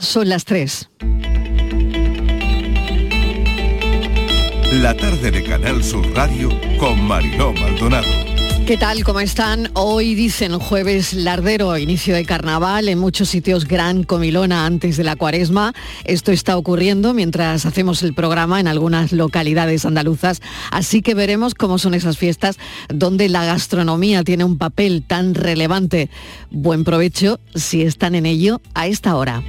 Son 0.00 0.28
las 0.28 0.44
3. 0.44 0.90
La 4.72 4.96
tarde 4.96 5.30
de 5.30 5.44
Canal 5.44 5.84
Sur 5.84 6.04
Radio 6.14 6.50
con 6.78 7.00
Mariló 7.06 7.52
Maldonado. 7.52 8.08
¿Qué 8.66 8.78
tal? 8.78 9.04
¿Cómo 9.04 9.20
están? 9.20 9.70
Hoy 9.74 10.14
dicen 10.14 10.58
jueves 10.58 11.12
lardero, 11.12 11.76
inicio 11.76 12.14
de 12.14 12.24
carnaval, 12.24 12.88
en 12.88 12.98
muchos 12.98 13.28
sitios 13.28 13.68
gran 13.68 14.04
comilona 14.04 14.64
antes 14.64 14.96
de 14.96 15.04
la 15.04 15.16
cuaresma. 15.16 15.74
Esto 16.04 16.32
está 16.32 16.56
ocurriendo 16.56 17.12
mientras 17.12 17.66
hacemos 17.66 18.02
el 18.02 18.14
programa 18.14 18.60
en 18.60 18.66
algunas 18.66 19.12
localidades 19.12 19.84
andaluzas, 19.84 20.40
así 20.70 21.02
que 21.02 21.14
veremos 21.14 21.54
cómo 21.54 21.78
son 21.78 21.92
esas 21.92 22.16
fiestas 22.16 22.56
donde 22.88 23.28
la 23.28 23.44
gastronomía 23.44 24.24
tiene 24.24 24.44
un 24.44 24.56
papel 24.56 25.04
tan 25.06 25.34
relevante. 25.34 26.08
Buen 26.50 26.84
provecho 26.84 27.38
si 27.54 27.82
están 27.82 28.14
en 28.14 28.24
ello 28.24 28.62
a 28.72 28.86
esta 28.86 29.14
hora. 29.14 29.42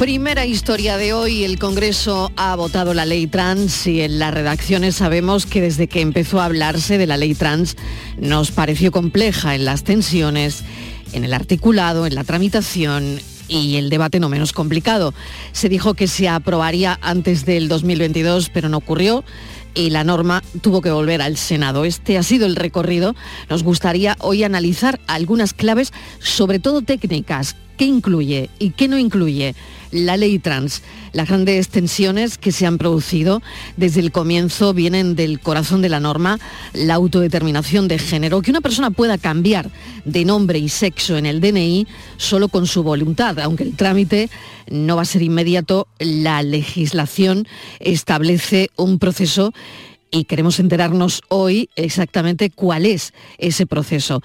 Primera 0.00 0.46
historia 0.46 0.96
de 0.96 1.12
hoy, 1.12 1.44
el 1.44 1.58
Congreso 1.58 2.32
ha 2.36 2.56
votado 2.56 2.94
la 2.94 3.04
ley 3.04 3.26
trans 3.26 3.86
y 3.86 4.00
en 4.00 4.18
las 4.18 4.32
redacciones 4.32 4.96
sabemos 4.96 5.44
que 5.44 5.60
desde 5.60 5.88
que 5.88 6.00
empezó 6.00 6.40
a 6.40 6.46
hablarse 6.46 6.96
de 6.96 7.06
la 7.06 7.18
ley 7.18 7.34
trans 7.34 7.76
nos 8.18 8.50
pareció 8.50 8.92
compleja 8.92 9.54
en 9.54 9.66
las 9.66 9.84
tensiones, 9.84 10.64
en 11.12 11.24
el 11.24 11.34
articulado, 11.34 12.06
en 12.06 12.14
la 12.14 12.24
tramitación 12.24 13.20
y 13.46 13.76
el 13.76 13.90
debate 13.90 14.20
no 14.20 14.30
menos 14.30 14.54
complicado. 14.54 15.12
Se 15.52 15.68
dijo 15.68 15.92
que 15.92 16.06
se 16.06 16.30
aprobaría 16.30 16.98
antes 17.02 17.44
del 17.44 17.68
2022, 17.68 18.48
pero 18.48 18.70
no 18.70 18.78
ocurrió 18.78 19.22
y 19.74 19.90
la 19.90 20.02
norma 20.02 20.42
tuvo 20.62 20.80
que 20.80 20.90
volver 20.90 21.20
al 21.20 21.36
Senado. 21.36 21.84
Este 21.84 22.16
ha 22.16 22.22
sido 22.22 22.46
el 22.46 22.56
recorrido. 22.56 23.14
Nos 23.50 23.62
gustaría 23.62 24.16
hoy 24.20 24.44
analizar 24.44 24.98
algunas 25.06 25.52
claves, 25.52 25.92
sobre 26.20 26.58
todo 26.58 26.80
técnicas, 26.80 27.54
qué 27.80 27.86
incluye 27.86 28.50
y 28.58 28.72
qué 28.72 28.88
no 28.88 28.98
incluye 28.98 29.54
la 29.90 30.18
ley 30.18 30.38
trans. 30.38 30.82
Las 31.14 31.28
grandes 31.28 31.70
tensiones 31.70 32.36
que 32.36 32.52
se 32.52 32.66
han 32.66 32.76
producido 32.76 33.40
desde 33.78 34.00
el 34.00 34.12
comienzo 34.12 34.74
vienen 34.74 35.16
del 35.16 35.40
corazón 35.40 35.80
de 35.80 35.88
la 35.88 35.98
norma, 35.98 36.38
la 36.74 36.96
autodeterminación 36.96 37.88
de 37.88 37.98
género, 37.98 38.42
que 38.42 38.50
una 38.50 38.60
persona 38.60 38.90
pueda 38.90 39.16
cambiar 39.16 39.70
de 40.04 40.26
nombre 40.26 40.58
y 40.58 40.68
sexo 40.68 41.16
en 41.16 41.24
el 41.24 41.40
DNI 41.40 41.86
solo 42.18 42.48
con 42.48 42.66
su 42.66 42.82
voluntad, 42.82 43.38
aunque 43.38 43.64
el 43.64 43.74
trámite 43.74 44.28
no 44.70 44.96
va 44.96 45.02
a 45.02 45.06
ser 45.06 45.22
inmediato, 45.22 45.88
la 45.98 46.42
legislación 46.42 47.48
establece 47.78 48.68
un 48.76 48.98
proceso 48.98 49.54
y 50.10 50.24
queremos 50.24 50.60
enterarnos 50.60 51.22
hoy 51.28 51.70
exactamente 51.76 52.50
cuál 52.50 52.84
es 52.84 53.14
ese 53.38 53.64
proceso. 53.64 54.20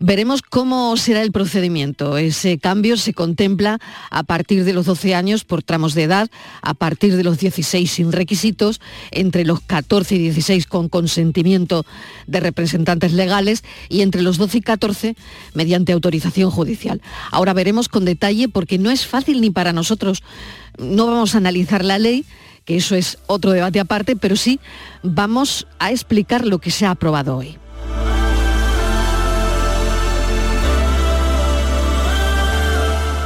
Veremos 0.00 0.42
cómo 0.42 0.96
será 0.96 1.22
el 1.22 1.32
procedimiento. 1.32 2.18
Ese 2.18 2.58
cambio 2.58 2.96
se 2.96 3.14
contempla 3.14 3.80
a 4.10 4.22
partir 4.22 4.64
de 4.64 4.72
los 4.72 4.86
12 4.86 5.16
años 5.16 5.42
por 5.42 5.64
tramos 5.64 5.94
de 5.94 6.04
edad, 6.04 6.30
a 6.62 6.74
partir 6.74 7.16
de 7.16 7.24
los 7.24 7.38
16 7.38 7.90
sin 7.90 8.12
requisitos, 8.12 8.80
entre 9.10 9.44
los 9.44 9.60
14 9.60 10.14
y 10.14 10.18
16 10.18 10.66
con 10.66 10.88
consentimiento 10.88 11.84
de 12.28 12.38
representantes 12.38 13.12
legales 13.12 13.64
y 13.88 14.02
entre 14.02 14.22
los 14.22 14.38
12 14.38 14.58
y 14.58 14.60
14 14.60 15.16
mediante 15.54 15.92
autorización 15.92 16.52
judicial. 16.52 17.02
Ahora 17.32 17.52
veremos 17.52 17.88
con 17.88 18.04
detalle 18.04 18.48
porque 18.48 18.78
no 18.78 18.90
es 18.92 19.04
fácil 19.04 19.40
ni 19.40 19.50
para 19.50 19.72
nosotros. 19.72 20.22
No 20.78 21.06
vamos 21.06 21.34
a 21.34 21.38
analizar 21.38 21.84
la 21.84 21.98
ley, 21.98 22.24
que 22.64 22.76
eso 22.76 22.94
es 22.94 23.18
otro 23.26 23.50
debate 23.50 23.80
aparte, 23.80 24.14
pero 24.14 24.36
sí 24.36 24.60
vamos 25.02 25.66
a 25.80 25.90
explicar 25.90 26.46
lo 26.46 26.60
que 26.60 26.70
se 26.70 26.86
ha 26.86 26.92
aprobado 26.92 27.36
hoy. 27.36 27.58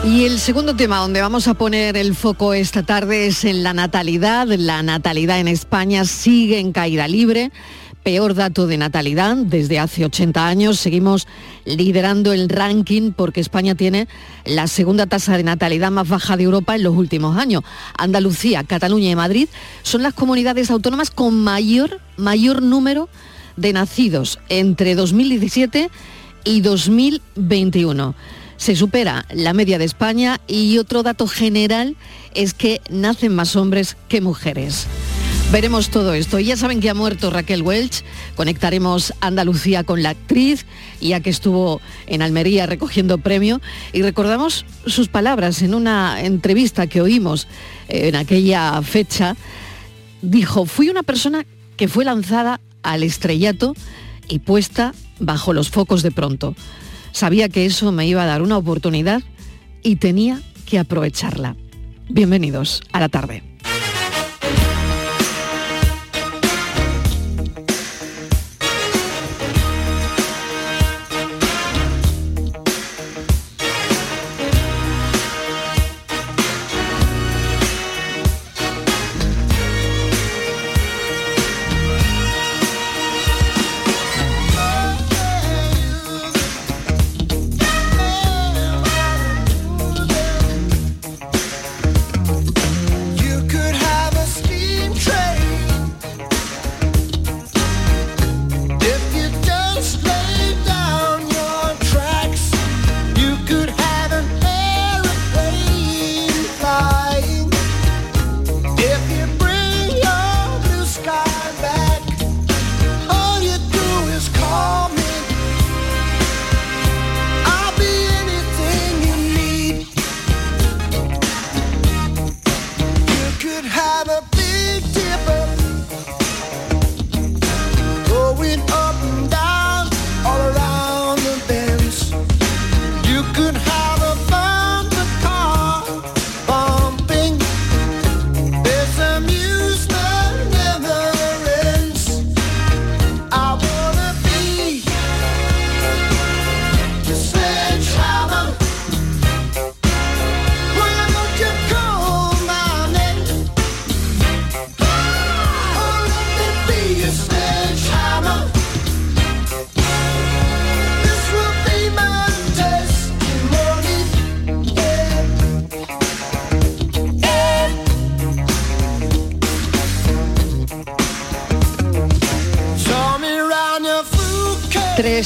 Y 0.05 0.25
el 0.25 0.41
segundo 0.41 0.75
tema 0.75 0.98
donde 0.98 1.20
vamos 1.20 1.47
a 1.47 1.55
poner 1.55 1.97
el 1.97 2.17
foco 2.17 2.55
esta 2.55 2.83
tarde 2.83 3.28
es 3.28 3.45
en 3.45 3.62
la 3.62 3.72
natalidad. 3.72 4.48
La 4.48 4.83
natalidad 4.83 5.39
en 5.39 5.47
España 5.47 6.05
sigue 6.05 6.58
en 6.58 6.72
caída 6.72 7.06
libre. 7.06 7.53
Peor 8.03 8.35
dato 8.35 8.67
de 8.67 8.79
natalidad 8.79 9.36
desde 9.36 9.79
hace 9.79 10.05
80 10.05 10.45
años. 10.45 10.80
Seguimos 10.80 11.29
liderando 11.64 12.33
el 12.33 12.48
ranking 12.48 13.12
porque 13.12 13.41
España 13.41 13.77
tiene 13.77 14.08
la 14.45 14.67
segunda 14.67 15.07
tasa 15.07 15.36
de 15.36 15.45
natalidad 15.45 15.92
más 15.92 16.08
baja 16.08 16.36
de 16.36 16.42
Europa 16.42 16.74
en 16.74 16.83
los 16.83 16.96
últimos 16.96 17.39
años. 17.39 17.62
Andalucía, 17.96 18.64
Cataluña 18.64 19.08
y 19.08 19.14
Madrid 19.14 19.48
son 19.85 20.02
las 20.02 20.14
comunidades 20.14 20.73
autónomas 20.73 21.12
con 21.12 21.39
mayor, 21.45 22.01
mayor 22.17 22.61
número 22.61 23.08
de 23.57 23.73
nacidos 23.73 24.41
entre 24.48 24.96
2017 24.96 25.91
y 26.45 26.61
2021 26.61 28.17
se 28.57 28.77
supera 28.77 29.27
la 29.30 29.52
media 29.52 29.79
de 29.79 29.85
España 29.85 30.40
y 30.46 30.79
otro 30.79 31.02
dato 31.02 31.27
general 31.27 31.96
es 32.35 32.55
que 32.55 32.80
nacen 32.90 33.35
más 33.35 33.57
hombres 33.57 33.96
que 34.08 34.20
mujeres. 34.20 34.86
Veremos 35.52 35.90
todo 35.90 36.14
esto. 36.14 36.39
Ya 36.39 36.57
saben 36.57 36.80
que 36.80 36.89
ha 36.89 36.95
muerto 36.95 37.29
Raquel 37.29 37.61
Welch. 37.61 38.05
Conectaremos 38.36 39.12
Andalucía 39.20 39.85
con 39.85 40.02
la 40.02 40.11
actriz, 40.11 40.64
ya 40.98 41.20
que 41.20 41.29
estuvo 41.29 41.83
en 42.07 42.23
Almería 42.23 42.64
recogiendo 42.64 43.18
premio. 43.18 43.61
Y 43.92 44.01
recordamos 44.01 44.64
sus 44.86 45.08
palabras 45.08 45.61
en 45.61 45.74
una 45.74 46.23
entrevista 46.23 46.86
que 46.86 47.02
oímos 47.02 47.48
en 47.89 48.17
aquella 48.17 48.80
fecha. 48.80 49.36
Dijo, 50.23 50.64
fui 50.64 50.89
una 50.89 51.02
persona 51.02 51.45
que 51.77 51.86
fue 51.86 52.07
lanzada 52.07 52.58
al 52.83 53.02
estrellato 53.02 53.74
y 54.29 54.39
puesta 54.39 54.95
bajo 55.20 55.52
los 55.52 55.68
focos 55.68 56.02
de 56.02 56.12
pronto. 56.12 56.57
Sabía 57.12 57.48
que 57.48 57.67
eso 57.67 57.92
me 57.92 58.06
iba 58.06 58.23
a 58.23 58.27
dar 58.27 58.42
una 58.42 58.56
oportunidad 58.56 59.23
y 59.83 59.96
tenía 59.96 60.40
que 60.67 60.78
aprovecharla. 60.78 61.56
Bienvenidos 62.08 62.83
a 62.92 63.00
la 63.00 63.08
tarde. 63.08 63.52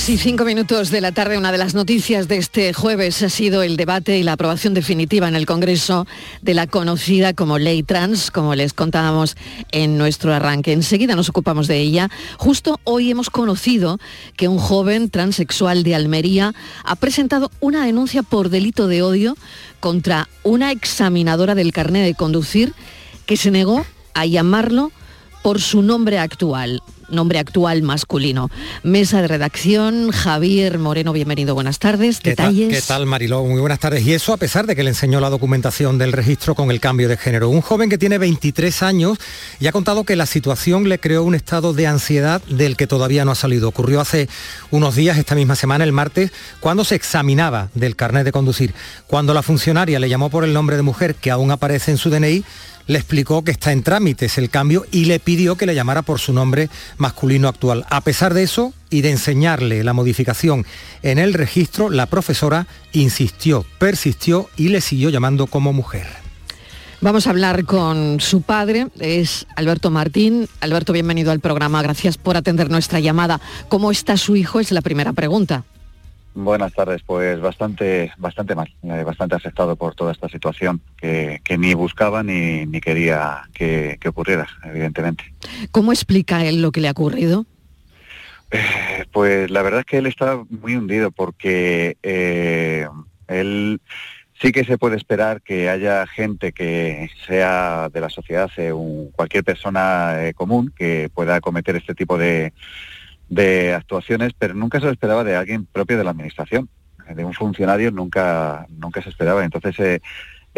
3 0.07 0.21
y 0.21 0.23
5 0.23 0.45
minutos 0.45 0.91
de 0.91 1.01
la 1.01 1.11
tarde, 1.11 1.37
una 1.37 1.51
de 1.51 1.59
las 1.59 1.75
noticias 1.75 2.29
de 2.29 2.37
este 2.37 2.73
jueves 2.73 3.25
ha 3.25 3.29
sido 3.29 3.65
el 3.65 3.77
debate 3.77 4.17
y 4.17 4.23
la 4.23 4.35
aprobación 4.35 4.73
definitiva 4.73 5.27
en 5.27 5.35
el 5.35 5.47
Congreso 5.47 6.07
de 6.43 6.55
la 6.55 6.69
conocida 6.69 7.35
como 7.35 7.59
ley 7.59 7.83
trans, 7.83 8.31
como 8.31 8.55
les 8.55 8.73
contábamos 8.73 9.37
en 9.73 9.99
nuestro 9.99 10.33
arranque. 10.33 10.73
Enseguida 10.73 11.17
nos 11.17 11.29
ocupamos 11.29 11.67
de 11.67 11.81
ella. 11.81 12.09
Justo 12.39 12.79
hoy 12.85 13.11
hemos 13.11 13.31
conocido 13.31 13.99
que 14.37 14.47
un 14.47 14.59
joven 14.59 15.11
transexual 15.11 15.83
de 15.83 15.97
Almería 15.97 16.55
ha 16.85 16.95
presentado 16.95 17.51
una 17.59 17.85
denuncia 17.85 18.23
por 18.23 18.49
delito 18.49 18.87
de 18.87 19.03
odio 19.03 19.37
contra 19.81 20.29
una 20.45 20.71
examinadora 20.71 21.57
del 21.57 21.73
carnet 21.73 22.05
de 22.05 22.15
conducir 22.15 22.75
que 23.27 23.37
se 23.37 23.51
negó 23.51 23.85
a 24.15 24.25
llamarlo 24.25 24.93
por 25.43 25.61
su 25.61 25.83
nombre 25.83 26.21
actual 26.21 26.81
nombre 27.09 27.39
actual 27.39 27.83
masculino. 27.83 28.51
Mesa 28.83 29.23
de 29.23 29.29
redacción, 29.29 30.11
Javier 30.11 30.79
Moreno, 30.79 31.13
bienvenido, 31.13 31.55
buenas 31.55 31.79
tardes. 31.79 32.23
Detalles. 32.23 32.75
¿Qué 32.75 32.83
tal, 32.83 33.07
Mariló? 33.07 33.45
Muy 33.45 33.61
buenas 33.61 33.79
tardes. 33.79 34.05
Y 34.07 34.15
eso 34.15 34.33
a 34.33 34.37
pesar 34.37 34.67
de 34.67 34.77
que 34.77 34.83
le 34.83 34.91
enseñó 34.91 35.21
la 35.21 35.31
documentación 35.31 35.99
del 35.99 36.13
registro 36.13 36.55
con 36.55 36.71
el 36.71 36.81
cambio 36.81 37.09
de 37.09 37.17
género. 37.17 37.49
Un 37.49 37.61
joven 37.61 37.91
que 37.91 37.99
tiene 37.99 38.19
23 38.19 38.83
años 38.83 39.19
y 39.61 39.67
ha 39.67 39.73
contado 39.73 40.05
que 40.05 40.17
la 40.17 40.27
situación 40.27 40.89
le 40.89 40.99
creó 40.99 41.25
un 41.25 41.35
estado 41.35 41.73
de 41.73 41.87
ansiedad 41.87 42.43
del 42.49 42.77
que 42.77 42.87
todavía 42.87 43.25
no 43.25 43.33
ha 43.33 43.37
salido. 43.37 43.69
Ocurrió 43.69 44.01
hace 44.01 44.29
unos 44.71 44.95
días, 44.95 45.19
esta 45.19 45.35
misma 45.35 45.57
semana, 45.57 45.85
el 45.85 45.93
martes, 45.93 46.33
cuando 46.61 46.85
se 46.85 46.95
examinaba 46.95 47.69
del 47.75 47.97
carnet 47.97 48.25
de 48.25 48.33
conducir. 48.33 48.75
Cuando 49.07 49.35
la 49.35 49.43
funcionaria 49.43 50.01
le 50.01 50.09
llamó 50.09 50.31
por 50.31 50.45
el 50.45 50.53
nombre 50.53 50.77
de 50.77 50.83
mujer 50.83 51.15
que 51.15 51.31
aún 51.31 51.51
aparece 51.51 51.91
en 51.91 51.99
su 51.99 52.11
DNI, 52.11 52.45
le 52.87 52.99
explicó 52.99 53.45
que 53.45 53.51
está 53.51 53.73
en 53.73 53.83
trámites 53.83 54.39
el 54.39 54.51
cambio 54.51 54.85
y 54.91 55.07
le 55.07 55.21
pidió 55.21 55.57
que 55.57 55.67
le 55.67 55.75
llamara 55.75 56.03
por 56.03 56.21
su 56.21 56.33
nombre 56.33 56.69
masculino 56.99 57.49
actual. 57.49 57.85
A 57.91 58.01
pesar 58.01 58.35
de 58.35 58.43
eso 58.43 58.73
y 58.91 59.01
de 59.03 59.11
enseñarle 59.11 59.85
la 59.85 59.93
modificación 59.93 60.65
en 61.03 61.19
el 61.19 61.35
registro, 61.35 61.91
la 61.91 62.07
profesora 62.07 62.67
insistió, 62.93 63.65
persistió 63.79 64.49
y 64.57 64.69
le 64.69 64.81
siguió 64.81 65.11
llamando 65.11 65.47
como 65.47 65.73
mujer. 65.73 66.07
Vamos 67.03 67.27
a 67.27 67.31
hablar 67.31 67.67
con 67.67 68.21
su 68.21 68.41
padre, 68.41 68.89
es 68.99 69.47
Alberto 69.55 69.91
Martín. 69.91 70.49
Alberto, 70.61 70.95
bienvenido 70.95 71.31
al 71.31 71.41
programa, 71.41 71.83
gracias 71.83 72.17
por 72.17 72.37
atender 72.39 72.71
nuestra 72.71 73.01
llamada. 73.01 73.41
¿Cómo 73.69 73.91
está 73.91 74.17
su 74.17 74.35
hijo? 74.35 74.61
Es 74.61 74.73
la 74.73 74.81
primera 74.81 75.13
pregunta. 75.13 75.65
Buenas 76.39 76.75
tardes, 76.75 77.01
pues 77.03 77.41
bastante, 77.41 78.13
bastante 78.19 78.55
mal, 78.55 78.69
eh, 78.83 79.05
bastante 79.05 79.35
afectado 79.35 79.75
por 79.75 79.95
toda 79.95 80.13
esta 80.13 80.29
situación 80.29 80.83
que, 80.99 81.41
ni 81.59 81.73
buscaba 81.73 82.23
ni, 82.23 82.67
ni 82.67 82.79
quería 82.79 83.45
que, 83.55 83.99
ocurriera, 84.07 84.47
evidentemente. 84.63 85.33
¿Cómo 85.71 85.93
explica 85.93 86.45
él 86.45 86.61
lo 86.61 86.73
que 86.73 86.83
le 86.83 86.89
ha 86.89 86.91
ocurrido? 86.91 87.47
Eh, 88.51 89.07
pues 89.13 89.51
la 89.51 89.63
verdad 89.63 89.81
es 89.81 89.87
que 89.87 89.97
él 89.97 90.07
está 90.07 90.39
muy 90.51 90.77
hundido 90.77 91.11
porque 91.11 91.97
eh, 92.03 92.87
él 93.29 93.81
sí 94.39 94.53
que 94.53 94.65
se 94.65 94.77
puede 94.77 94.99
esperar 94.99 95.41
que 95.41 95.71
haya 95.71 96.07
gente 96.07 96.53
que 96.53 97.09
sea 97.27 97.89
de 97.89 98.01
la 98.03 98.11
sociedad, 98.11 98.51
cualquier 99.13 99.43
persona 99.43 100.17
común 100.35 100.71
que 100.77 101.09
pueda 101.15 101.41
cometer 101.41 101.77
este 101.77 101.95
tipo 101.95 102.19
de 102.19 102.53
de 103.29 103.75
actuaciones, 103.75 104.33
pero 104.39 104.55
nunca 104.55 104.79
se 104.79 104.87
lo 104.87 104.93
esperaba 104.93 105.25
de 105.25 105.37
alguien 105.37 105.67
propio 105.67 105.99
de 105.99 106.05
la 106.05 106.11
administración, 106.11 106.69
de 107.15 107.25
un 107.25 107.35
funcionario 107.35 107.91
nunca, 107.91 108.67
nunca 108.79 109.03
se 109.03 109.11
esperaba. 109.11 109.45
Entonces, 109.45 110.01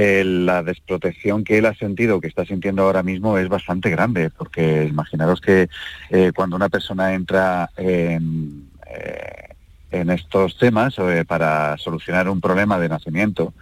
eh, 0.00 0.22
la 0.22 0.62
desprotección 0.62 1.42
que 1.42 1.58
él 1.58 1.66
ha 1.66 1.74
sentido, 1.74 2.20
que 2.20 2.28
está 2.28 2.44
sintiendo 2.44 2.84
ahora 2.84 3.02
mismo, 3.02 3.36
es 3.36 3.48
bastante 3.48 3.90
grande, 3.90 4.30
porque 4.30 4.84
imaginaros 4.84 5.40
que 5.40 5.68
eh, 6.10 6.30
cuando 6.32 6.54
una 6.54 6.68
persona 6.68 7.14
entra 7.14 7.68
en, 7.76 8.68
eh, 8.86 9.56
en 9.90 10.10
estos 10.10 10.56
temas 10.56 10.94
para 11.26 11.76
solucionar 11.78 12.28
un 12.28 12.40
problema 12.40 12.78
de 12.78 12.88
nacimiento, 12.88 13.54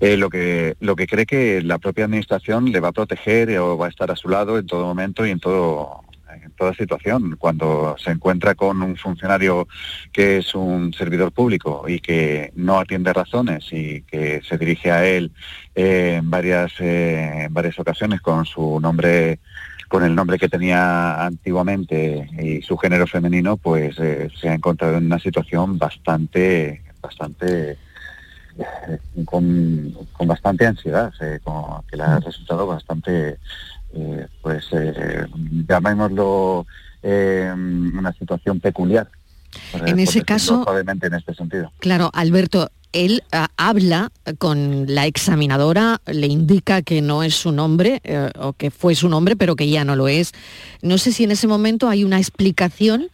lo, 0.00 0.28
que, 0.28 0.76
lo 0.80 0.96
que 0.96 1.06
cree 1.06 1.24
que 1.24 1.62
la 1.62 1.78
propia 1.78 2.04
administración 2.04 2.70
le 2.70 2.80
va 2.80 2.88
a 2.88 2.92
proteger 2.92 3.58
o 3.58 3.78
va 3.78 3.86
a 3.86 3.88
estar 3.88 4.10
a 4.10 4.16
su 4.16 4.28
lado 4.28 4.58
en 4.58 4.66
todo 4.66 4.84
momento 4.84 5.24
y 5.26 5.30
en 5.30 5.40
todo, 5.40 6.04
en 6.42 6.50
toda 6.52 6.74
situación. 6.74 7.36
Cuando 7.38 7.96
se 7.98 8.10
encuentra 8.10 8.54
con 8.54 8.82
un 8.82 8.96
funcionario 8.96 9.68
que 10.12 10.38
es 10.38 10.54
un 10.54 10.92
servidor 10.92 11.32
público 11.32 11.84
y 11.88 12.00
que 12.00 12.52
no 12.54 12.78
atiende 12.78 13.12
razones 13.12 13.66
y 13.72 14.02
que 14.02 14.42
se 14.42 14.58
dirige 14.58 14.90
a 14.90 15.06
él 15.06 15.32
eh, 15.74 16.16
en, 16.18 16.30
varias, 16.30 16.72
eh, 16.80 17.48
varias 17.50 17.78
ocasiones 17.78 18.20
con 18.20 18.44
su 18.44 18.80
nombre 18.80 19.38
con 19.88 20.04
el 20.04 20.14
nombre 20.14 20.38
que 20.38 20.48
tenía 20.48 21.24
antiguamente 21.26 22.28
y 22.38 22.62
su 22.62 22.76
género 22.76 23.08
femenino, 23.08 23.56
pues 23.56 23.98
eh, 23.98 24.28
se 24.40 24.48
ha 24.48 24.54
encontrado 24.54 24.96
en 24.96 25.06
una 25.06 25.18
situación 25.18 25.78
bastante, 25.78 26.84
bastante 27.02 27.76
con, 29.24 29.94
bastante 30.26 30.66
ansiedad, 30.66 31.12
con, 31.42 31.82
que 31.90 31.96
le 31.96 32.02
ha 32.02 32.18
resultado 32.20 32.66
bastante 32.66 33.38
eh, 33.92 34.28
pues 34.40 34.66
eh, 34.72 35.26
llamémoslo 35.68 36.66
eh, 37.02 37.52
una 37.52 38.12
situación 38.12 38.60
peculiar. 38.60 39.08
En 39.72 39.98
ese 39.98 40.22
caso, 40.22 40.64
en 40.78 41.14
este 41.14 41.34
sentido. 41.34 41.72
Claro, 41.80 42.10
Alberto, 42.12 42.70
él 42.92 43.22
ah, 43.32 43.48
habla 43.56 44.10
con 44.38 44.86
la 44.88 45.06
examinadora, 45.06 46.00
le 46.06 46.26
indica 46.26 46.82
que 46.82 47.02
no 47.02 47.22
es 47.22 47.34
su 47.34 47.52
nombre 47.52 48.02
o 48.38 48.52
que 48.52 48.70
fue 48.70 48.94
su 48.94 49.08
nombre, 49.08 49.36
pero 49.36 49.56
que 49.56 49.68
ya 49.68 49.84
no 49.84 49.96
lo 49.96 50.08
es. 50.08 50.32
No 50.82 50.98
sé 50.98 51.12
si 51.12 51.24
en 51.24 51.30
ese 51.30 51.46
momento 51.46 51.88
hay 51.88 52.04
una 52.04 52.18
explicación 52.18 53.10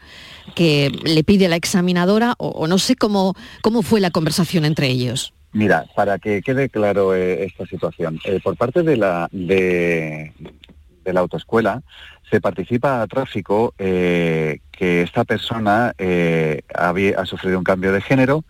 que 0.54 0.90
le 1.04 1.24
pide 1.24 1.48
la 1.48 1.56
examinadora 1.56 2.34
o, 2.38 2.66
no 2.66 2.78
sé 2.78 2.96
cómo, 2.96 3.34
cómo 3.62 3.82
fue 3.82 4.00
la 4.00 4.10
conversación 4.10 4.64
entre 4.64 4.88
ellos. 4.88 5.32
Mira, 5.52 5.86
para 5.94 6.18
que 6.18 6.42
quede 6.42 6.68
claro 6.68 7.14
esta 7.14 7.66
situación, 7.66 8.18
por 8.42 8.56
parte 8.56 8.82
de 8.82 8.96
la, 8.96 9.28
de, 9.32 10.32
la 11.04 11.20
autoescuela, 11.20 11.82
se 12.30 12.40
participa 12.40 13.00
a 13.00 13.06
tráfico 13.06 13.72
eh, 13.78 14.58
que 14.70 15.02
esta 15.02 15.24
persona 15.24 15.94
eh, 15.96 16.62
ha, 16.74 17.24
sufrido 17.24 17.58
un 17.58 17.64
cambio 17.64 17.92
de 17.92 18.02
género, 18.02 18.44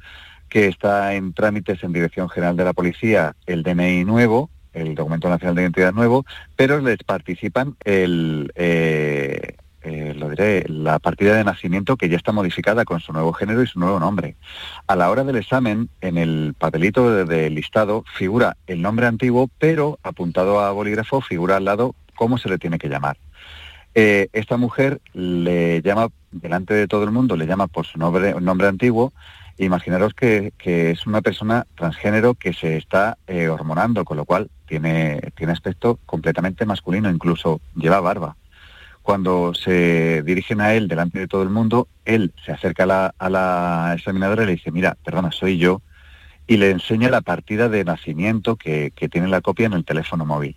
que 0.49 0.69
está 0.69 1.15
en 1.15 1.33
trámites 1.33 1.83
en 1.83 1.93
Dirección 1.93 2.29
General 2.29 2.57
de 2.57 2.65
la 2.65 2.73
Policía 2.73 3.35
el 3.47 3.63
DNI 3.63 4.05
nuevo, 4.05 4.51
el 4.73 4.95
Documento 4.95 5.29
Nacional 5.29 5.55
de 5.55 5.63
Identidad 5.63 5.93
nuevo, 5.93 6.25
pero 6.55 6.81
les 6.81 6.99
participan 6.99 7.77
el, 7.85 8.53
eh, 8.55 9.57
lo 10.17 10.29
diré, 10.31 10.65
la 10.69 10.99
partida 10.99 11.37
de 11.37 11.45
nacimiento 11.45 11.97
que 11.97 12.09
ya 12.09 12.17
está 12.17 12.33
modificada 12.33 12.85
con 12.85 13.01
su 13.01 13.13
nuevo 13.13 13.33
género 13.33 13.63
y 13.63 13.67
su 13.67 13.79
nuevo 13.79 14.01
nombre. 14.01 14.37
A 14.87 14.97
la 14.97 15.11
hora 15.11 15.25
del 15.25 15.37
examen, 15.37 15.89
en 16.01 16.19
el 16.19 16.55
papelito 16.59 17.25
de 17.25 17.51
listado 17.51 18.05
figura 18.15 18.57
el 18.67 18.83
nombre 18.83 19.07
antiguo, 19.07 19.49
pero 19.59 19.99
apuntado 20.03 20.61
a 20.61 20.73
bolígrafo 20.73 21.21
figura 21.21 21.57
al 21.57 21.65
lado 21.65 21.95
cómo 22.17 22.39
se 22.39 22.49
le 22.49 22.59
tiene 22.59 22.79
que 22.79 22.89
llamar. 22.89 23.17
Eh, 23.95 24.29
esta 24.33 24.57
mujer 24.57 25.01
le 25.15 25.81
llama, 25.83 26.09
delante 26.31 26.75
de 26.75 26.89
todo 26.89 27.05
el 27.05 27.13
mundo, 27.13 27.37
le 27.37 27.47
llama 27.47 27.67
por 27.67 27.87
su 27.87 27.99
nombre 27.99 28.67
antiguo. 28.67 29.13
Imaginaros 29.59 30.13
que, 30.15 30.53
es 30.65 31.07
una 31.07 31.23
persona 31.23 31.67
transgénero 31.77 32.35
que 32.35 32.53
se 32.53 32.77
está 32.77 33.17
eh, 33.27 33.49
hormonando, 33.49 34.05
con 34.05 34.17
lo 34.17 34.25
cual 34.25 34.51
tiene, 34.67 35.33
tiene 35.37 35.53
aspecto 35.53 35.99
completamente 36.05 36.67
masculino, 36.67 37.11
incluso 37.11 37.61
lleva 37.75 38.01
barba. 38.01 38.37
Cuando 39.03 39.55
se 39.55 40.23
dirigen 40.25 40.61
a 40.61 40.75
él 40.75 40.89
delante 40.89 41.19
de 41.19 41.29
todo 41.29 41.43
el 41.43 41.51
mundo, 41.51 41.89
él 42.05 42.35
se 42.45 42.53
acerca 42.53 42.83
a 42.83 42.87
la, 42.87 43.15
a 43.19 43.31
la 43.31 43.95
examinadora 43.97 44.43
y 44.43 44.47
le 44.47 44.53
dice, 44.53 44.73
mira, 44.73 44.97
perdona, 45.05 45.33
soy 45.33 45.59
yo, 45.59 45.81
y 46.47 46.59
le 46.59 46.71
enseña 46.71 47.09
la 47.09 47.23
partida 47.23 47.69
de 47.69 47.85
nacimiento 47.85 48.57
que, 48.57 48.93
que 48.95 49.09
tiene 49.09 49.29
la 49.29 49.41
copia 49.41 49.67
en 49.67 49.73
el 49.73 49.85
teléfono 49.85 50.27
móvil 50.27 50.57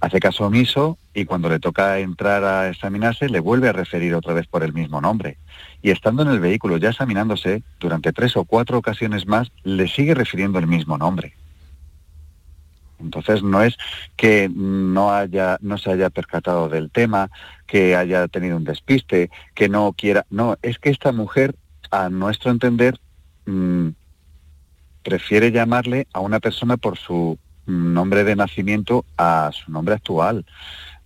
hace 0.00 0.18
caso 0.18 0.46
omiso 0.46 0.98
y 1.12 1.24
cuando 1.24 1.48
le 1.48 1.58
toca 1.58 1.98
entrar 1.98 2.44
a 2.44 2.68
examinarse 2.68 3.28
le 3.28 3.40
vuelve 3.40 3.68
a 3.68 3.72
referir 3.72 4.14
otra 4.14 4.32
vez 4.32 4.46
por 4.46 4.62
el 4.62 4.72
mismo 4.72 5.00
nombre. 5.00 5.38
Y 5.82 5.90
estando 5.90 6.22
en 6.22 6.28
el 6.28 6.40
vehículo 6.40 6.76
ya 6.76 6.90
examinándose, 6.90 7.62
durante 7.78 8.12
tres 8.12 8.36
o 8.36 8.44
cuatro 8.44 8.78
ocasiones 8.78 9.26
más 9.26 9.50
le 9.64 9.88
sigue 9.88 10.14
refiriendo 10.14 10.58
el 10.58 10.66
mismo 10.66 10.98
nombre. 10.98 11.34
Entonces 13.00 13.42
no 13.42 13.62
es 13.62 13.76
que 14.16 14.50
no 14.54 15.12
haya, 15.12 15.58
no 15.62 15.78
se 15.78 15.90
haya 15.90 16.10
percatado 16.10 16.68
del 16.68 16.90
tema, 16.90 17.30
que 17.66 17.96
haya 17.96 18.28
tenido 18.28 18.56
un 18.56 18.64
despiste, 18.64 19.30
que 19.54 19.68
no 19.68 19.92
quiera. 19.94 20.26
No, 20.30 20.56
es 20.62 20.78
que 20.78 20.90
esta 20.90 21.10
mujer, 21.12 21.54
a 21.90 22.10
nuestro 22.10 22.50
entender, 22.50 23.00
mm, 23.46 23.88
prefiere 25.02 25.50
llamarle 25.50 26.06
a 26.12 26.20
una 26.20 26.40
persona 26.40 26.76
por 26.76 26.98
su 26.98 27.38
nombre 27.66 28.24
de 28.24 28.36
nacimiento 28.36 29.04
a 29.16 29.50
su 29.52 29.70
nombre 29.70 29.94
actual, 29.94 30.44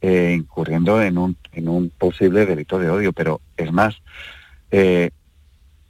eh, 0.07 0.35
incurriendo 0.37 1.01
en 1.01 1.17
un, 1.17 1.35
en 1.53 1.67
un 1.67 1.89
posible 1.89 2.45
delito 2.45 2.79
de 2.79 2.91
odio. 2.91 3.15
Pero 3.15 3.41
es 3.57 3.73
más, 3.73 4.03
eh, 4.71 5.13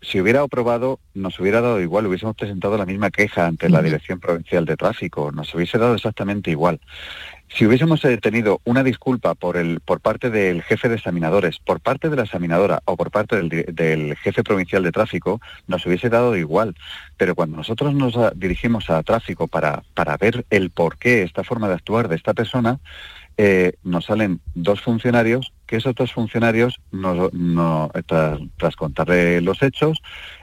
si 0.03 0.21
hubiera 0.21 0.43
aprobado, 0.43 1.01
nos 1.15 1.41
hubiera 1.41 1.61
dado 1.61 1.81
igual, 1.81 2.07
hubiésemos 2.07 2.37
presentado 2.37 2.79
la 2.79 2.87
misma 2.87 3.11
queja 3.11 3.45
ante 3.45 3.69
la 3.69 3.83
Dirección 3.83 4.21
Provincial 4.21 4.67
de 4.67 4.77
Tráfico, 4.77 5.33
nos 5.33 5.53
hubiese 5.53 5.79
dado 5.79 5.97
exactamente 5.97 6.53
igual. 6.53 6.79
Si 7.49 7.67
hubiésemos 7.67 8.05
eh, 8.05 8.17
tenido 8.19 8.61
una 8.65 8.85
disculpa 8.85 9.35
por, 9.35 9.57
el, 9.57 9.81
por 9.81 9.99
parte 9.99 10.31
del 10.31 10.63
jefe 10.63 10.89
de 10.89 10.95
examinadores, 10.95 11.59
por 11.59 11.81
parte 11.81 12.09
de 12.09 12.15
la 12.15 12.23
examinadora 12.23 12.83
o 12.85 12.97
por 12.97 13.11
parte 13.11 13.37
del, 13.43 14.17
jefe 14.17 14.45
provincial 14.45 14.85
de 14.85 14.93
tráfico, 14.93 15.41
nos 15.67 15.85
hubiese 15.87 16.09
dado 16.09 16.37
igual. 16.37 16.77
Pero 17.17 17.35
cuando 17.35 17.57
nosotros 17.57 17.95
nos 17.95 18.15
dirigimos 18.39 18.91
a 18.91 19.03
tráfico 19.03 19.49
para, 19.49 19.83
para 19.95 20.17
ver 20.17 20.47
el 20.51 20.71
por 20.71 20.99
qué 20.99 21.25
esta 21.25 21.43
forma 21.43 21.67
de 21.67 21.75
actuar 21.75 22.07
de 22.07 22.15
esta 22.15 22.33
persona, 22.33 22.79
eh, 23.37 23.73
nos 23.83 24.05
salen 24.05 24.41
dos 24.55 24.81
funcionarios, 24.81 25.53
que 25.67 25.77
esos 25.77 25.95
dos 25.95 26.13
funcionarios, 26.13 26.81
no, 26.93 27.91
tras, 28.07 28.39
tras 28.57 28.77
contarle 28.77 29.41
los 29.41 29.63
hechos, 29.63 30.01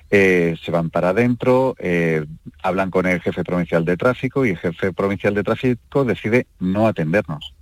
eh, 0.10 0.58
se 0.62 0.72
van 0.72 0.90
para 0.90 1.10
adentro, 1.10 1.76
eh, 1.80 2.26
hablan 2.62 2.92
con 2.92 3.06
el 3.06 3.22
jefe 3.22 3.46
provincial 3.46 3.86
de 3.86 3.96
tráfico 3.96 4.46
y 4.46 4.50
el 4.50 4.58
jefe 4.58 4.92
provincial 4.92 5.34
de 5.34 5.44
tráfico 5.44 6.04
decide 6.04 6.48
no 6.60 6.86
atendernos. 6.86 7.54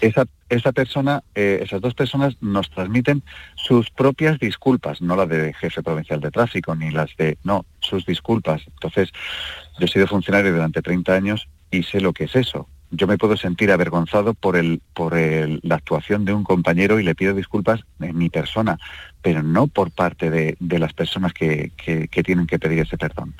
Esa, 0.00 0.24
esa 0.48 0.72
persona, 0.72 1.22
esas 1.34 1.80
dos 1.80 1.94
personas 1.94 2.36
nos 2.40 2.70
transmiten 2.70 3.22
sus 3.54 3.90
propias 3.90 4.38
disculpas, 4.38 5.00
no 5.00 5.14
las 5.14 5.28
del 5.28 5.54
jefe 5.54 5.82
provincial 5.82 6.20
de 6.20 6.30
tráfico, 6.32 6.74
ni 6.74 6.90
las 6.90 7.16
de, 7.16 7.38
no, 7.44 7.66
sus 7.80 8.04
disculpas. 8.04 8.62
Entonces, 8.66 9.10
yo 9.78 9.86
he 9.86 9.88
sido 9.88 10.08
funcionario 10.08 10.52
durante 10.52 10.82
30 10.82 11.12
años 11.12 11.48
y 11.70 11.84
sé 11.84 12.00
lo 12.00 12.12
que 12.12 12.24
es 12.24 12.34
eso 12.34 12.68
yo 12.92 13.06
me 13.06 13.18
puedo 13.18 13.36
sentir 13.36 13.72
avergonzado 13.72 14.34
por, 14.34 14.56
el, 14.56 14.80
por 14.92 15.16
la 15.16 15.74
actuación 15.74 16.24
de 16.24 16.34
un 16.34 16.44
compañero 16.44 17.00
y 17.00 17.02
le 17.02 17.14
pido 17.14 17.34
disculpas 17.34 17.80
en 18.00 18.16
mi 18.16 18.28
persona, 18.28 18.78
pero 19.22 19.42
no 19.42 19.66
por 19.66 19.90
parte 19.90 20.30
de, 20.30 20.56
las 20.78 20.92
personas 20.92 21.32
que, 21.32 21.72
tienen 22.24 22.46
que 22.46 22.58
pedir 22.58 22.80
ese 22.80 22.98
perdón. 22.98 23.34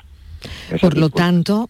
por 0.81 0.97
lo 0.97 1.09
tanto, 1.09 1.69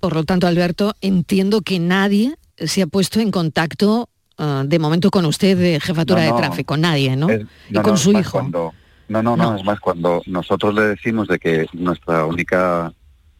por 0.00 0.14
lo 0.14 0.24
tanto, 0.24 0.46
Alberto, 0.46 0.94
entiendo 1.00 1.60
que 1.62 1.80
nadie 1.80 2.36
se 2.56 2.82
ha 2.82 2.86
puesto 2.86 3.18
en 3.18 3.32
contacto 3.32 4.08
ah, 4.38 4.62
de 4.64 4.78
momento 4.78 5.10
con 5.10 5.26
usted 5.26 5.58
de 5.58 5.80
jefatura 5.80 6.22
de 6.22 6.32
tráfico, 6.32 6.76
nadie, 6.76 7.16
¿no? 7.16 7.26
y 7.68 7.74
con 7.82 7.98
su 7.98 8.12
hijo. 8.12 8.42
no, 8.42 8.72
no, 9.08 9.36
no, 9.36 9.56
es 9.56 9.64
más 9.64 9.80
cuando 9.80 10.22
nosotros 10.26 10.72
le 10.72 10.82
decimos 10.82 11.26
de 11.26 11.40
que 11.40 11.66
nuestra 11.72 12.26
única 12.26 12.92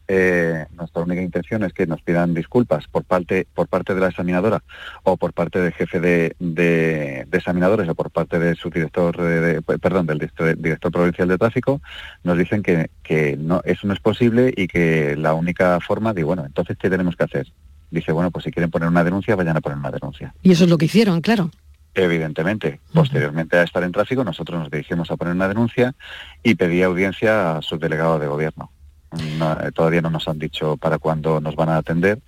eh, 0.07 0.65
nuestra 0.73 1.01
única 1.01 1.21
intención 1.21 1.63
es 1.63 1.73
que 1.73 1.87
nos 1.87 2.01
pidan 2.01 2.33
disculpas 2.33 2.87
por 2.87 3.03
parte 3.03 3.47
por 3.53 3.67
parte 3.67 3.95
de 3.95 4.01
la 4.01 4.09
examinadora 4.09 4.61
o 5.03 5.15
por 5.17 5.33
parte 5.33 5.59
del 5.59 5.73
jefe 5.73 5.99
de, 5.99 7.25
examinadores 7.31 7.87
o 7.87 7.95
por 7.95 8.11
parte 8.11 8.37
de 8.37 8.55
su 8.55 8.69
director 8.69 9.15
de, 9.15 9.61
perdón 9.61 10.05
del 10.07 10.19
director 10.19 10.91
provincial 10.91 11.27
de 11.27 11.37
tráfico 11.37 11.81
nos 12.23 12.37
dicen 12.37 12.63
que, 12.63 12.89
que 13.01 13.37
no 13.37 13.61
eso 13.63 13.87
no 13.87 13.93
es 13.93 13.99
posible 13.99 14.53
y 14.55 14.67
que 14.67 15.15
la 15.15 15.33
única 15.33 15.79
forma 15.79 16.13
de 16.13 16.23
bueno 16.23 16.45
entonces 16.45 16.77
qué 16.77 16.89
tenemos 16.89 17.15
que 17.15 17.23
hacer 17.23 17.47
dice 17.89 18.11
bueno 18.11 18.29
pues 18.29 18.43
si 18.43 18.51
quieren 18.51 18.71
poner 18.71 18.89
una 18.89 19.03
denuncia 19.03 19.35
vayan 19.35 19.55
a 19.55 19.61
poner 19.61 19.77
una 19.77 19.91
denuncia 19.91 20.33
y 20.43 20.51
eso 20.51 20.65
es 20.65 20.69
lo 20.69 20.77
que 20.77 20.85
hicieron 20.85 21.21
claro 21.21 21.49
Evidentemente. 21.95 22.79
Posteriormente 22.91 23.57
a 23.57 23.63
estar 23.63 23.83
en 23.83 23.91
tráfico, 23.91 24.23
nosotros 24.23 24.59
nos 24.59 24.71
dirigimos 24.71 25.11
a 25.11 25.15
poner 25.15 25.35
una 25.35 25.47
denuncia 25.47 25.93
y 26.41 26.55
pedí 26.55 26.81
audiencia 26.81 27.57
a 27.57 27.61
su 27.61 27.77
delegado 27.77 28.17
de 28.17 28.27
gobierno. 28.27 28.71
Eh, 29.19 29.71
todavía 29.73 30.01
no 30.01 30.09
nos 30.09 30.27
han 30.27 30.39
dicho 30.39 30.77
para 30.77 30.97
cuándo 30.97 31.39
nos 31.39 31.55
van 31.55 31.69
a 31.69 31.77
atender, 31.77 32.19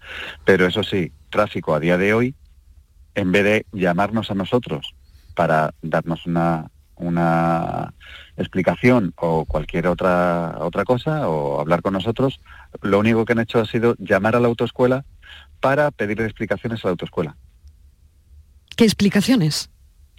pero 0.43 0.65
eso 0.65 0.83
sí, 0.83 1.11
tráfico 1.29 1.73
a 1.73 1.79
día 1.79 1.97
de 1.97 2.13
hoy, 2.13 2.35
en 3.15 3.31
vez 3.31 3.43
de 3.43 3.65
llamarnos 3.71 4.29
a 4.31 4.35
nosotros 4.35 4.93
para 5.33 5.73
darnos 5.81 6.25
una, 6.25 6.69
una 6.95 7.93
explicación 8.37 9.13
o 9.17 9.45
cualquier 9.45 9.87
otra, 9.87 10.57
otra 10.59 10.83
cosa 10.85 11.27
o 11.27 11.59
hablar 11.59 11.81
con 11.81 11.93
nosotros, 11.93 12.39
lo 12.81 12.99
único 12.99 13.25
que 13.25 13.33
han 13.33 13.39
hecho 13.39 13.59
ha 13.59 13.65
sido 13.65 13.95
llamar 13.97 14.35
a 14.35 14.39
la 14.39 14.47
autoescuela 14.47 15.05
para 15.59 15.91
pedirle 15.91 16.25
explicaciones 16.25 16.83
a 16.83 16.87
la 16.87 16.91
autoescuela. 16.91 17.35
¿Qué 18.75 18.83
explicaciones? 18.83 19.69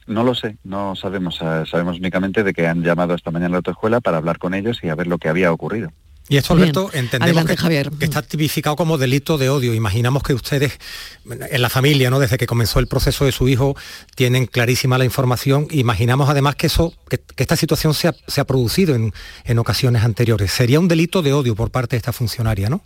No 0.07 0.23
lo 0.23 0.35
sé, 0.35 0.57
no 0.65 0.95
sabemos. 0.97 1.41
Eh, 1.43 1.65
sabemos 1.69 1.99
únicamente 1.99 2.45
de 2.45 2.55
que 2.55 2.67
han 2.67 2.83
llamado 2.83 3.15
esta 3.15 3.31
mañana 3.31 3.49
a 3.49 3.51
la 3.51 3.57
autoescuela 3.59 4.01
para 4.01 4.17
hablar 4.19 4.39
con 4.39 4.55
ellos 4.55 4.79
y 4.83 4.89
a 4.89 4.95
ver 4.95 5.09
lo 5.09 5.19
que 5.19 5.29
había 5.29 5.53
ocurrido. 5.53 5.93
Y 6.29 6.37
esto, 6.39 6.55
Alberto, 6.55 6.91
entendemos 6.93 7.45
que, 7.45 7.55
está 8.01 8.23
tipificado 8.23 8.75
como 8.75 8.99
delito 8.99 9.39
de 9.39 9.49
odio. 9.49 9.75
Imaginamos 9.75 10.25
que 10.25 10.35
ustedes, 10.35 10.79
en 11.25 11.63
la 11.63 11.71
familia, 11.71 12.11
¿no? 12.11 12.19
desde 12.19 12.37
que 12.37 12.47
comenzó 12.47 12.81
el 12.81 12.89
proceso 12.89 13.25
de 13.25 13.33
su 13.33 13.49
hijo, 13.49 13.77
tienen 14.17 14.47
clarísima 14.47 14.99
la 14.99 15.05
información. 15.05 15.69
Imaginamos 15.71 16.29
además 16.29 16.57
que, 16.57 16.67
eso, 16.67 16.95
que, 17.09 17.21
esta 17.37 17.55
situación 17.55 17.95
se 17.95 18.09
ha, 18.09 18.45
producido 18.45 18.97
en, 18.97 19.59
ocasiones 19.59 20.03
anteriores. 20.03 20.51
Sería 20.51 20.81
un 20.81 20.89
delito 20.89 21.23
de 21.23 21.33
odio 21.33 21.55
por 21.55 21.71
parte 21.71 21.95
de 21.95 21.99
esta 21.99 22.13
funcionaria, 22.13 22.69
¿no? 22.69 22.83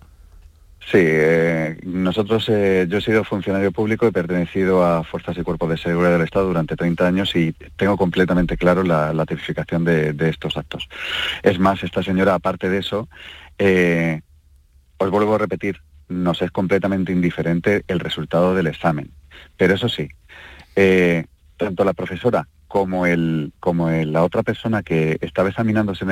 Sí, 0.87 0.99
eh, 0.99 1.78
nosotros, 1.84 2.49
eh, 2.49 2.87
yo 2.88 2.99
he 2.99 3.00
sido 3.00 3.22
funcionario 3.22 3.70
público, 3.70 4.06
he 4.06 4.12
pertenecido 4.12 4.84
a 4.84 5.04
Fuerzas 5.04 5.37
y 5.37 5.42
Cuerpos 5.42 5.68
de 5.68 5.76
Seguridad 5.76 6.12
del 6.12 6.22
Estado 6.22 6.46
durante 6.46 6.75
30 6.75 7.06
años 7.06 7.37
y 7.37 7.52
tengo 7.76 7.96
completamente 7.96 8.56
claro 8.56 8.82
la, 8.82 9.25
tipificación 9.26 9.84
de, 9.84 10.28
estos 10.28 10.56
actos. 10.56 10.88
Es 11.42 11.58
más, 11.58 11.84
esta 11.84 12.02
señora, 12.02 12.34
aparte 12.34 12.68
de 12.70 12.78
eso, 12.78 13.08
eh, 13.58 14.22
os 14.96 15.10
vuelvo 15.10 15.34
a 15.34 15.38
repetir, 15.38 15.80
nos 16.08 16.42
es 16.42 16.50
completamente 16.50 17.12
indiferente 17.12 17.84
el 17.87 18.00
resultado 18.00 18.54
del 18.54 18.66
examen. 18.66 19.12
Pero 19.56 19.75
eso 19.75 19.88
sí, 19.88 20.08
tanto 21.56 21.84
la 21.84 21.92
profesora 21.92 22.49
como 22.66 23.06
el 23.06 23.52
como 23.60 23.90
la 23.90 24.25
otra 24.25 24.42
persona 24.42 24.82
que 24.82 25.18
estaba 25.20 25.50
examinándose, 25.50 26.04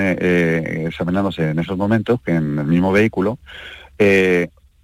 examinándose 0.87 1.50
en 1.50 1.58
esos 1.58 1.76
momentos, 1.76 2.20
en 2.26 2.58
el 2.58 2.66
mismo 2.66 2.92
vehículo, 2.92 3.38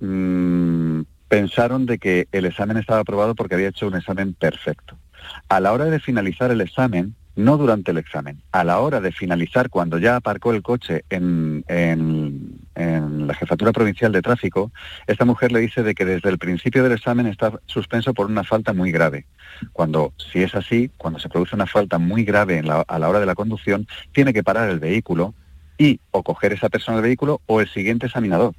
Mm, 0.04 1.04
pensaron 1.28 1.86
de 1.86 1.98
que 1.98 2.28
el 2.32 2.44
examen 2.44 2.76
estaba 2.76 3.00
aprobado 3.00 3.34
porque 3.34 3.54
había 3.54 3.68
hecho 3.68 3.86
un 3.86 3.96
examen 3.96 4.34
perfecto. 4.34 4.96
A 5.48 5.60
la 5.60 5.72
hora 5.72 5.86
de 5.86 5.98
finalizar 5.98 6.50
el 6.50 6.60
examen, 6.60 7.14
no 7.34 7.56
durante 7.56 7.90
el 7.90 7.98
examen, 7.98 8.42
a 8.52 8.62
la 8.62 8.78
hora 8.78 9.00
de 9.00 9.10
finalizar, 9.10 9.70
cuando 9.70 9.98
ya 9.98 10.16
aparcó 10.16 10.52
el 10.52 10.62
coche 10.62 11.04
en, 11.08 11.64
en, 11.66 13.26
la 13.26 13.34
jefatura 13.34 13.72
provincial 13.72 14.12
de 14.12 14.20
tráfico, 14.20 14.70
esta 15.06 15.24
mujer 15.24 15.50
le 15.50 15.60
dice 15.60 15.82
de 15.82 15.94
que 15.94 16.04
desde 16.04 16.28
el 16.28 16.38
principio 16.38 16.82
del 16.82 16.92
examen 16.92 17.26
está 17.26 17.58
suspenso 17.66 18.12
por 18.12 18.26
una 18.26 18.44
falta 18.44 18.74
muy 18.74 18.92
grave. 18.92 19.24
Cuando, 19.72 20.12
si 20.18 20.42
es 20.42 20.54
así, 20.54 20.90
cuando 20.98 21.18
se 21.18 21.30
produce 21.30 21.56
una 21.56 21.66
falta 21.66 21.98
muy 21.98 22.24
grave 22.24 22.62
a 22.86 22.98
la 22.98 23.08
hora 23.08 23.20
de 23.20 23.26
la 23.26 23.34
conducción, 23.34 23.88
tiene 24.12 24.34
que 24.34 24.44
parar 24.44 24.68
el 24.68 24.78
vehículo 24.78 25.34
y 25.78 26.00
o 26.10 26.22
coger 26.22 26.52
esa 26.52 26.68
persona 26.68 26.98
del 26.98 27.06
vehículo 27.06 27.40
o 27.46 27.60
el 27.60 27.68
siguiente 27.68 28.06
examinador 28.06 28.54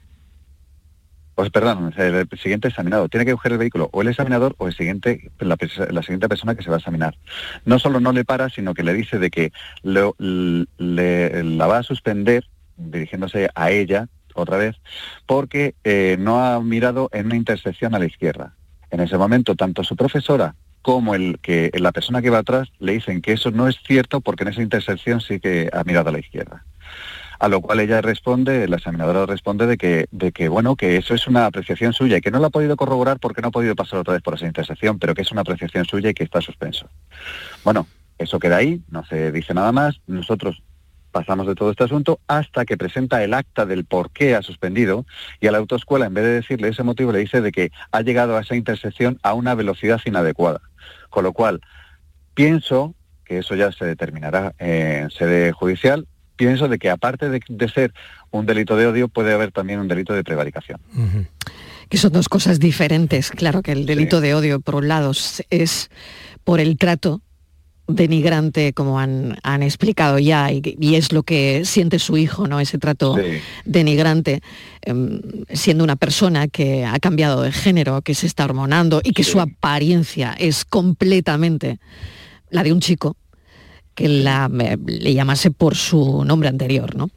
pues 1.35 1.49
perdón, 1.49 1.93
el 1.97 2.27
siguiente 2.41 2.69
examinado. 2.69 3.09
Tiene 3.09 3.25
que 3.25 3.33
coger 3.33 3.51
el 3.51 3.57
vehículo 3.57 3.89
o 3.91 4.01
el 4.01 4.07
examinador 4.07 4.55
o 4.57 4.67
la, 4.67 4.71
siguiente 4.71 5.19
persona 6.29 6.55
que 6.55 6.63
se 6.63 6.69
va 6.69 6.77
a 6.77 6.79
examinar. 6.79 7.15
No 7.65 7.77
solo 7.77 7.99
no 7.99 8.13
le 8.13 8.23
para, 8.23 8.49
sino 8.49 8.73
que 8.73 8.83
le 8.83 8.93
dice 8.93 9.19
de 9.19 9.29
que 9.29 9.51
la 9.83 11.67
va 11.67 11.77
a 11.77 11.83
suspender, 11.83 12.45
dirigiéndose 12.77 13.49
a 13.53 13.69
ella 13.69 14.07
otra 14.33 14.57
vez, 14.57 14.77
porque 15.25 15.75
eh, 15.83 16.15
no 16.19 16.43
ha 16.43 16.59
mirado 16.61 17.09
en 17.11 17.27
una 17.27 17.35
intersección 17.35 17.95
a 17.95 17.99
la 17.99 18.05
izquierda. 18.05 18.53
En 18.89 19.01
ese 19.01 19.17
momento, 19.17 19.55
tanto 19.55 19.83
su 19.83 19.97
profesora 19.97 20.55
como 20.81 21.15
la 21.15 21.91
persona 21.91 22.21
que 22.21 22.29
va 22.29 22.39
atrás 22.39 22.69
le 22.79 22.93
dicen 22.93 23.21
que 23.21 23.33
eso 23.33 23.51
no 23.51 23.67
es 23.67 23.75
cierto 23.85 24.21
porque 24.21 24.43
en 24.43 24.49
esa 24.49 24.61
intersección 24.61 25.19
sí 25.19 25.39
que 25.39 25.69
ha 25.73 25.83
mirado 25.83 26.09
a 26.09 26.11
la 26.11 26.19
izquierda 26.19 26.63
a 27.45 27.47
lo 27.47 27.61
cual 27.61 27.79
ella 27.79 28.01
responde, 28.01 28.67
la 28.67 28.77
examinadora 28.77 29.27
responde 29.27 29.67
de 29.67 29.77
que, 29.77 30.07
de 30.09 30.31
que, 30.31 30.49
bueno, 30.49 30.75
que 30.75 30.97
eso 30.97 31.13
es 31.13 31.27
una 31.27 31.45
apreciación 31.45 31.93
suya 31.93 32.17
y 32.17 32.21
que 32.21 32.31
no 32.31 32.39
la 32.39 32.47
ha 32.47 32.49
podido 32.49 32.75
corroborar 32.75 33.19
porque 33.19 33.43
no 33.43 33.49
ha 33.49 33.51
podido 33.51 33.75
pasar 33.75 33.99
otra 33.99 34.13
vez 34.15 34.23
por 34.23 34.33
esa 34.33 34.47
intersección, 34.47 34.97
pero 34.97 35.13
que 35.13 35.21
es 35.21 35.31
una 35.31 35.41
apreciación 35.41 35.85
suya 35.85 36.09
y 36.09 36.15
que 36.15 36.23
está 36.23 36.41
suspenso. 36.41 36.89
Bueno, 37.63 37.85
eso 38.17 38.39
queda 38.39 38.57
ahí, 38.57 38.81
no 38.89 39.05
se 39.05 39.31
dice 39.31 39.53
nada 39.53 39.71
más. 39.71 40.01
Nosotros 40.07 40.63
pasamos 41.11 41.45
de 41.45 41.53
todo 41.53 41.69
este 41.69 41.83
asunto 41.83 42.19
hasta 42.25 42.65
que 42.65 42.77
presenta 42.77 43.23
el 43.23 43.35
acta 43.35 43.67
del 43.67 43.85
por 43.85 44.09
qué 44.09 44.33
ha 44.33 44.41
suspendido 44.41 45.05
y 45.39 45.45
a 45.45 45.51
la 45.51 45.59
autoescuela, 45.59 46.07
en 46.07 46.15
vez 46.15 46.23
de 46.23 46.31
decirle 46.31 46.69
ese 46.69 46.81
motivo, 46.81 47.11
le 47.11 47.19
dice 47.19 47.41
de 47.41 47.51
que 47.51 47.69
ha 47.91 48.01
llegado 48.01 48.37
a 48.37 48.41
esa 48.41 48.55
intersección 48.55 49.19
a 49.21 49.35
una 49.35 49.53
velocidad 49.53 50.01
inadecuada. 50.03 50.61
Con 51.11 51.23
lo 51.23 51.31
cual, 51.31 51.61
pienso 52.33 52.95
que 53.23 53.37
eso 53.37 53.53
ya 53.53 53.71
se 53.71 53.85
determinará 53.85 54.55
en 54.57 55.11
sede 55.11 55.51
judicial, 55.51 56.07
pienso 56.35 56.67
de 56.67 56.77
que 56.77 56.89
aparte 56.89 57.29
de, 57.29 57.69
ser 57.69 57.93
un 58.31 58.45
delito 58.45 58.75
de 58.75 58.87
odio, 58.87 59.07
puede 59.07 59.33
haber 59.33 59.51
también 59.51 59.79
un 59.79 59.87
delito 59.87 60.13
de 60.13 60.23
prevaricación. 60.23 60.79
Que 61.89 61.97
son 61.97 62.11
dos 62.11 62.29
cosas 62.29 62.59
diferentes. 62.59 63.31
Claro 63.31 63.61
que 63.61 63.71
el 63.71 63.85
delito 63.85 64.21
de 64.21 64.35
odio, 64.35 64.59
por 64.59 64.75
un 64.75 64.87
lado, 64.87 65.11
es 65.49 65.89
por 66.43 66.59
el 66.59 66.77
trato 66.77 67.21
denigrante, 67.87 68.73
como 68.73 68.99
han, 68.99 69.37
explicado 69.61 70.17
ya, 70.17 70.51
y, 70.51 70.95
es 70.95 71.11
lo 71.11 71.23
que 71.23 71.65
siente 71.65 71.99
su 71.99 72.17
hijo, 72.17 72.47
¿no? 72.47 72.59
Ese 72.59 72.77
trato 72.77 73.15
denigrante, 73.63 74.41
em, 74.81 75.21
siendo 75.53 75.83
una 75.83 75.95
persona 75.95 76.47
que 76.47 76.83
ha 76.85 76.99
cambiado 76.99 77.43
de 77.43 77.51
género, 77.51 78.01
que 78.01 78.15
se 78.15 78.25
está 78.25 78.45
hormonando 78.45 79.01
y 79.03 79.11
que 79.11 79.23
su 79.23 79.39
apariencia 79.39 80.35
es 80.37 80.65
completamente 80.65 81.79
la 82.49 82.63
de 82.63 82.73
un 82.73 82.79
chico 82.79 83.17
que 83.95 84.07
la, 84.07 84.49
le 84.49 85.13
llamase 85.13 85.51
por 85.51 85.75
su 85.75 86.23
nombre 86.25 86.49
anterior. 86.49 86.95
¿no? 86.95 87.09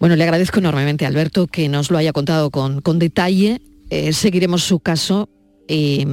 Bueno, 0.00 0.16
le 0.16 0.24
agradezco 0.24 0.58
enormemente, 0.58 1.06
Alberto, 1.06 1.46
que 1.46 1.68
nos 1.68 1.90
lo 1.90 1.98
haya 1.98 2.12
contado 2.12 2.50
con, 2.50 2.80
con 2.80 2.98
detalle. 2.98 3.60
Eh, 3.90 4.12
seguiremos 4.12 4.64
su 4.64 4.80
caso 4.80 5.28
y 5.68 6.06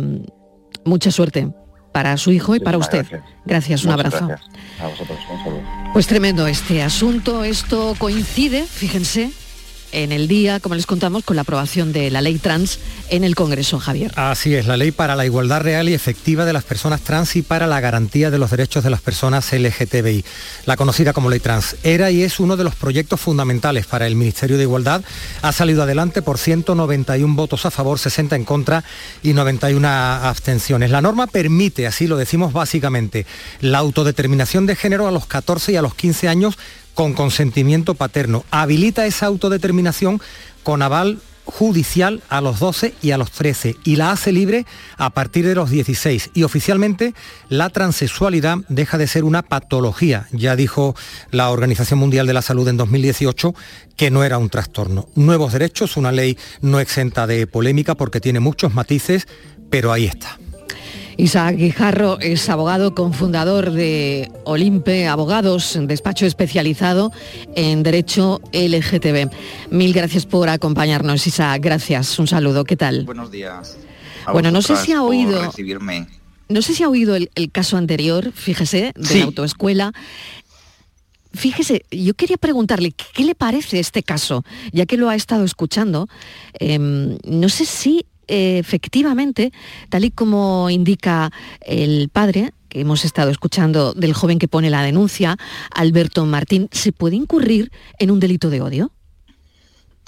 mucha 0.86 1.12
suerte 1.12 1.50
para 1.92 2.18
su 2.18 2.32
hijo 2.32 2.56
y 2.56 2.60
para 2.60 2.78
usted. 2.78 3.06
Gracias, 3.46 3.86
un 3.86 3.92
abrazo. 3.92 4.28
A 4.80 4.88
vosotros, 4.88 5.18
Pues 5.94 6.08
tremendo 6.08 6.48
este 6.48 6.82
asunto. 6.82 7.44
Esto 7.44 7.96
coincide, 7.98 8.64
fíjense, 8.64 9.32
en 9.94 10.12
el 10.12 10.28
día, 10.28 10.60
como 10.60 10.76
les 10.76 10.86
contamos, 10.86 11.24
con 11.24 11.36
la 11.36 11.44
aprobación 11.44 11.94
de 11.94 12.12
la 12.12 12.22
ley 12.22 12.40
trans 12.40 12.80
en 13.10 13.24
el 13.24 13.36
Congreso, 13.36 13.80
Javier. 13.80 14.12
Así 14.16 14.56
es, 14.56 14.66
la 14.66 14.76
ley 14.76 14.92
para 14.92 15.16
la 15.16 15.26
igualdad 15.26 15.62
real 15.62 15.88
y 15.88 15.94
efectiva 15.94 16.46
de 16.46 16.54
las 16.54 16.64
personas 16.64 17.02
trans 17.02 17.36
y 17.36 17.42
para 17.44 17.68
la 17.68 17.80
garantía 17.80 18.32
de 18.32 18.40
los 18.40 18.52
derechos 18.52 18.84
de 18.84 18.90
las 18.90 19.02
personas 19.02 19.54
LGTBI, 19.54 20.26
la 20.66 20.76
conocida 20.76 21.14
como 21.14 21.30
ley 21.30 21.40
trans. 21.40 21.78
Era 21.84 22.12
y 22.12 22.24
es 22.24 22.40
uno 22.40 22.58
de 22.58 22.64
los 22.64 22.76
proyectos 22.76 23.22
fundamentales 23.22 23.86
para 23.86 24.08
el 24.08 24.16
Ministerio 24.16 24.58
de 24.58 24.64
Igualdad. 24.64 25.04
Ha 25.42 25.52
salido 25.52 25.84
adelante 25.84 26.22
por 26.22 26.38
191 26.38 27.36
votos 27.36 27.66
a 27.66 27.72
favor, 27.72 28.00
60 28.00 28.36
en 28.36 28.46
contra 28.46 28.84
y 29.22 29.34
91 29.34 29.88
abstenciones. 29.88 30.90
La 30.90 31.02
norma 31.02 31.28
permite, 31.28 31.88
así 31.88 32.08
lo 32.08 32.18
decimos 32.18 32.52
básicamente, 32.52 33.26
la 33.62 33.78
autodeterminación 33.78 34.66
de 34.66 34.76
género 34.76 35.08
a 35.08 35.12
los 35.12 35.28
14 35.28 35.74
y 35.74 35.76
a 35.76 35.82
los 35.82 35.96
15 35.96 36.28
años 36.28 36.58
con 36.94 37.14
consentimiento 37.14 37.96
paterno. 37.96 38.46
Habilita 38.52 39.06
esa 39.06 39.26
autodeterminación 39.28 40.22
con 40.64 40.82
aval 40.82 41.20
judicial 41.46 42.22
a 42.30 42.42
los 42.42 42.60
12 42.60 42.94
y 43.02 43.12
a 43.12 43.18
los 43.18 43.32
13 43.32 43.76
y 43.84 43.98
la 43.98 44.12
hace 44.12 44.32
libre 44.32 44.66
a 44.98 45.10
partir 45.10 45.46
de 45.46 45.56
los 45.56 45.70
16 45.70 46.32
y 46.34 46.44
oficialmente 46.44 47.14
la 47.50 47.70
transexualidad 47.70 48.60
deja 48.70 48.98
de 48.98 49.08
ser 49.08 49.24
una 49.24 49.42
patología. 49.42 50.28
Ya 50.32 50.56
dijo 50.56 50.96
la 51.32 51.50
Organización 51.50 52.00
Mundial 52.00 52.28
de 52.28 52.34
la 52.34 52.42
Salud 52.42 52.68
en 52.68 52.78
2018 52.78 53.54
que 53.98 54.10
no 54.10 54.24
era 54.24 54.38
un 54.38 54.50
trastorno. 54.50 55.08
Nuevos 55.16 55.54
derechos, 55.54 55.98
una 55.98 56.12
ley 56.12 56.38
no 56.62 56.80
exenta 56.80 57.28
de 57.28 57.46
polémica 57.46 57.96
porque 57.96 58.22
tiene 58.22 58.40
muchos 58.40 58.74
matices, 58.74 59.28
pero 59.70 59.92
ahí 59.92 60.06
está. 60.06 60.40
Isaac 61.18 61.58
Guijarro 61.58 62.20
es 62.20 62.50
abogado 62.50 62.96
cofundador 62.96 63.72
de 63.72 64.32
Olimpe 64.46 65.08
Abogados, 65.08 65.78
despacho 65.84 66.26
especializado 66.26 67.12
en 67.56 67.84
derecho 67.84 68.42
LGTB. 68.52 69.30
Mil 69.70 69.94
gracias 69.94 70.26
por 70.26 70.50
acompañarnos, 70.50 71.28
Isaac. 71.28 71.62
Gracias. 71.62 72.18
Un 72.18 72.28
saludo. 72.28 72.64
¿Qué 72.64 72.76
tal? 72.76 73.06
Buenos 73.06 73.30
días. 73.30 73.78
bueno, 74.32 74.50
no 74.52 74.62
sé 74.62 74.76
si 74.76 74.94
ha 74.94 75.04
oído. 75.04 75.44
Recibirme. 75.44 76.08
No 76.50 76.62
sé 76.62 76.74
si 76.74 76.84
ha 76.84 76.90
oído 76.90 77.16
el, 77.16 77.30
caso 77.52 77.78
anterior, 77.78 78.32
fíjese, 78.34 78.94
de 78.96 79.20
la 79.20 79.26
autoescuela. 79.26 79.94
Fíjese, 81.34 81.84
yo 81.90 82.14
quería 82.14 82.38
preguntarle, 82.38 82.92
¿qué 82.92 83.24
le 83.24 83.34
parece 83.34 83.80
este 83.80 84.04
caso? 84.04 84.44
Ya 84.72 84.86
que 84.86 84.98
lo 84.98 85.10
ha 85.10 85.16
estado 85.16 85.46
escuchando, 85.46 86.08
em, 86.60 87.18
no 87.26 87.50
sé 87.50 87.66
si 87.66 88.06
efectivamente, 88.28 89.52
tal 89.90 90.06
y 90.06 90.12
como 90.12 90.70
indica 90.70 91.32
el 91.62 92.10
padre, 92.10 92.54
que 92.70 92.82
hemos 92.82 93.06
estado 93.06 93.30
escuchando 93.30 93.94
del 93.94 94.14
joven 94.14 94.40
que 94.40 94.48
pone 94.48 94.70
la 94.70 94.82
denuncia, 94.82 95.38
Alberto 95.74 96.26
Martín, 96.26 96.70
¿se 96.72 96.92
puede 96.92 97.16
incurrir 97.16 97.72
en 98.00 98.12
un 98.12 98.20
delito 98.20 98.50
de 98.50 98.62
odio? 98.62 98.92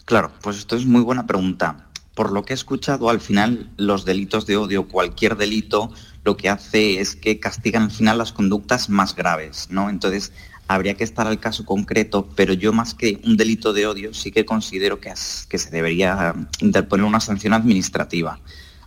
Claro, 0.06 0.32
pues 0.42 0.58
esto 0.58 0.76
es 0.76 0.86
muy 0.86 1.02
buena 1.02 1.28
pregunta. 1.28 1.88
Por 2.16 2.32
lo 2.32 2.44
que 2.44 2.54
he 2.54 2.56
escuchado, 2.56 3.10
al 3.10 3.20
final 3.20 3.70
los 3.78 4.06
delitos 4.06 4.46
de 4.46 4.58
odio, 4.58 4.88
cualquier 4.88 5.36
delito, 5.36 5.92
lo 6.24 6.38
que 6.38 6.50
hace 6.50 7.00
es 7.00 7.16
que 7.16 7.40
castigan 7.40 7.84
al 7.84 7.92
final 7.92 8.18
las 8.18 8.32
conductas 8.32 8.90
más 8.90 9.16
graves, 9.16 9.68
¿no? 9.70 9.90
Entonces, 9.90 10.32
habría 10.68 10.96
que 10.96 11.04
estar 11.04 11.28
al 11.28 11.40
caso 11.40 11.66
concreto, 11.66 12.28
pero 12.36 12.54
yo 12.54 12.74
más 12.74 12.94
que 12.94 13.20
un 13.24 13.38
delito 13.38 13.74
de 13.74 13.88
odio 13.88 14.14
sí 14.14 14.32
que 14.32 14.46
considero 14.46 15.00
que, 15.00 15.16
se 15.16 15.70
debería 15.70 16.34
interponer 16.60 17.06
una 17.06 17.20
sanción 17.20 17.54
administrativa. 17.54 18.40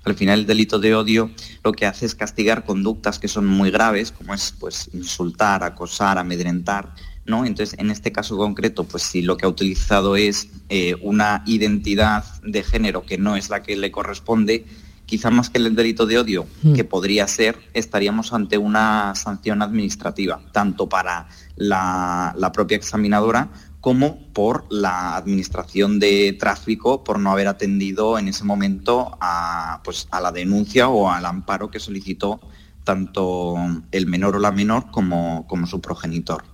Al 0.05 0.15
final 0.15 0.41
el 0.41 0.47
delito 0.47 0.79
de 0.79 0.95
odio 0.95 1.31
lo 1.63 1.73
que 1.73 1.87
hace 1.87 2.07
es 2.07 2.15
castigar 2.15 2.65
conductas 2.65 3.19
que 3.19 3.29
son 3.29 3.47
muy 3.47 3.71
graves, 3.71 4.11
como 4.13 4.35
es 4.35 4.55
pues 4.59 4.91
insultar, 4.93 5.63
acosar, 5.63 6.19
amedrentar, 6.19 6.95
¿no? 7.27 7.45
Entonces, 7.45 7.79
en 7.79 7.91
este 7.91 8.11
caso 8.11 8.37
concreto, 8.37 8.85
pues 8.85 9.03
si 9.03 9.23
lo 9.23 9.37
que 9.37 9.45
ha 9.45 9.49
utilizado 9.49 10.17
es 10.17 10.49
eh, 10.71 10.97
una 11.03 11.43
identidad 11.47 12.25
de 12.43 12.63
género 12.63 13.05
que 13.05 13.19
no 13.19 13.37
es 13.37 13.51
la 13.51 13.63
que 13.63 13.77
le 13.77 13.91
corresponde, 13.91 14.65
quizá 15.09 15.31
más 15.31 15.49
que 15.49 15.59
el 15.59 15.75
delito 15.75 16.05
de 16.07 16.19
odio, 16.19 16.47
mm. 16.62 16.75
que 16.75 16.85
podría 16.85 17.27
ser, 17.27 17.59
estaríamos 17.73 18.35
ante 18.35 18.59
una 18.59 19.14
sanción 19.14 19.62
administrativa, 19.62 20.40
tanto 20.53 20.87
para 20.88 21.29
la, 21.57 22.35
propia 22.53 22.77
examinadora 22.77 23.49
como 23.81 24.18
por 24.35 24.66
la 24.71 25.16
administración 25.16 25.99
de 25.99 26.37
tráfico 26.38 27.05
por 27.05 27.18
no 27.18 27.33
haber 27.33 27.49
atendido 27.49 28.18
en 28.18 28.29
ese 28.29 28.44
momento 28.44 29.16
a, 29.21 29.81
pues, 29.83 30.09
a 30.11 30.21
la 30.21 30.31
denuncia 30.31 30.88
o 30.88 31.11
al 31.11 31.25
amparo 31.25 31.71
que 31.71 31.81
solicitó 31.81 32.40
tanto 32.85 33.57
el 33.92 34.07
menor 34.07 34.37
o 34.37 34.38
la 34.38 34.53
menor 34.53 34.90
como, 34.90 35.47
como 35.47 35.66
su 35.66 35.81
progenitor. 35.81 36.44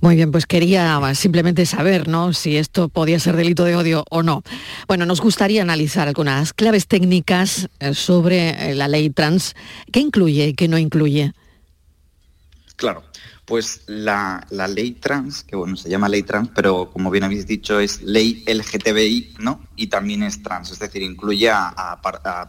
Muy 0.00 0.16
bien, 0.16 0.32
pues 0.32 0.46
quería 0.46 0.98
simplemente 1.14 1.66
saber 1.66 2.08
¿no? 2.08 2.32
si 2.32 2.56
esto 2.56 2.88
podía 2.88 3.18
ser 3.18 3.36
delito 3.36 3.64
de 3.64 3.76
odio 3.76 4.04
o 4.10 4.22
no. 4.22 4.42
Bueno, 4.88 5.04
nos 5.06 5.20
gustaría 5.20 5.62
analizar 5.62 6.08
algunas 6.08 6.52
claves 6.52 6.86
técnicas 6.86 7.68
eh, 7.80 7.94
sobre 7.94 8.70
eh, 8.70 8.74
la 8.74 8.88
ley 8.88 9.10
trans. 9.10 9.54
¿Qué 9.92 10.00
incluye 10.00 10.48
y 10.48 10.54
qué 10.54 10.68
no 10.68 10.78
incluye? 10.78 11.32
Claro, 12.76 13.02
pues 13.50 13.80
la, 13.88 14.46
ley 14.48 14.92
trans, 14.92 15.42
que 15.42 15.56
bueno, 15.56 15.74
se 15.74 15.90
llama 15.90 16.08
ley 16.08 16.22
trans, 16.22 16.50
pero 16.54 16.92
como 16.92 17.10
bien 17.10 17.24
habéis 17.24 17.48
dicho, 17.48 17.80
es 17.80 18.00
ley 18.00 18.44
LGTBI, 18.46 19.34
¿no? 19.40 19.60
Y 19.74 19.88
también 19.88 20.22
es 20.22 20.40
trans, 20.40 20.70
es 20.70 20.78
decir, 20.78 21.02
incluye 21.02 21.50
a, 21.50 21.98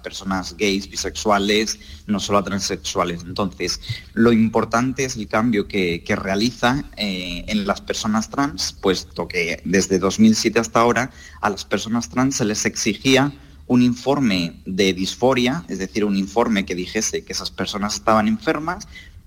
personas 0.03 0.55
gays, 0.55 0.87
bisexuales, 0.87 1.79
no 2.05 2.19
solo 2.19 2.37
a 2.37 2.43
transexuales. 2.43 3.23
Entonces, 3.23 3.81
lo 4.13 4.31
importante 4.31 5.05
es 5.05 5.15
el 5.15 5.27
cambio 5.27 5.67
que, 5.67 6.03
realiza 6.07 6.83
eh, 6.97 7.45
en 7.47 7.65
las 7.65 7.81
personas 7.81 8.29
trans, 8.29 8.71
puesto 8.71 9.27
que 9.27 9.59
desde 9.65 9.97
2007 9.97 10.59
hasta 10.59 10.81
ahora 10.81 11.09
a 11.41 11.49
las 11.49 11.65
personas 11.65 12.09
trans 12.09 12.35
se 12.35 12.45
les 12.45 12.63
exigía 12.65 13.33
un 13.71 13.81
informe 13.81 14.61
de 14.65 14.91
disforia, 14.91 15.63
es 15.69 15.79
decir, 15.79 16.03
un 16.03 16.17
informe 16.17 16.65
que 16.65 16.75
dijese 16.75 17.23
que 17.23 17.31
esas 17.31 17.51
personas 17.51 17.95
estaban 17.95 18.27
enfermas, 18.27 18.85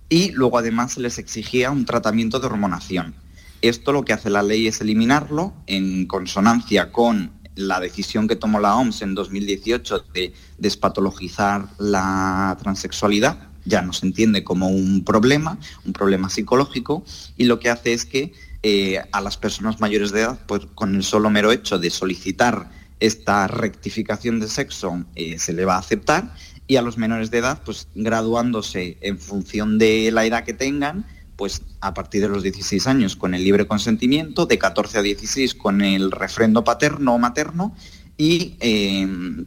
y 0.09 0.31
luego 0.33 0.59
además 0.59 0.93
se 0.93 1.01
les 1.01 1.19
exigía 1.19 1.71
un 1.71 1.85
tratamiento 1.85 2.41
de 2.41 2.47
hormonación. 2.47 3.15
Esto 3.63 3.93
lo 3.93 4.05
que 4.05 4.13
hace 4.13 4.31
la 4.31 4.43
ley 4.43 4.67
es 4.67 4.81
eliminarlo 4.81 5.55
en 5.67 6.07
consonancia 6.07 6.93
con 6.93 7.33
la 7.55 7.81
decisión 7.81 8.29
que 8.29 8.37
tomó 8.37 8.61
la 8.61 8.77
OMS 8.77 9.03
en 9.03 9.15
2018 9.15 10.05
de 10.13 10.35
despatologizar 10.59 11.69
la 11.79 12.57
transexualidad, 12.61 13.49
ya 13.65 13.81
no 13.81 13.93
se 13.93 14.07
entiende 14.07 14.45
como 14.45 14.69
un 14.69 15.05
problema, 15.05 15.59
un 15.85 15.93
problema 15.93 16.29
psicológico, 16.29 17.05
y 17.37 17.45
lo 17.45 17.61
que 17.61 17.71
hace 17.71 17.93
es 17.93 18.05
que 18.05 18.33
eh, 18.63 19.03
a 19.13 19.21
las 19.21 19.37
personas 19.37 19.81
mayores 19.81 20.11
de 20.11 20.23
edad, 20.23 20.39
pues 20.47 20.63
con 20.75 20.95
el 20.95 21.03
solo 21.03 21.31
mero 21.31 21.53
hecho 21.53 21.79
de 21.79 21.91
solicitar 21.91 22.71
esta 23.01 23.47
rectificación 23.47 24.41
de 24.41 24.49
sexo, 24.49 25.05
eh, 25.15 25.39
se 25.39 25.53
le 25.53 25.65
va 25.65 25.77
a 25.77 25.79
aceptar 25.79 26.35
y 26.67 26.77
a 26.77 26.83
los 26.83 26.97
menores 26.97 27.31
de 27.31 27.39
edad, 27.39 27.61
pues 27.65 27.89
graduándose 27.95 28.97
en 29.01 29.19
función 29.19 29.79
de 29.79 30.11
la 30.13 30.25
edad 30.25 30.45
que 30.45 30.55
tengan, 30.55 31.07
pues 31.37 31.63
a 31.81 31.95
partir 31.95 32.23
de 32.23 32.29
los 32.29 32.43
16 32.43 32.87
años 32.87 33.17
con 33.17 33.35
el 33.35 33.45
libre 33.45 33.67
consentimiento, 33.67 34.47
de 34.47 34.59
14 34.59 34.99
a 34.99 35.03
16 35.03 35.55
con 35.55 35.83
el 35.83 36.11
refrendo 36.11 36.65
paterno 36.65 37.15
o 37.15 37.19
materno 37.19 37.75
y 38.17 38.57
em, 38.61 39.45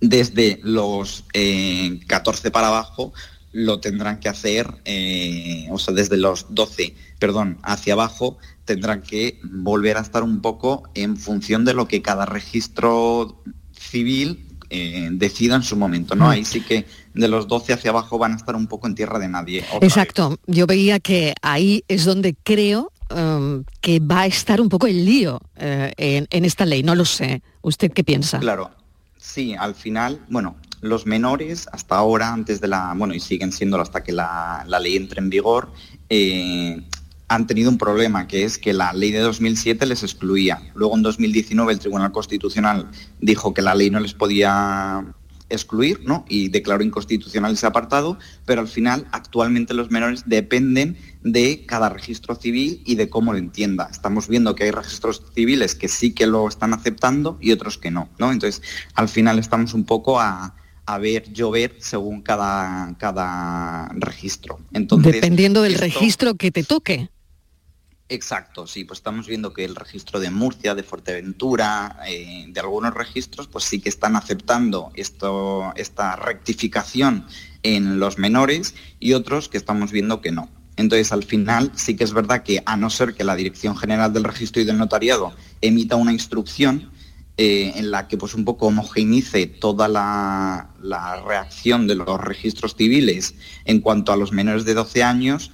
desde 0.00 0.60
los 0.62 1.24
14 2.06 2.48
eh, 2.48 2.50
para 2.50 2.68
abajo 2.68 3.12
lo 3.52 3.78
tendrán 3.78 4.18
que 4.18 4.28
hacer, 4.28 4.66
eh, 4.84 5.68
o 5.70 5.78
sea, 5.78 5.94
desde 5.94 6.16
los 6.16 6.46
12, 6.54 6.94
perdón, 7.20 7.58
hacia 7.62 7.92
abajo 7.92 8.36
tendrán 8.64 9.02
que 9.02 9.38
volver 9.44 9.96
a 9.96 10.00
estar 10.00 10.24
un 10.24 10.40
poco 10.40 10.88
en 10.94 11.16
función 11.16 11.64
de 11.64 11.74
lo 11.74 11.86
que 11.86 12.02
cada 12.02 12.26
registro 12.26 13.42
civil 13.72 14.44
eh, 14.76 15.08
decida 15.12 15.54
en 15.54 15.62
su 15.62 15.76
momento, 15.76 16.16
¿no? 16.16 16.26
Mm. 16.26 16.30
Ahí 16.30 16.44
sí 16.44 16.60
que 16.60 16.84
de 17.14 17.28
los 17.28 17.46
12 17.46 17.74
hacia 17.74 17.90
abajo 17.90 18.18
van 18.18 18.32
a 18.32 18.36
estar 18.36 18.56
un 18.56 18.66
poco 18.66 18.88
en 18.88 18.96
tierra 18.96 19.20
de 19.20 19.28
nadie. 19.28 19.64
Exacto, 19.80 20.36
yo 20.48 20.66
veía 20.66 20.98
que 20.98 21.32
ahí 21.42 21.84
es 21.86 22.04
donde 22.04 22.34
creo 22.42 22.90
um, 23.14 23.62
que 23.80 24.00
va 24.00 24.22
a 24.22 24.26
estar 24.26 24.60
un 24.60 24.68
poco 24.68 24.88
el 24.88 25.04
lío 25.04 25.40
eh, 25.54 25.92
en, 25.96 26.44
esta 26.44 26.66
ley, 26.66 26.82
no 26.82 26.96
lo 26.96 27.04
sé. 27.04 27.40
¿Usted 27.62 27.92
qué 27.92 28.02
piensa? 28.02 28.40
Claro, 28.40 28.72
sí, 29.16 29.54
al 29.54 29.76
final, 29.76 30.20
bueno, 30.28 30.56
los 30.80 31.06
menores 31.06 31.68
hasta 31.70 31.94
ahora, 31.94 32.32
antes 32.32 32.60
de 32.60 32.66
la, 32.66 32.94
bueno, 32.96 33.14
y 33.14 33.20
siguen 33.20 33.52
siendo 33.52 33.80
hasta 33.80 34.02
que 34.02 34.10
la, 34.10 34.66
ley 34.80 34.96
entre 34.96 35.20
en 35.20 35.30
vigor, 35.30 35.70
eh, 36.10 36.82
han 37.28 37.46
tenido 37.46 37.70
un 37.70 37.78
problema, 37.78 38.26
que 38.26 38.44
es 38.44 38.58
que 38.58 38.72
la 38.72 38.92
ley 38.92 39.10
de 39.10 39.20
2007 39.20 39.86
les 39.86 40.02
excluía. 40.02 40.60
Luego 40.74 40.96
en 40.96 41.02
2019 41.02 41.72
el 41.72 41.78
Tribunal 41.78 42.12
Constitucional 42.12 42.90
dijo 43.20 43.54
que 43.54 43.62
la 43.62 43.74
ley 43.74 43.90
no 43.90 44.00
les 44.00 44.14
podía 44.14 45.04
excluir, 45.48 46.00
¿no? 46.04 46.24
Y 46.28 46.48
declaró 46.48 46.82
inconstitucional 46.82 47.52
ese 47.52 47.66
apartado, 47.66 48.18
pero 48.44 48.60
al 48.60 48.68
final 48.68 49.06
actualmente 49.12 49.74
los 49.74 49.90
menores 49.90 50.24
dependen 50.26 50.96
de 51.22 51.64
cada 51.66 51.88
registro 51.88 52.34
civil 52.34 52.82
y 52.84 52.96
de 52.96 53.08
cómo 53.08 53.32
lo 53.32 53.38
entienda. 53.38 53.88
Estamos 53.90 54.28
viendo 54.28 54.54
que 54.54 54.64
hay 54.64 54.70
registros 54.70 55.22
civiles 55.34 55.74
que 55.74 55.88
sí 55.88 56.12
que 56.12 56.26
lo 56.26 56.48
están 56.48 56.74
aceptando 56.74 57.38
y 57.40 57.52
otros 57.52 57.78
que 57.78 57.90
no, 57.90 58.08
¿no? 58.18 58.32
Entonces, 58.32 58.62
al 58.94 59.08
final 59.08 59.38
estamos 59.38 59.74
un 59.74 59.84
poco 59.84 60.20
a, 60.20 60.54
ver 61.00 61.32
llover 61.32 61.76
según 61.78 62.20
cada, 62.20 62.94
cada 62.98 63.88
registro. 63.94 64.60
Entonces, 64.72 65.14
Dependiendo 65.14 65.62
del 65.62 65.74
registro 65.74 66.34
que 66.34 66.50
te 66.50 66.62
toque. 66.62 67.08
Exacto, 68.10 68.66
sí, 68.66 68.84
pues 68.84 68.98
estamos 68.98 69.26
viendo 69.26 69.54
que 69.54 69.64
el 69.64 69.74
registro 69.74 70.20
de 70.20 70.30
Murcia, 70.30 70.74
de 70.74 70.82
Fuerteventura, 70.82 72.00
eh, 72.06 72.44
de 72.48 72.60
algunos 72.60 72.92
registros, 72.92 73.48
pues 73.48 73.64
sí 73.64 73.80
que 73.80 73.88
están 73.88 74.14
aceptando 74.14 74.92
esta 74.94 76.16
rectificación 76.16 77.26
en 77.62 77.98
los 77.98 78.18
menores 78.18 78.74
y 79.00 79.14
otros 79.14 79.48
que 79.48 79.56
estamos 79.56 79.90
viendo 79.90 80.20
que 80.20 80.32
no. 80.32 80.50
Entonces, 80.76 81.12
al 81.12 81.24
final, 81.24 81.72
sí 81.76 81.96
que 81.96 82.04
es 82.04 82.12
verdad 82.12 82.42
que 82.42 82.62
a 82.66 82.76
no 82.76 82.90
ser 82.90 83.14
que 83.14 83.24
la 83.24 83.36
Dirección 83.36 83.76
General 83.76 84.12
del 84.12 84.24
Registro 84.24 84.60
y 84.60 84.66
del 84.66 84.76
Notariado 84.76 85.32
emita 85.62 85.96
una 85.96 86.12
instrucción 86.12 86.90
eh, 87.38 87.72
en 87.76 87.90
la 87.90 88.06
que 88.06 88.18
pues 88.18 88.34
un 88.34 88.44
poco 88.44 88.66
homogeneice 88.66 89.46
toda 89.46 89.88
la, 89.88 90.70
la 90.82 91.22
reacción 91.22 91.86
de 91.86 91.94
los 91.94 92.20
registros 92.20 92.76
civiles 92.76 93.34
en 93.64 93.80
cuanto 93.80 94.12
a 94.12 94.16
los 94.16 94.30
menores 94.30 94.64
de 94.64 94.74
12 94.74 95.02
años, 95.02 95.50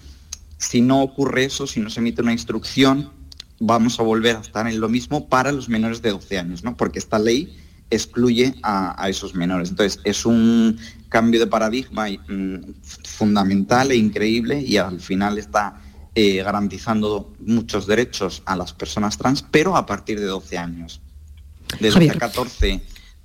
si 0.60 0.82
no 0.82 1.02
ocurre 1.02 1.44
eso, 1.44 1.66
si 1.66 1.80
no 1.80 1.88
se 1.88 2.00
emite 2.00 2.20
una 2.20 2.32
instrucción, 2.32 3.10
vamos 3.58 3.98
a 3.98 4.02
volver 4.02 4.36
a 4.36 4.40
estar 4.40 4.66
en 4.68 4.78
lo 4.78 4.90
mismo 4.90 5.26
para 5.28 5.52
los 5.52 5.70
menores 5.70 6.02
de 6.02 6.10
12 6.10 6.38
años, 6.38 6.62
¿no? 6.62 6.76
Porque 6.76 6.98
esta 6.98 7.18
ley 7.18 7.56
excluye 7.88 8.54
a, 8.62 9.08
esos 9.08 9.34
menores. 9.34 9.70
Entonces, 9.70 10.00
es 10.04 10.26
un 10.26 10.78
cambio 11.08 11.40
de 11.40 11.46
paradigma 11.46 12.08
mm, 12.08 12.74
fundamental 13.04 13.90
e 13.90 13.96
increíble 13.96 14.60
y 14.60 14.76
al 14.76 15.00
final 15.00 15.38
está 15.38 15.80
eh, 16.14 16.42
garantizando 16.42 17.32
muchos 17.40 17.86
derechos 17.86 18.42
a 18.44 18.54
las 18.54 18.74
personas 18.74 19.16
trans, 19.16 19.42
pero 19.50 19.76
a 19.76 19.86
partir 19.86 20.20
de 20.20 20.26
12 20.26 20.58
años. 20.58 21.00
De 21.80 21.90
12 21.90 22.10
a 22.10 22.18
14 22.18 22.82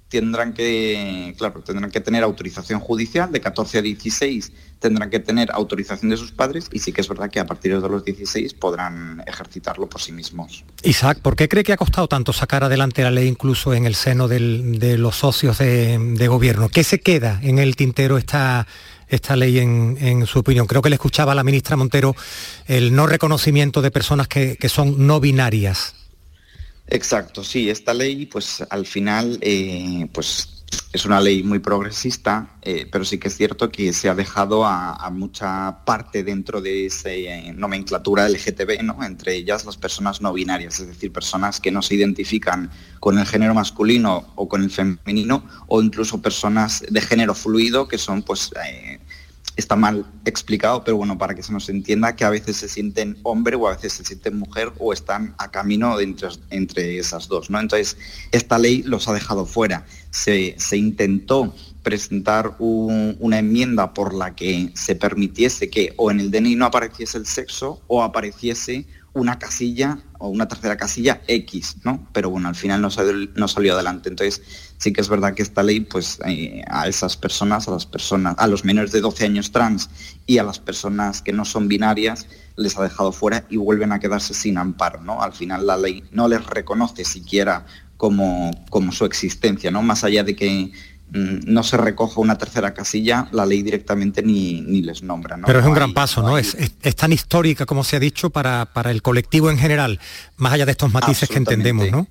tendrán 0.08 0.54
que, 0.54 1.36
claro, 1.38 1.62
tendrán 1.62 1.92
que 1.92 2.00
tener 2.00 2.24
autorización 2.24 2.80
judicial, 2.80 3.30
de 3.32 3.42
14 3.42 3.80
a 3.80 3.82
16 3.82 4.54
tendrán 4.86 5.10
que 5.10 5.20
tener 5.20 5.50
autorización 5.52 6.12
de 6.12 6.18
sus 6.18 6.32
padres 6.32 6.70
y 6.72 6.78
sí 6.78 6.94
que 6.94 7.02
es 7.02 7.10
verdad 7.10 7.32
que 7.32 7.40
a 7.40 7.48
partir 7.48 7.82
de 7.82 7.90
los 7.90 8.06
16 8.06 8.54
podrán 8.54 9.24
ejercitarlo 9.26 9.90
por 9.90 10.00
sí 10.00 10.12
mismos. 10.12 10.64
Isaac, 10.84 11.22
¿por 11.24 11.36
qué 11.36 11.50
cree 11.50 11.64
que 11.64 11.74
ha 11.74 11.78
costado 11.78 12.08
tanto 12.08 12.34
sacar 12.34 12.64
adelante 12.64 13.02
la 13.02 13.10
ley 13.10 13.28
incluso 13.28 13.74
en 13.74 13.88
el 13.88 13.96
seno 13.96 14.28
de 14.28 14.98
los 15.00 15.16
socios 15.16 15.58
de, 15.58 16.28
gobierno? 16.28 16.70
¿Qué 16.70 16.84
se 16.84 17.00
queda 17.00 17.40
en 17.42 17.58
el 17.58 17.76
tintero 17.76 18.20
esta, 18.20 18.68
esta 19.08 19.36
ley 19.36 19.58
en, 19.58 20.28
su 20.28 20.38
opinión? 20.38 20.68
Creo 20.68 20.84
que 20.84 20.92
le 20.92 20.98
escuchaba 20.98 21.32
a 21.32 21.36
la 21.36 21.44
ministra 21.44 21.76
Montero 21.76 22.16
el 22.68 22.94
no 22.94 23.08
reconocimiento 23.08 23.82
de 23.82 23.90
personas 23.90 24.28
que, 24.28 24.56
que 24.56 24.70
son 24.70 25.08
no 25.08 25.20
binarias. 25.20 25.96
Exacto, 26.88 27.44
sí, 27.44 27.72
esta 27.72 27.96
ley 27.96 28.28
pues 28.28 28.64
al 28.70 28.86
final 28.86 29.40
eh, 29.42 30.08
pues 30.14 30.55
es 30.96 31.06
una 31.06 31.20
ley 31.20 31.44
muy 31.44 31.60
progresista, 31.60 32.56
eh, 32.62 32.88
pero 32.90 33.04
sí 33.04 33.18
que 33.18 33.28
es 33.28 33.36
cierto 33.36 33.70
que 33.70 33.92
se 33.92 34.08
ha 34.08 34.16
dejado 34.16 34.66
a, 34.66 35.10
mucha 35.12 35.84
parte 35.86 36.24
dentro 36.24 36.62
de 36.62 36.86
esa 36.86 37.12
eh, 37.12 37.54
nomenclatura 37.54 38.30
LGTB, 38.30 38.82
¿no? 38.82 39.04
entre 39.04 39.36
ellas 39.36 39.66
las 39.66 39.76
personas 39.76 40.22
no 40.22 40.32
binarias, 40.32 40.80
es 40.80 40.88
decir, 40.88 41.12
personas 41.12 41.60
que 41.60 41.70
no 41.70 41.82
se 41.82 41.96
identifican 41.96 42.72
con 43.02 43.20
el 43.20 43.26
género 43.26 43.54
masculino 43.54 44.34
o 44.36 44.48
con 44.48 44.64
el 44.64 44.72
femenino, 44.72 45.46
o 45.68 45.82
incluso 45.82 46.22
personas 46.22 46.84
de 46.90 47.02
género 47.02 47.36
fluido 47.36 47.88
que 47.88 47.98
son 47.98 48.24
pues 48.24 48.52
está 49.56 49.76
mal 49.76 50.06
explicado, 50.26 50.84
pero 50.84 50.98
bueno, 50.98 51.18
para 51.18 51.34
que 51.34 51.44
se 51.44 51.54
nos 51.54 51.70
entienda 51.70 52.16
que 52.16 52.26
a 52.26 52.30
veces 52.30 52.58
se 52.58 52.68
sienten 52.68 53.18
hombre 53.24 53.56
o 53.56 53.68
a 53.68 53.76
veces 53.76 53.94
se 53.94 54.04
sienten 54.04 54.38
mujer 54.38 54.74
o 54.80 54.92
están 54.92 55.34
a 55.38 55.52
camino 55.52 55.98
entre, 56.00 56.98
esas 56.98 57.28
dos, 57.28 57.50
¿no? 57.50 57.60
Entonces, 57.60 57.98
esta 58.32 58.58
ley 58.58 58.84
los 58.84 59.08
ha 59.08 59.14
dejado 59.14 59.46
fuera. 59.46 59.86
Se, 60.12 60.56
intentó 60.76 61.54
presentar 61.84 62.56
una 62.60 63.40
enmienda 63.40 63.94
por 63.94 64.14
la 64.14 64.36
que 64.36 64.72
se 64.74 64.96
permitiese 64.96 65.70
que 65.70 65.94
o 65.98 66.12
en 66.12 66.20
el 66.20 66.32
DNI 66.32 66.56
no 66.56 66.66
apareciese 66.66 67.18
el 67.18 67.26
sexo 67.26 67.82
o 67.88 68.04
apareciese 68.04 68.88
una 69.16 69.40
casilla 69.40 69.98
o 70.20 70.28
una 70.28 70.48
tercera 70.48 70.76
casilla 70.76 71.22
X, 71.28 71.78
¿no? 71.84 72.06
Pero 72.12 72.30
bueno, 72.30 72.50
al 72.50 72.56
final 72.56 72.82
no 72.82 72.92
salió, 72.92 73.30
no 73.36 73.48
salió 73.48 73.74
adelante. 73.74 74.10
Entonces, 74.10 74.42
sí 74.78 74.92
que 74.92 75.00
es 75.00 75.08
verdad 75.08 75.34
que 75.34 75.42
esta 75.42 75.64
ley, 75.64 75.80
pues 75.80 76.20
eh, 76.26 76.64
a 76.68 76.88
esas 76.88 77.16
personas, 77.16 77.68
a 77.70 77.72
las 77.72 77.86
personas, 77.86 78.36
a 78.38 78.48
los 78.48 78.66
menores 78.66 78.92
de 78.92 79.00
12 79.00 79.26
años 79.26 79.52
trans 79.52 79.90
y 80.28 80.38
a 80.38 80.44
las 80.44 80.60
personas 80.60 81.22
que 81.22 81.32
no 81.32 81.46
son 81.46 81.70
binarias, 81.70 82.28
les 82.58 82.78
ha 82.78 82.84
dejado 82.84 83.14
fuera 83.14 83.46
y 83.50 83.56
vuelven 83.56 83.94
a 83.94 84.00
quedarse 84.00 84.34
sin 84.34 84.58
amparo, 84.58 85.02
¿no? 85.02 85.22
Al 85.24 85.32
final 85.32 85.66
la 85.66 85.78
ley 85.78 86.04
no 86.12 86.28
les 86.28 86.46
reconoce 86.46 87.06
siquiera 87.06 87.66
como, 87.96 88.52
como 88.70 88.92
su 88.92 89.06
existencia, 89.06 89.72
¿no? 89.72 89.82
Más 89.82 90.04
allá 90.04 90.26
de 90.26 90.36
que 90.36 90.72
no 91.16 91.64
se 91.64 91.78
recoja 91.78 92.20
una 92.20 92.38
tercera 92.38 92.74
casilla, 92.74 93.30
la 93.32 93.46
ley 93.46 93.64
directamente 93.64 94.22
ni, 94.22 94.62
ni 94.62 94.82
les 94.82 95.02
nombra. 95.02 95.40
Pero 95.46 95.60
es 95.60 95.66
un 95.66 95.74
gran 95.74 95.94
paso, 95.94 96.22
¿no? 96.22 96.38
Es, 96.38 96.56
tan 96.96 97.14
histórica 97.14 97.66
como 97.66 97.84
se 97.84 97.96
ha 97.96 98.00
dicho 98.00 98.30
para, 98.30 98.66
para, 98.66 98.92
el 98.92 99.02
colectivo 99.02 99.50
en 99.50 99.58
general, 99.58 100.00
más 100.38 100.54
allá 100.54 100.66
de 100.66 100.74
estos 100.74 100.92
matices 100.92 101.30
que 101.30 101.38
entendemos, 101.38 101.90
¿no? 101.90 102.08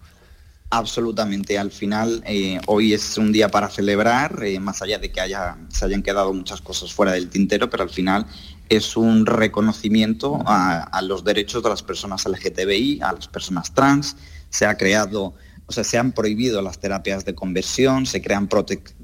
Absolutamente. 0.70 1.58
Al 1.58 1.70
final, 1.70 2.22
eh, 2.26 2.60
hoy 2.66 2.94
es 2.94 3.18
un 3.18 3.30
día 3.30 3.50
para 3.50 3.68
celebrar, 3.68 4.42
eh, 4.42 4.58
más 4.58 4.80
allá 4.80 4.98
de 4.98 5.12
que 5.12 5.20
haya, 5.20 5.56
se 5.68 5.84
hayan 5.84 6.02
quedado 6.02 6.32
muchas 6.32 6.62
cosas 6.62 6.92
fuera 6.92 7.12
del 7.12 7.28
tintero, 7.28 7.68
pero 7.68 7.82
al 7.82 7.90
final 7.90 8.26
es 8.70 8.96
un 8.96 9.26
reconocimiento 9.26 10.42
a, 10.46 10.82
a 10.82 11.02
los 11.02 11.22
derechos 11.24 11.62
de 11.62 11.68
las 11.68 11.82
personas 11.82 12.24
LGTBI, 12.26 13.00
a 13.02 13.12
las 13.12 13.28
personas 13.28 13.72
trans. 13.74 14.16
Se 14.48 14.66
ha 14.66 14.76
creado 14.76 15.34
o 15.66 15.72
sea, 15.72 15.82
se 15.82 15.96
han 15.96 16.12
prohibido 16.12 16.60
las 16.60 16.78
terapias 16.78 17.24
de 17.24 17.34
conversión, 17.34 18.04
se 18.04 18.20
crean 18.20 18.48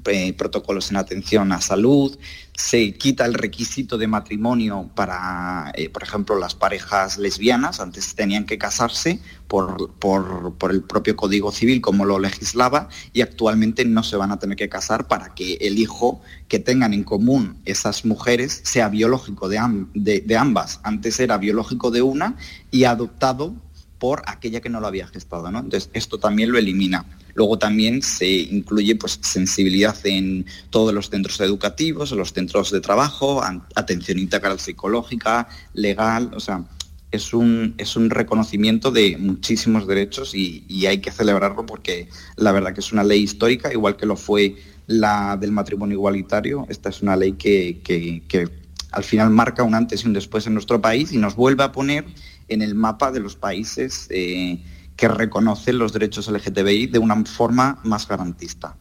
eh, 0.05 0.33
protocolos 0.33 0.91
en 0.91 0.97
atención 0.97 1.51
a 1.51 1.59
salud, 1.59 2.17
se 2.53 2.93
quita 2.93 3.25
el 3.25 3.33
requisito 3.33 3.97
de 3.97 4.05
matrimonio 4.07 4.91
para, 4.93 5.71
eh, 5.73 5.89
por 5.89 6.03
ejemplo, 6.03 6.37
las 6.37 6.53
parejas 6.53 7.17
lesbianas, 7.17 7.79
antes 7.79 8.13
tenían 8.13 8.45
que 8.45 8.59
casarse 8.59 9.19
por, 9.47 9.91
por, 9.95 10.53
el 10.69 10.83
propio 10.83 11.15
Código 11.15 11.51
Civil 11.51 11.81
como 11.81 12.05
lo 12.05 12.19
legislaba 12.19 12.89
y 13.11 13.21
actualmente 13.21 13.83
no 13.83 14.03
se 14.03 14.15
van 14.15 14.31
a 14.31 14.37
tener 14.37 14.55
que 14.55 14.69
casar 14.69 15.07
para 15.07 15.33
que 15.33 15.55
el 15.61 15.79
hijo 15.79 16.21
que 16.47 16.59
tengan 16.59 16.93
en 16.93 17.03
común 17.03 17.59
esas 17.65 18.05
mujeres 18.05 18.61
sea 18.63 18.87
biológico 18.87 19.49
de, 19.49 19.87
de 19.95 20.37
ambas. 20.37 20.79
Antes 20.83 21.19
era 21.19 21.39
biológico 21.39 21.89
de 21.89 22.03
una 22.03 22.35
y 22.69 22.83
adoptado 22.83 23.55
por 24.01 24.23
aquella 24.25 24.61
que 24.61 24.69
no 24.69 24.79
lo 24.79 24.87
había 24.87 25.05
gestado. 25.05 25.51
¿no? 25.51 25.59
Entonces, 25.59 25.91
esto 25.93 26.17
también 26.17 26.51
lo 26.51 26.57
elimina. 26.57 27.05
Luego 27.35 27.59
también 27.59 28.01
se 28.01 28.27
incluye 28.27 28.95
pues, 28.95 29.19
sensibilidad 29.21 29.95
en 30.05 30.47
todos 30.71 30.91
los 30.91 31.11
centros 31.11 31.39
educativos, 31.39 32.11
en 32.11 32.17
los 32.17 32.33
centros 32.33 32.71
de 32.71 32.81
trabajo, 32.81 33.43
atención 33.75 34.17
integral 34.17 34.59
psicológica, 34.59 35.47
legal, 35.75 36.31
o 36.33 36.39
sea, 36.39 36.63
es 37.11 37.31
un, 37.35 37.75
es 37.77 37.95
un 37.95 38.09
reconocimiento 38.09 38.89
de 38.89 39.17
muchísimos 39.19 39.85
derechos 39.85 40.33
y, 40.33 40.65
hay 40.87 40.97
que 40.97 41.11
celebrarlo 41.11 41.67
porque 41.67 42.09
la 42.37 42.51
verdad 42.51 42.73
que 42.73 42.79
es 42.79 42.91
una 42.91 43.03
ley 43.03 43.21
histórica, 43.21 43.71
igual 43.71 43.97
que 43.97 44.07
lo 44.07 44.15
fue 44.15 44.55
la 44.87 45.37
del 45.37 45.51
matrimonio 45.51 45.97
igualitario. 45.97 46.65
Esta 46.69 46.89
es 46.89 47.03
una 47.03 47.15
ley 47.15 47.33
que, 47.33 47.81
que 47.83 48.49
al 48.91 49.03
final 49.03 49.29
marca 49.29 49.63
un 49.63 49.75
antes 49.75 50.03
y 50.03 50.07
un 50.07 50.13
después 50.13 50.47
en 50.47 50.53
nuestro 50.53 50.81
país 50.81 51.11
y 51.13 51.17
nos 51.17 51.35
vuelve 51.35 51.63
a 51.63 51.71
poner 51.71 52.05
en 52.47 52.61
el 52.61 52.75
mapa 52.75 53.11
de 53.11 53.19
los 53.19 53.35
países 53.35 54.07
eh, 54.09 54.59
que 54.95 55.07
reconocen 55.07 55.77
los 55.77 55.93
derechos 55.93 56.29
LGTBI 56.29 56.87
de 56.87 56.99
una 56.99 57.23
forma 57.25 57.79
más 57.83 58.07
garantista. 58.07 58.75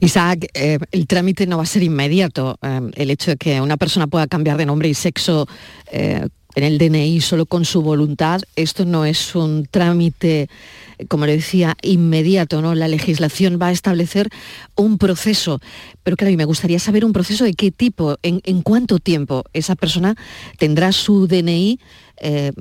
Isaac, 0.00 0.46
eh, 0.54 0.78
el 0.92 1.06
trámite 1.06 1.46
no 1.46 1.56
va 1.56 1.62
a 1.62 1.66
ser 1.66 1.82
inmediato. 1.82 2.58
Eh, 2.62 2.80
el 2.94 3.10
hecho 3.10 3.32
de 3.32 3.36
que 3.36 3.60
una 3.60 3.76
persona 3.76 4.06
pueda 4.06 4.26
cambiar 4.26 4.56
de 4.56 4.66
nombre 4.66 4.88
y 4.88 4.94
sexo 4.94 5.46
en 6.54 6.62
el 6.62 6.78
DNI 6.78 7.20
solo 7.20 7.46
con 7.46 7.64
su 7.64 7.82
voluntad, 7.82 8.40
esto 8.56 8.84
no 8.84 9.04
es 9.04 9.34
un 9.34 9.66
trámite, 9.68 10.48
como 11.08 11.26
le 11.26 11.36
decía, 11.36 11.76
inmediato, 11.82 12.62
¿no? 12.62 12.74
La 12.74 12.88
legislación 12.88 13.58
va 13.60 13.68
a 13.68 13.72
establecer 13.72 14.28
un 14.76 14.98
proceso. 14.98 15.60
Pero 16.02 16.16
claro, 16.16 16.32
y 16.32 16.36
me 16.36 16.44
gustaría 16.44 16.78
saber 16.78 17.04
un 17.04 17.12
proceso 17.12 17.44
de 17.44 17.54
qué 17.54 17.72
tipo, 17.72 18.18
en, 18.22 18.40
en 18.44 18.62
cuánto 18.62 18.98
tiempo 18.98 19.44
esa 19.52 19.74
persona 19.74 20.14
tendrá 20.58 20.92
su 20.92 21.26
DNI 21.26 21.80
eh, 22.16 22.52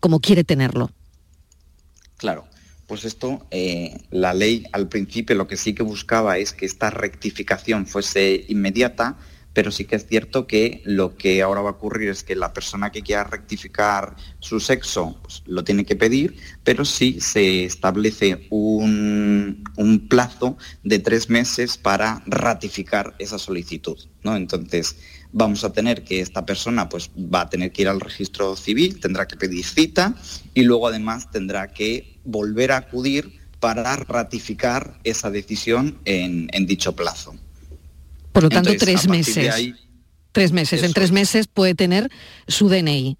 como 0.00 0.20
quiere 0.20 0.44
tenerlo. 0.44 0.90
Claro, 2.16 2.46
pues 2.86 3.04
esto, 3.04 3.46
eh, 3.50 4.00
la 4.10 4.34
ley 4.34 4.64
al 4.72 4.88
principio 4.88 5.36
lo 5.36 5.46
que 5.46 5.56
sí 5.56 5.74
que 5.74 5.82
buscaba 5.82 6.38
es 6.38 6.52
que 6.52 6.66
esta 6.66 6.90
rectificación 6.90 7.86
fuese 7.86 8.44
inmediata, 8.48 9.16
pero 9.58 9.72
sí 9.72 9.86
que 9.86 9.96
es 9.96 10.06
cierto 10.06 10.46
que 10.46 10.82
lo 10.84 11.16
que 11.16 11.42
ahora 11.42 11.62
va 11.62 11.70
a 11.70 11.72
ocurrir 11.72 12.10
es 12.10 12.22
que 12.22 12.36
la 12.36 12.52
persona 12.52 12.92
que 12.92 13.02
quiera 13.02 13.24
rectificar 13.24 14.14
su 14.38 14.60
sexo 14.60 15.18
pues, 15.20 15.42
lo 15.46 15.64
tiene 15.64 15.84
que 15.84 15.96
pedir, 15.96 16.36
pero 16.62 16.84
sí 16.84 17.18
se 17.20 17.64
establece 17.64 18.46
un, 18.50 19.64
plazo 20.08 20.56
de 20.84 21.00
tres 21.00 21.28
meses 21.28 21.76
para 21.76 22.22
ratificar 22.26 23.16
esa 23.18 23.36
solicitud. 23.36 23.98
¿no? 24.22 24.36
Entonces, 24.36 24.94
vamos 25.32 25.64
a 25.64 25.72
tener 25.72 26.04
que 26.04 26.20
esta 26.20 26.46
persona 26.46 26.88
pues, 26.88 27.10
va 27.16 27.40
a 27.40 27.50
tener 27.50 27.72
que 27.72 27.82
ir 27.82 27.88
al 27.88 27.98
registro 27.98 28.54
civil, 28.54 29.00
tendrá 29.00 29.26
que 29.26 29.34
pedir 29.34 29.64
cita 29.64 30.14
y 30.54 30.62
luego 30.62 30.86
además 30.86 31.32
tendrá 31.32 31.72
que 31.72 32.20
volver 32.22 32.70
a 32.70 32.76
acudir 32.76 33.40
para 33.58 33.96
ratificar 33.96 35.00
esa 35.02 35.32
decisión 35.32 35.98
en 36.04 36.66
dicho 36.66 36.94
plazo. 36.94 37.34
Por 38.38 38.44
lo 38.44 38.50
tanto, 38.50 38.70
tres 38.78 39.08
meses. 39.08 39.74
tres 40.30 40.52
meses. 40.52 40.84
En 40.84 40.92
tres 40.92 41.10
meses 41.10 41.48
puede 41.48 41.74
tener 41.74 42.08
su 42.46 42.68
DNI. 42.68 43.18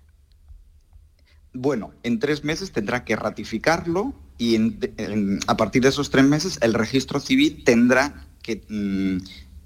Bueno, 1.53 1.93
en 2.05 2.21
tres 2.21 2.45
meses 2.45 2.71
tendrá 2.71 3.05
que 3.05 3.17
ratificarlo 3.17 4.15
y 4.39 4.57
a 5.49 5.57
partir 5.57 5.83
de 5.83 5.89
esos 5.89 6.11
tres 6.11 6.25
meses 6.25 6.61
el 6.63 6.73
registro 6.73 7.19
civil 7.19 7.65
tendrá 7.65 8.29
que 8.43 8.63
mm, 8.69 9.25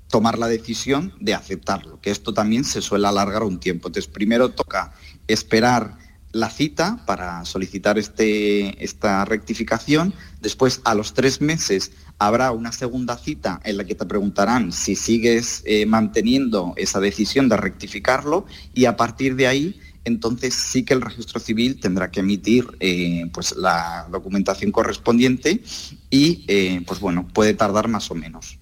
tomar 0.09 0.38
la 0.38 0.49
decisión 0.49 1.12
de 1.21 1.35
aceptarlo, 1.35 2.01
que 2.01 2.11
esto 2.11 2.33
también 2.33 2.65
se 2.65 2.81
suele 2.81 3.07
alargar 3.07 3.43
un 3.43 3.61
tiempo. 3.61 3.88
Entonces, 3.88 4.11
primero 4.11 4.53
toca 4.53 4.95
esperar 5.29 5.99
la 6.33 6.49
cita 6.49 7.05
para 7.05 7.45
solicitar 7.45 7.99
este, 7.99 8.83
esta 8.83 9.27
rectificación. 9.27 10.15
Después, 10.41 10.81
a 10.85 10.95
los 10.95 11.12
tres 11.12 11.43
meses, 11.43 11.93
habrá 12.27 12.53
una 12.53 12.73
segunda 12.73 13.17
cita 13.17 13.61
en 13.65 13.77
la 13.77 13.85
que 13.85 13.95
te 13.95 14.07
preguntarán 14.07 14.73
si 14.73 14.95
sigues 14.95 15.63
eh, 15.65 15.87
manteniendo 15.87 16.75
esa 16.77 17.01
decisión 17.01 17.49
de 17.49 17.57
rectificarlo 17.57 18.47
y 18.75 18.85
a 18.85 18.97
partir 18.97 19.37
de 19.37 19.47
ahí, 19.47 19.81
entonces 20.05 20.55
sí 20.55 20.85
que 20.85 20.95
el 20.95 21.01
registro 21.01 21.41
civil 21.41 21.81
tendrá 21.81 22.11
que 22.11 22.21
emitir 22.21 22.67
eh, 22.81 23.27
pues 23.33 23.57
la 23.57 24.07
documentación 24.11 24.73
correspondiente 24.73 25.63
y, 26.11 26.45
eh, 26.49 26.83
pues 26.87 27.01
bueno, 27.01 27.27
puede 27.33 27.55
tardar 27.55 27.89
más 27.89 28.11
o 28.11 28.15
menos. 28.15 28.59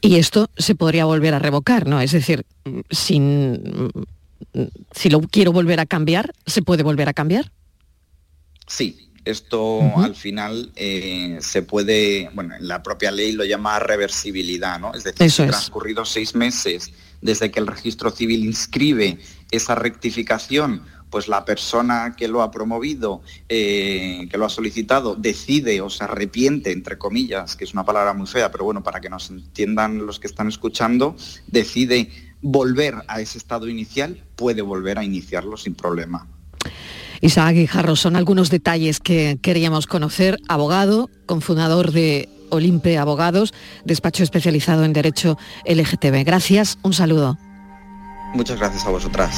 Y 0.00 0.16
esto 0.16 0.50
se 0.56 0.74
podría 0.74 1.04
volver 1.04 1.34
a 1.34 1.38
revocar, 1.38 1.86
¿no? 1.86 2.00
Es 2.00 2.12
decir, 2.12 2.44
sin 2.90 3.92
si 4.92 5.10
lo 5.10 5.20
quiero 5.20 5.52
volver 5.52 5.80
a 5.80 5.86
cambiar, 5.86 6.32
¿se 6.46 6.62
puede 6.62 6.82
volver 6.82 7.08
a 7.08 7.12
cambiar? 7.12 7.52
Sí, 8.66 9.09
esto 9.24 9.80
al 9.96 10.14
final 10.14 10.72
eh, 10.76 11.38
se 11.40 11.62
puede, 11.62 12.30
bueno, 12.34 12.54
la 12.60 12.82
propia 12.82 13.10
ley 13.10 13.32
lo 13.32 13.44
llama 13.44 13.78
reversibilidad, 13.78 14.80
¿no? 14.80 14.94
Es 14.94 15.04
decir, 15.04 15.30
si 15.30 15.42
transcurridos 15.42 16.10
seis 16.10 16.34
meses 16.34 16.92
desde 17.20 17.50
que 17.50 17.60
el 17.60 17.66
registro 17.66 18.10
civil 18.10 18.44
inscribe 18.44 19.18
esa 19.50 19.74
rectificación, 19.74 20.82
pues 21.10 21.28
la 21.28 21.44
persona 21.44 22.14
que 22.16 22.28
lo 22.28 22.40
ha 22.40 22.50
promovido, 22.50 23.20
eh, 23.48 24.28
que 24.30 24.38
lo 24.38 24.46
ha 24.46 24.48
solicitado, 24.48 25.16
decide 25.16 25.80
o 25.80 25.90
se 25.90 26.04
arrepiente, 26.04 26.72
entre 26.72 26.98
comillas, 26.98 27.56
que 27.56 27.64
es 27.64 27.72
una 27.72 27.84
palabra 27.84 28.14
muy 28.14 28.26
fea, 28.26 28.50
pero 28.50 28.64
bueno, 28.64 28.82
para 28.82 29.00
que 29.00 29.10
nos 29.10 29.28
entiendan 29.28 30.06
los 30.06 30.20
que 30.20 30.28
están 30.28 30.48
escuchando, 30.48 31.16
decide 31.48 32.10
volver 32.40 32.94
a 33.08 33.20
ese 33.20 33.38
estado 33.38 33.68
inicial, 33.68 34.24
puede 34.36 34.62
volver 34.62 34.98
a 34.98 35.04
iniciarlo 35.04 35.56
sin 35.56 35.74
problema. 35.74 36.28
Isaac 37.20 37.54
Guijarro, 37.54 37.96
son 37.96 38.16
algunos 38.16 38.50
detalles 38.50 39.00
que 39.00 39.38
queríamos 39.42 39.86
conocer. 39.86 40.38
Abogado, 40.48 41.10
cofundador 41.26 41.92
de 41.92 42.28
Olimpe 42.50 42.98
Abogados, 42.98 43.52
despacho 43.84 44.22
especializado 44.22 44.84
en 44.84 44.92
Derecho 44.92 45.38
LGTB. 45.66 46.24
Gracias, 46.24 46.78
un 46.82 46.92
saludo. 46.92 47.38
Muchas 48.34 48.58
gracias 48.58 48.86
a 48.86 48.90
vosotras. 48.90 49.36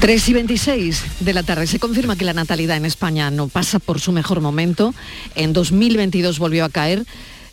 3 0.00 0.28
y 0.28 0.32
26 0.34 1.04
de 1.20 1.32
la 1.32 1.42
tarde. 1.42 1.66
Se 1.66 1.78
confirma 1.78 2.16
que 2.16 2.24
la 2.24 2.34
natalidad 2.34 2.76
en 2.76 2.84
España 2.84 3.30
no 3.30 3.48
pasa 3.48 3.78
por 3.78 3.98
su 3.98 4.12
mejor 4.12 4.40
momento. 4.40 4.94
En 5.34 5.52
2022 5.52 6.38
volvió 6.38 6.64
a 6.64 6.68
caer 6.68 7.06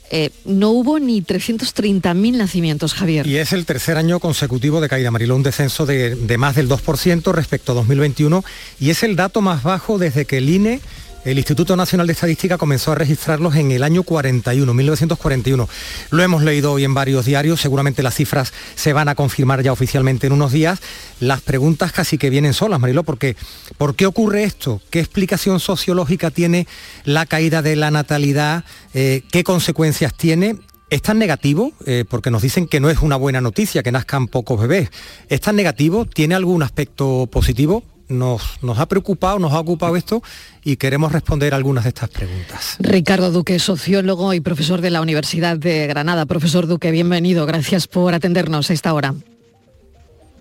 eh, 0.09 0.29
no 0.45 0.69
hubo 0.69 0.99
ni 0.99 1.21
330.000 1.21 2.37
nacimientos, 2.37 2.93
Javier. 2.93 3.25
Y 3.25 3.37
es 3.37 3.53
el 3.53 3.65
tercer 3.65 3.97
año 3.97 4.19
consecutivo 4.19 4.81
de 4.81 4.89
caída, 4.89 5.11
Mariló, 5.11 5.35
un 5.35 5.43
descenso 5.43 5.85
de, 5.85 6.15
de 6.15 6.37
más 6.37 6.55
del 6.55 6.69
2% 6.69 7.31
respecto 7.31 7.71
a 7.71 7.75
2021 7.75 8.43
y 8.79 8.89
es 8.89 9.03
el 9.03 9.15
dato 9.15 9.41
más 9.41 9.63
bajo 9.63 9.97
desde 9.97 10.25
que 10.25 10.37
el 10.37 10.49
INE 10.49 10.81
el 11.25 11.38
Instituto 11.38 11.75
Nacional 11.75 12.07
de 12.07 12.13
Estadística 12.13 12.57
comenzó 12.57 12.91
a 12.91 12.95
registrarlos 12.95 13.55
en 13.55 13.71
el 13.71 13.83
año 13.83 14.03
41, 14.03 14.73
1941. 14.73 15.69
Lo 16.12 16.23
hemos 16.23 16.43
leído 16.43 16.73
hoy 16.73 16.83
en 16.83 16.93
varios 16.93 17.25
diarios, 17.25 17.62
seguramente 17.62 18.03
las 18.03 18.15
cifras 18.15 18.53
se 18.75 18.91
van 18.91 19.07
a 19.07 19.15
confirmar 19.15 19.62
ya 19.62 19.71
oficialmente 19.71 20.27
en 20.27 20.33
unos 20.33 20.51
días. 20.51 20.79
Las 21.21 21.41
preguntas 21.41 21.93
casi 21.93 22.17
que 22.17 22.29
vienen 22.29 22.53
solas, 22.53 22.79
Marilo, 22.79 23.03
porque 23.03 23.38
¿por 23.77 23.95
qué 23.95 24.05
ocurre 24.05 24.43
esto? 24.43 24.81
¿Qué 24.89 24.99
explicación 24.99 25.59
sociológica 25.59 26.29
tiene 26.29 26.67
la 27.05 27.25
caída 27.25 27.62
de 27.62 27.77
la 27.77 27.89
natalidad? 27.89 28.65
Eh, 28.93 29.23
¿Qué 29.31 29.45
consecuencias 29.45 30.13
tiene? 30.15 30.57
¿Es 30.89 31.01
tan 31.01 31.19
negativo? 31.19 31.71
Eh, 31.86 32.03
porque 32.07 32.31
nos 32.31 32.41
dicen 32.41 32.67
que 32.67 32.79
no 32.81 32.89
es 32.89 32.99
una 32.99 33.15
buena 33.15 33.39
noticia 33.39 33.81
que 33.81 33.91
nazcan 33.91 34.27
pocos 34.27 34.59
bebés. 34.59 34.89
¿Es 35.29 35.39
tan 35.39 35.55
negativo? 35.55 36.05
¿Tiene 36.05 36.36
algún 36.36 36.63
aspecto 36.63 37.27
positivo? 37.31 37.83
Nos, 38.07 38.57
ha 38.77 38.85
preocupado, 38.87 39.39
nos 39.39 39.53
ha 39.53 39.59
ocupado 39.59 39.95
esto 39.95 40.21
y 40.63 40.77
queremos 40.77 41.11
responder 41.11 41.53
algunas 41.53 41.83
de 41.83 41.89
estas 41.89 42.09
preguntas. 42.09 42.77
Ricardo 42.79 43.31
Duque, 43.31 43.59
sociólogo 43.59 44.33
y 44.33 44.39
profesor 44.39 44.81
de 44.81 44.89
la 44.89 45.01
Universidad 45.01 45.57
de 45.57 45.87
Granada. 45.87 46.25
Profesor 46.25 46.67
Duque, 46.67 46.91
bienvenido. 46.91 47.45
Gracias 47.45 47.87
por 47.87 48.13
atendernos 48.13 48.69
a 48.69 48.73
esta 48.73 48.93
hora. 48.93 49.13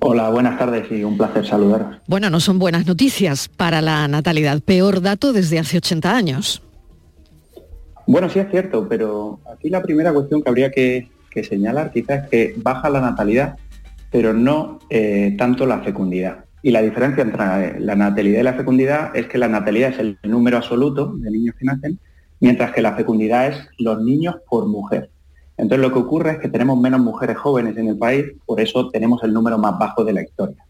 Hola, 0.04 0.30
buenas 0.30 0.58
tardes 0.58 0.90
y 0.90 1.04
un 1.04 1.16
placer 1.16 1.46
saludaros. 1.46 1.98
Bueno, 2.08 2.28
no 2.28 2.40
son 2.40 2.58
buenas 2.58 2.86
noticias 2.86 3.48
para 3.48 3.80
la 3.80 4.08
natalidad. 4.08 4.60
Peor 4.60 5.00
dato 5.00 5.32
desde 5.32 5.60
hace 5.60 5.76
80 5.76 6.16
años. 6.16 6.62
Bueno, 8.06 8.28
sí 8.28 8.40
es 8.40 8.50
cierto, 8.50 8.88
pero 8.88 9.38
aquí 9.52 9.70
la 9.70 9.80
primera 9.80 10.12
cuestión 10.12 10.42
que 10.42 10.48
habría 10.48 10.72
que, 10.72 11.08
señalar 11.48 11.92
quizás 11.92 12.24
es 12.24 12.30
que 12.30 12.54
baja 12.56 12.90
la 12.90 13.00
natalidad, 13.00 13.56
pero 14.10 14.34
no 14.34 14.80
eh, 14.90 15.34
tanto 15.38 15.66
la 15.66 15.78
fecundidad. 15.80 16.44
Y 16.62 16.70
la 16.70 16.80
diferencia 16.80 17.22
entre 17.22 17.80
la 17.80 17.96
natalidad 17.96 18.40
y 18.40 18.44
la 18.44 18.54
fecundidad 18.54 19.16
es 19.16 19.26
que 19.26 19.38
la 19.38 19.48
natalidad 19.48 19.90
es 19.90 19.98
el 19.98 20.18
número 20.22 20.58
absoluto 20.58 21.12
de 21.16 21.30
niños 21.30 21.56
que 21.58 21.64
nacen, 21.64 21.98
mientras 22.38 22.72
que 22.72 22.82
la 22.82 22.94
fecundidad 22.94 23.48
es 23.48 23.68
los 23.78 24.00
niños 24.00 24.36
por 24.48 24.66
mujer. 24.66 25.10
Entonces 25.56 25.86
lo 25.86 25.92
que 25.92 25.98
ocurre 25.98 26.32
es 26.32 26.38
que 26.38 26.48
tenemos 26.48 26.78
menos 26.78 27.00
mujeres 27.00 27.36
jóvenes 27.36 27.76
en 27.76 27.88
el 27.88 27.98
país, 27.98 28.26
por 28.46 28.60
eso 28.60 28.88
tenemos 28.90 29.22
el 29.24 29.32
número 29.32 29.58
más 29.58 29.78
bajo 29.78 30.04
de 30.04 30.12
la 30.12 30.22
historia. 30.22 30.64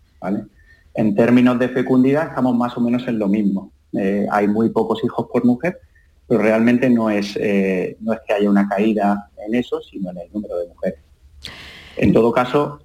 En 0.95 1.15
términos 1.15 1.59
de 1.59 1.69
fecundidad 1.69 2.29
estamos 2.29 2.57
más 2.57 2.77
o 2.77 2.81
menos 2.81 3.07
en 3.09 3.19
lo 3.19 3.29
mismo. 3.29 3.71
Eh, 3.93 4.27
hay 4.31 4.49
muy 4.49 4.71
pocos 4.71 5.03
hijos 5.05 5.27
por 5.33 5.45
mujer, 5.45 5.79
pero 6.27 6.41
realmente 6.43 6.89
no 6.89 7.11
es, 7.11 7.37
eh, 7.37 7.97
no 8.01 8.13
es 8.13 8.21
que 8.27 8.33
haya 8.33 8.49
una 8.49 8.69
caída 8.69 9.31
en 9.47 9.55
eso, 9.55 9.81
sino 9.83 10.11
en 10.11 10.19
el 10.19 10.33
número 10.33 10.59
de 10.59 10.69
mujeres. 10.69 11.01
En 11.97 12.13
todo 12.13 12.33
caso, 12.33 12.81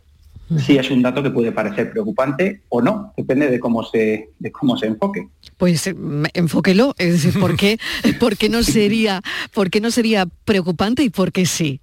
sí 0.55 0.77
es 0.77 0.89
un 0.89 1.01
dato 1.01 1.21
que 1.21 1.29
puede 1.29 1.51
parecer 1.51 1.91
preocupante 1.91 2.61
o 2.69 2.81
no, 2.81 3.13
depende 3.17 3.49
de 3.49 3.59
cómo 3.59 3.83
se, 3.83 4.29
de 4.39 4.51
cómo 4.51 4.77
se 4.77 4.87
enfoque. 4.87 5.27
Pues 5.57 5.87
eh, 5.87 5.95
enfóquelo, 6.33 6.93
es 6.97 7.23
decir, 7.23 7.39
¿por 7.39 7.55
qué, 7.57 7.77
no, 8.49 8.63
sería, 8.63 9.21
¿por 9.53 9.69
qué 9.69 9.81
no 9.81 9.91
sería 9.91 10.25
preocupante 10.45 11.03
y 11.03 11.09
por 11.09 11.31
qué 11.31 11.45
sí? 11.45 11.81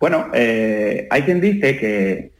Bueno, 0.00 0.26
eh, 0.34 1.06
hay 1.10 1.22
quien 1.22 1.40
dice 1.40 1.78
que, 1.78 2.32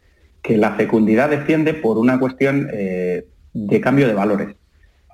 la 0.57 0.75
fecundidad 0.75 1.29
desciende 1.29 1.73
por 1.73 1.97
una 1.97 2.19
cuestión 2.19 2.67
eh, 2.73 3.25
de 3.53 3.79
cambio 3.79 4.07
de 4.07 4.13
valores. 4.13 4.55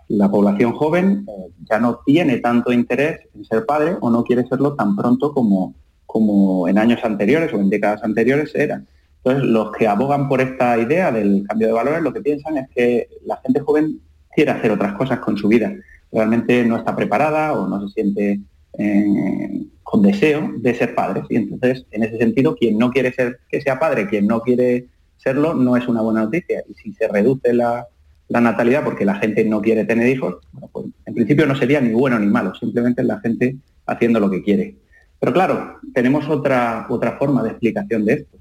La 0.08 0.32
población 0.32 0.72
joven 0.72 1.24
ya 1.70 1.80
no 1.80 2.00
tiene 2.04 2.40
tanto 2.40 2.74
interés 2.74 3.20
en 3.36 3.46
ser 3.46 3.68
padre 3.68 3.96
o 4.02 4.10
no 4.10 4.24
quiere 4.24 4.48
serlo 4.48 4.74
tan 4.74 4.96
pronto 4.96 5.32
como, 5.32 5.76
como 6.08 6.68
en 6.68 6.80
años 6.80 7.00
anteriores 7.04 7.54
o 7.54 7.58
en 7.58 7.70
décadas 7.70 8.04
anteriores 8.04 8.56
era. 8.56 8.82
Entonces, 9.24 9.50
los 9.50 9.72
que 9.74 9.88
abogan 9.88 10.30
por 10.30 10.40
esta 10.40 10.78
idea 10.78 11.12
del 11.12 11.44
cambio 11.48 11.68
de 11.68 11.74
valores, 11.74 12.02
lo 12.02 12.14
que 12.14 12.22
piensan 12.22 12.58
es 12.58 12.70
que 12.70 13.10
la 13.26 13.38
gente 13.38 13.60
joven 13.60 14.00
quiere 14.34 14.52
hacer 14.52 14.72
otras 14.72 14.94
cosas 14.94 15.20
con 15.20 15.38
su 15.38 15.50
vida. 15.50 15.74
Realmente 16.12 16.64
no 16.64 16.78
está 16.78 16.96
preparada 16.96 17.54
o 17.54 17.68
no 17.68 17.86
se 17.88 17.94
siente 17.94 18.40
eh, 18.78 19.66
con 19.84 20.02
deseo 20.02 20.54
de 20.58 20.74
ser 20.74 20.96
padres. 20.96 21.26
Y 21.30 21.36
entonces, 21.36 21.86
en 21.92 22.04
ese 22.04 22.18
sentido, 22.18 22.56
quien 22.56 22.78
no 22.78 22.92
quiere 22.92 23.12
ser 23.12 23.40
que 23.50 23.62
sea 23.62 23.78
padre, 23.78 24.08
quien 24.08 24.26
no 24.26 24.42
quiere 24.42 24.88
serlo, 25.18 25.54
no 25.54 25.76
es 25.76 25.88
una 25.88 26.02
buena 26.02 26.22
noticia. 26.22 26.64
Y 26.70 26.74
si 26.76 26.94
se 26.94 27.08
reduce 27.10 27.54
la, 27.54 27.88
natalidad 28.30 28.84
porque 28.86 29.06
la 29.06 29.16
gente 29.16 29.44
no 29.44 29.60
quiere 29.60 29.84
tener 29.84 30.08
hijos, 30.08 30.38
pues, 30.72 30.86
en 31.06 31.14
principio 31.14 31.46
no 31.46 31.56
sería 31.56 31.82
ni 31.82 31.92
bueno 31.94 32.18
ni 32.20 32.28
malo, 32.28 32.54
simplemente 32.56 33.04
la 33.04 33.20
gente 33.20 33.58
haciendo 33.86 34.20
lo 34.20 34.30
que 34.30 34.44
quiere. 34.44 34.76
Pero 35.20 35.34
claro, 35.34 35.80
tenemos 35.94 36.30
otra, 36.30 36.86
otra 36.90 37.18
forma 37.18 37.44
de 37.44 37.50
explicación 37.50 38.06
de 38.06 38.14
esto 38.14 38.39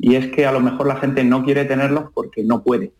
y 0.00 0.14
es 0.14 0.28
que 0.28 0.46
a 0.46 0.52
lo 0.52 0.60
mejor 0.60 0.86
la 0.86 0.96
gente 0.96 1.22
no 1.24 1.44
quiere 1.44 1.64
tenerlos 1.66 2.06
porque 2.14 2.42
no 2.42 2.62
puede. 2.62 2.92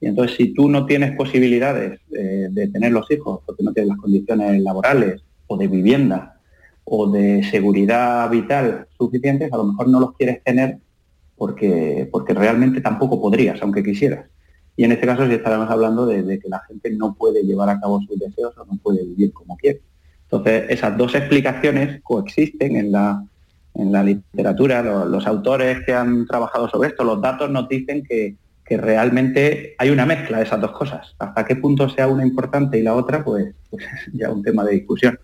Y 0.00 0.06
entonces 0.06 0.36
si 0.36 0.52
tú 0.52 0.68
no 0.68 0.86
tienes 0.86 1.14
posibilidades 1.16 2.00
de 2.08 2.68
tener 2.72 2.90
los 2.92 3.10
hijos 3.10 3.40
porque 3.46 3.62
no 3.62 3.72
tienes 3.72 3.90
las 3.90 3.98
condiciones 3.98 4.60
laborales 4.62 5.22
o 5.46 5.56
de 5.56 5.68
vivienda 5.68 6.40
o 6.84 7.08
de 7.08 7.44
seguridad 7.44 8.28
vital 8.30 8.86
suficientes, 8.96 9.52
a 9.52 9.56
lo 9.56 9.64
mejor 9.64 9.88
no 9.88 10.00
los 10.00 10.16
quieres 10.16 10.42
tener 10.42 10.78
porque, 11.36 12.08
porque 12.10 12.34
realmente 12.34 12.80
tampoco 12.80 13.20
podrías, 13.20 13.62
aunque 13.62 13.82
quisieras. 13.82 14.26
Y 14.76 14.84
en 14.84 14.92
este 14.92 15.06
caso 15.06 15.26
sí 15.26 15.34
estaremos 15.34 15.70
hablando 15.70 16.06
de, 16.06 16.38
que 16.38 16.48
la 16.48 16.60
gente 16.60 16.90
no 16.90 17.14
puede 17.14 17.42
llevar 17.42 17.68
a 17.68 17.80
cabo 17.80 18.00
sus 18.00 18.18
deseos 18.18 18.56
o 18.58 18.64
no 18.64 18.78
puede 18.82 19.04
vivir 19.04 19.32
como 19.32 19.56
quiere. 19.56 19.80
Entonces, 20.24 20.64
esas 20.68 20.96
dos 20.96 21.14
explicaciones 21.14 22.00
coexisten 22.02 22.76
en 22.76 22.92
la, 22.92 23.24
en 23.80 23.92
la 23.92 24.02
literatura. 24.02 24.82
Los, 24.82 25.26
autores 25.26 25.80
que 25.84 25.92
han 25.92 26.26
trabajado 26.26 26.68
sobre 26.68 26.90
esto, 26.90 27.04
los 27.04 27.20
datos 27.20 27.50
nos 27.50 27.68
dicen 27.68 28.04
que, 28.06 28.36
que, 28.64 28.76
realmente 28.76 29.74
hay 29.78 29.90
una 29.90 30.06
mezcla 30.06 30.38
de 30.38 30.44
esas 30.44 30.60
dos 30.60 30.72
cosas. 30.72 31.14
Hasta 31.18 31.44
qué 31.44 31.56
punto 31.56 31.88
sea 31.88 32.08
una 32.08 32.24
importante 32.24 32.78
y 32.78 32.82
la 32.82 32.94
otra, 32.94 33.24
pues, 33.24 33.54
pues 33.70 33.84
ya 34.12 34.30
un 34.30 34.42
tema 34.42 34.64
de 34.64 34.72
discusión 34.72 35.18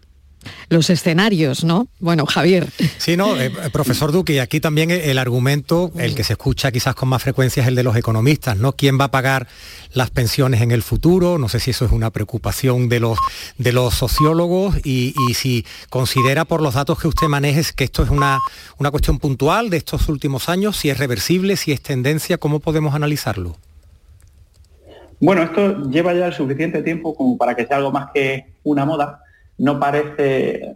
los 0.69 0.91
escenarios, 0.91 1.65
¿no? 1.65 1.89
Bueno, 2.01 2.27
Javier. 2.27 2.69
Sí, 2.99 3.17
no, 3.17 3.41
eh, 3.41 3.51
profesor 3.73 4.13
Duque, 4.13 4.41
aquí 4.41 4.61
también 4.61 4.91
el 4.91 5.19
argumento, 5.19 5.93
el 5.99 6.15
que 6.15 6.25
se 6.25 6.35
escucha 6.35 6.73
quizás 6.73 6.95
con 6.95 7.09
más 7.09 7.23
frecuencia 7.23 7.63
es 7.63 7.69
el 7.69 7.75
de 7.75 7.83
los 7.83 7.97
economistas, 7.97 8.57
¿no? 8.57 8.73
¿Quién 8.73 8.99
va 9.01 9.05
a 9.07 9.11
pagar 9.11 9.47
las 9.93 10.11
pensiones 10.11 10.61
en 10.61 10.71
el 10.71 10.83
futuro? 10.83 11.39
No 11.39 11.49
sé 11.49 11.61
si 11.61 11.71
eso 11.71 11.85
es 11.85 11.93
una 11.93 12.11
preocupación 12.11 12.89
de 12.89 13.01
los, 13.01 13.19
de 13.59 13.73
los 13.73 13.95
sociólogos 13.95 14.77
y, 14.85 15.15
si 15.35 15.65
considera 15.91 16.45
por 16.45 16.63
los 16.63 16.75
datos 16.75 16.99
que 16.99 17.09
usted 17.09 17.27
maneje 17.29 17.63
que 17.75 17.85
esto 17.85 18.03
es 18.03 18.11
una, 18.11 18.41
una 18.79 18.91
cuestión 18.91 19.19
puntual 19.19 19.71
de 19.71 19.77
estos 19.77 20.09
últimos 20.09 20.49
años, 20.49 20.77
si 20.77 20.91
es 20.91 20.99
reversible, 20.99 21.57
si 21.57 21.73
es 21.73 21.81
tendencia, 21.81 22.39
¿cómo 22.39 22.61
podemos 22.61 22.95
analizarlo? 22.95 23.57
Bueno, 25.21 25.43
esto 25.43 25.89
lleva 25.89 26.13
ya 26.13 26.27
el 26.27 26.35
suficiente 26.35 26.83
tiempo 26.83 27.15
como 27.15 27.39
para 27.39 27.55
que 27.55 27.67
sea 27.67 27.79
algo 27.79 27.91
más 27.91 28.11
que 28.13 28.47
una 28.65 28.85
moda 28.85 29.23
no 29.59 29.81
parece, 29.81 30.73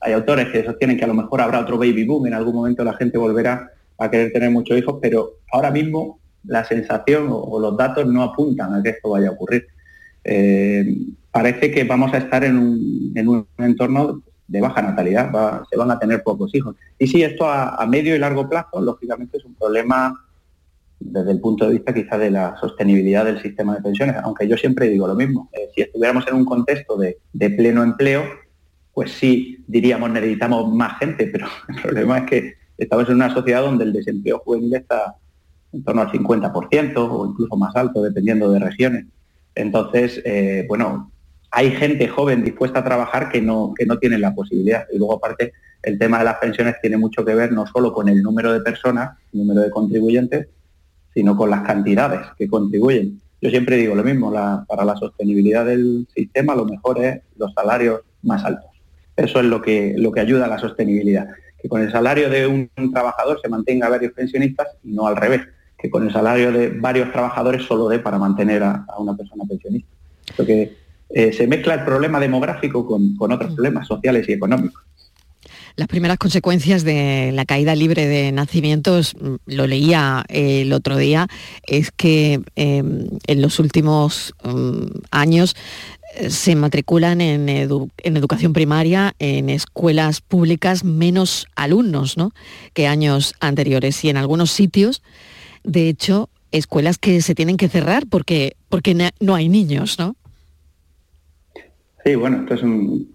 hay, 0.00 0.12
autores 0.12 0.48
que 0.48 0.64
sostienen 0.64 0.96
que 0.96 1.04
a 1.04 1.08
lo 1.08 1.14
mejor 1.14 1.40
habrá 1.40 1.60
otro 1.60 1.78
baby 1.78 2.04
boom, 2.04 2.26
en 2.26 2.34
algún 2.34 2.54
momento 2.54 2.84
la 2.84 2.94
gente 2.94 3.18
volverá 3.18 3.70
a 3.98 4.10
querer 4.10 4.32
tener 4.32 4.50
muchos 4.50 4.76
hijos, 4.76 4.98
pero 5.00 5.38
ahora 5.52 5.70
mismo 5.70 6.18
la 6.46 6.64
sensación 6.64 7.28
o, 7.30 7.58
los 7.58 7.76
datos 7.76 8.06
no 8.06 8.22
apuntan 8.22 8.74
a 8.74 8.82
que 8.82 8.90
esto 8.90 9.10
vaya 9.10 9.28
a 9.28 9.32
ocurrir. 9.32 9.66
Eh, 10.24 10.84
parece 11.30 11.70
que 11.70 11.84
vamos 11.84 12.12
a 12.14 12.18
estar 12.18 12.44
en 12.44 12.58
un, 12.58 13.46
entorno 13.58 14.22
de 14.46 14.60
baja 14.60 14.82
natalidad, 14.82 15.30
se 15.70 15.76
van 15.76 15.90
a 15.90 15.98
tener 15.98 16.22
pocos 16.22 16.54
hijos. 16.54 16.76
Y 16.98 17.06
sí, 17.06 17.22
esto 17.22 17.48
a, 17.48 17.84
medio 17.86 18.14
y 18.14 18.18
largo 18.18 18.48
plazo, 18.48 18.80
lógicamente, 18.80 19.38
es 19.38 19.44
un 19.44 19.54
problema 19.54 20.14
desde 21.04 21.32
el 21.32 21.40
punto 21.40 21.66
de 21.66 21.72
vista 21.72 21.92
quizá 21.92 22.16
de 22.16 22.30
la 22.30 22.56
sostenibilidad 22.56 23.26
del 23.26 23.40
sistema 23.40 23.76
de 23.76 23.82
pensiones, 23.82 24.16
aunque 24.22 24.48
yo 24.48 24.56
siempre 24.56 24.88
digo 24.88 25.06
lo 25.06 25.14
mismo, 25.14 25.50
eh, 25.52 25.68
si 25.74 25.82
estuviéramos 25.82 26.26
en 26.26 26.34
un 26.34 26.44
contexto 26.44 26.96
de, 26.96 27.18
pleno 27.50 27.82
empleo, 27.82 28.24
pues 28.92 29.12
sí 29.12 29.62
diríamos 29.66 30.10
necesitamos 30.10 30.72
más 30.72 30.98
gente, 30.98 31.26
pero 31.26 31.46
el 31.68 31.82
problema 31.82 32.18
es 32.18 32.24
que 32.24 32.54
estamos 32.78 33.08
en 33.08 33.16
una 33.16 33.32
sociedad 33.32 33.62
donde 33.62 33.84
el 33.84 33.92
desempleo 33.92 34.38
juvenil 34.38 34.74
está 34.74 35.16
en 35.72 35.84
torno 35.84 36.02
al 36.02 36.10
50% 36.10 36.94
o 36.96 37.26
incluso 37.26 37.56
más 37.56 37.76
alto, 37.76 38.02
dependiendo 38.02 38.50
de 38.50 38.60
regiones. 38.60 39.06
Entonces, 39.54 40.22
eh, 40.24 40.64
bueno, 40.68 41.12
hay 41.50 41.70
gente 41.72 42.08
joven 42.08 42.44
dispuesta 42.44 42.80
a 42.80 42.84
trabajar 42.84 43.28
que 43.28 43.40
no, 43.40 43.74
que 43.76 43.84
no 43.84 43.98
tiene 43.98 44.18
la 44.18 44.34
posibilidad. 44.34 44.86
Y 44.92 44.98
luego, 44.98 45.14
aparte, 45.14 45.52
el 45.82 45.98
tema 45.98 46.18
de 46.18 46.24
las 46.24 46.38
pensiones 46.38 46.76
tiene 46.80 46.96
mucho 46.96 47.24
que 47.24 47.34
ver 47.34 47.52
no 47.52 47.66
solo 47.66 47.92
con 47.92 48.08
el 48.08 48.22
número 48.22 48.52
de 48.52 48.60
personas, 48.60 49.18
el 49.32 49.40
número 49.40 49.60
de 49.60 49.70
contribuyentes, 49.70 50.48
sino 51.14 51.36
con 51.36 51.50
las 51.50 51.62
cantidades 51.62 52.20
que 52.36 52.48
contribuyen. 52.48 53.20
Yo 53.40 53.50
siempre 53.50 53.76
digo 53.76 53.94
lo 53.94 54.02
mismo, 54.02 54.32
para 54.66 54.84
la 54.84 54.96
sostenibilidad 54.96 55.64
del 55.64 56.06
sistema 56.14 56.54
lo 56.54 56.64
mejor 56.64 57.02
es 57.02 57.20
los 57.36 57.52
salarios 57.54 58.00
más 58.22 58.44
altos. 58.44 58.70
Eso 59.16 59.38
es 59.38 59.46
lo 59.46 59.62
que, 59.62 59.94
lo 59.96 60.10
que 60.10 60.20
ayuda 60.20 60.46
a 60.46 60.48
la 60.48 60.58
sostenibilidad. 60.58 61.28
Que 61.60 61.68
con 61.68 61.80
el 61.82 61.92
salario 61.92 62.28
de 62.28 62.46
un, 62.46 62.70
trabajador 62.92 63.40
se 63.40 63.48
mantenga 63.48 63.88
varios 63.88 64.12
pensionistas 64.12 64.68
y 64.82 64.92
no 64.92 65.06
al 65.06 65.16
revés. 65.16 65.42
Que 65.78 65.90
con 65.90 66.04
el 66.04 66.12
salario 66.12 66.50
de 66.52 66.70
varios 66.70 67.12
trabajadores 67.12 67.62
solo 67.64 67.88
dé 67.88 67.98
para 67.98 68.18
mantener 68.18 68.62
a, 68.62 68.86
una 68.98 69.16
persona 69.16 69.44
pensionista. 69.48 69.90
Porque 70.36 70.76
eh, 71.10 71.32
se 71.32 71.46
mezcla 71.46 71.74
el 71.74 71.84
problema 71.84 72.18
demográfico 72.18 72.86
con, 72.86 73.14
con 73.16 73.30
otros 73.30 73.54
problemas 73.54 73.86
sociales 73.86 74.28
y 74.28 74.32
económicos. 74.32 74.82
Las 75.76 75.88
primeras 75.88 76.18
consecuencias 76.18 76.84
de 76.84 77.32
la 77.32 77.44
caída 77.44 77.74
libre 77.74 78.06
de 78.06 78.30
nacimientos, 78.30 79.16
mm, 79.20 79.34
lo 79.46 79.66
leía 79.66 80.24
eh, 80.28 80.62
el 80.62 80.72
otro 80.72 80.96
día, 80.96 81.26
es 81.66 81.90
que 81.90 82.40
em, 82.54 83.08
en 83.26 83.42
los 83.42 83.58
últimos 83.58 84.34
mm, 84.44 84.84
años 85.10 85.56
eh, 86.14 86.30
se 86.30 86.54
matriculan 86.54 87.20
en, 87.20 87.48
educación 87.48 88.52
primaria, 88.52 89.14
en 89.18 89.50
escuelas 89.50 90.20
públicas, 90.20 90.84
menos 90.84 91.48
alumnos 91.56 92.16
que 92.72 92.86
años 92.86 93.34
anteriores. 93.40 94.04
Y 94.04 94.10
en 94.10 94.16
algunos 94.16 94.52
sitios, 94.52 95.02
de 95.64 95.88
hecho, 95.88 96.30
escuelas 96.52 96.98
que 96.98 97.20
se 97.20 97.34
tienen 97.34 97.56
que 97.56 97.68
cerrar 97.68 98.06
porque, 98.08 98.56
porque 98.68 98.96
no 99.18 99.34
hay 99.34 99.48
niños, 99.48 99.98
¿no? 99.98 100.14
Sí, 102.04 102.14
bueno, 102.14 102.46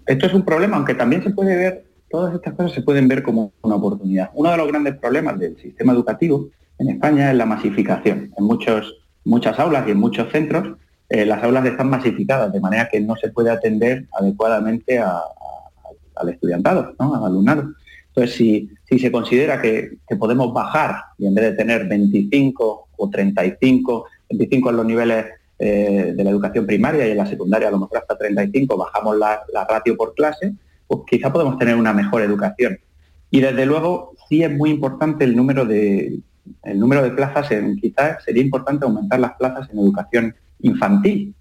esto 0.08 0.26
es 0.26 0.34
un 0.34 0.44
problema, 0.44 0.76
aunque 0.76 0.96
también 0.96 1.24
se 1.24 1.30
puede 1.30 1.56
ver 1.56 1.89
Todas 2.10 2.34
estas 2.34 2.56
cosas 2.56 2.72
se 2.72 2.82
pueden 2.82 3.08
ver 3.08 3.22
como 3.22 3.54
una 3.62 3.76
oportunidad. 3.76 4.32
Uno 4.34 4.50
de 4.50 4.58
los 4.58 4.68
grandes 4.68 4.98
problemas 4.98 5.40
del 5.40 5.58
sistema 5.58 5.94
educativo 5.94 6.50
en 6.80 6.90
España 6.90 7.30
es 7.30 7.38
la 7.38 7.46
masificación. 7.46 8.34
En 8.36 8.46
muchos, 8.46 8.96
muchas 9.26 9.60
aulas 9.60 9.88
y 9.88 9.92
en 9.92 10.00
muchos 10.00 10.32
centros 10.32 10.78
eh, 11.10 11.26
las 11.26 11.44
aulas 11.44 11.66
están 11.66 11.90
masificadas, 11.90 12.52
de 12.52 12.60
manera 12.60 12.90
que 12.90 13.00
no 13.00 13.16
se 13.16 13.30
puede 13.30 13.52
atender 13.52 14.06
adecuadamente 14.14 15.00
al 15.00 16.30
estudiantado, 16.30 16.96
al 16.98 17.24
alumnado. 17.24 17.74
Entonces, 18.08 18.36
si, 18.36 18.70
se 18.98 19.12
considera 19.12 19.62
que, 19.62 19.98
podemos 20.18 20.52
bajar 20.52 20.96
y 21.18 21.28
en 21.28 21.36
vez 21.36 21.52
de 21.52 21.58
tener 21.58 21.88
25 21.88 22.88
o 22.98 23.10
35, 23.10 24.06
25 24.32 24.70
en 24.70 24.76
los 24.76 24.86
niveles 24.86 25.26
eh, 25.60 26.14
de 26.16 26.24
la 26.24 26.30
educación 26.32 26.66
primaria 26.66 27.08
y 27.08 27.12
en 27.12 27.18
la 27.18 27.28
secundaria 27.28 27.68
a 27.68 27.72
lo 27.72 27.80
mejor 27.80 28.00
hasta 28.00 28.18
35, 28.18 28.78
bajamos 28.78 29.18
la 29.18 29.68
ratio 29.70 29.96
por 29.96 30.16
clase, 30.16 30.56
pues 30.90 31.02
quizá 31.08 31.32
podemos 31.32 31.58
tener 31.60 31.76
una 31.76 31.94
mejor 31.94 32.24
educación. 32.24 32.80
Y 33.30 33.42
desde 33.42 33.66
luego 33.68 34.16
sí 34.28 34.44
es 34.44 34.52
muy 34.52 34.72
importante 34.72 35.24
el 35.24 35.36
número 35.36 35.64
de, 35.64 36.20
el 36.64 36.80
número 36.80 37.04
de 37.04 37.12
plazas, 37.12 37.52
en, 37.52 37.78
quizás 37.78 38.24
sería 38.24 38.42
importante 38.42 38.86
aumentar 38.86 39.20
las 39.20 39.34
plazas 39.34 39.70
en 39.70 39.80
educación 39.80 40.36
infantil, 40.62 41.36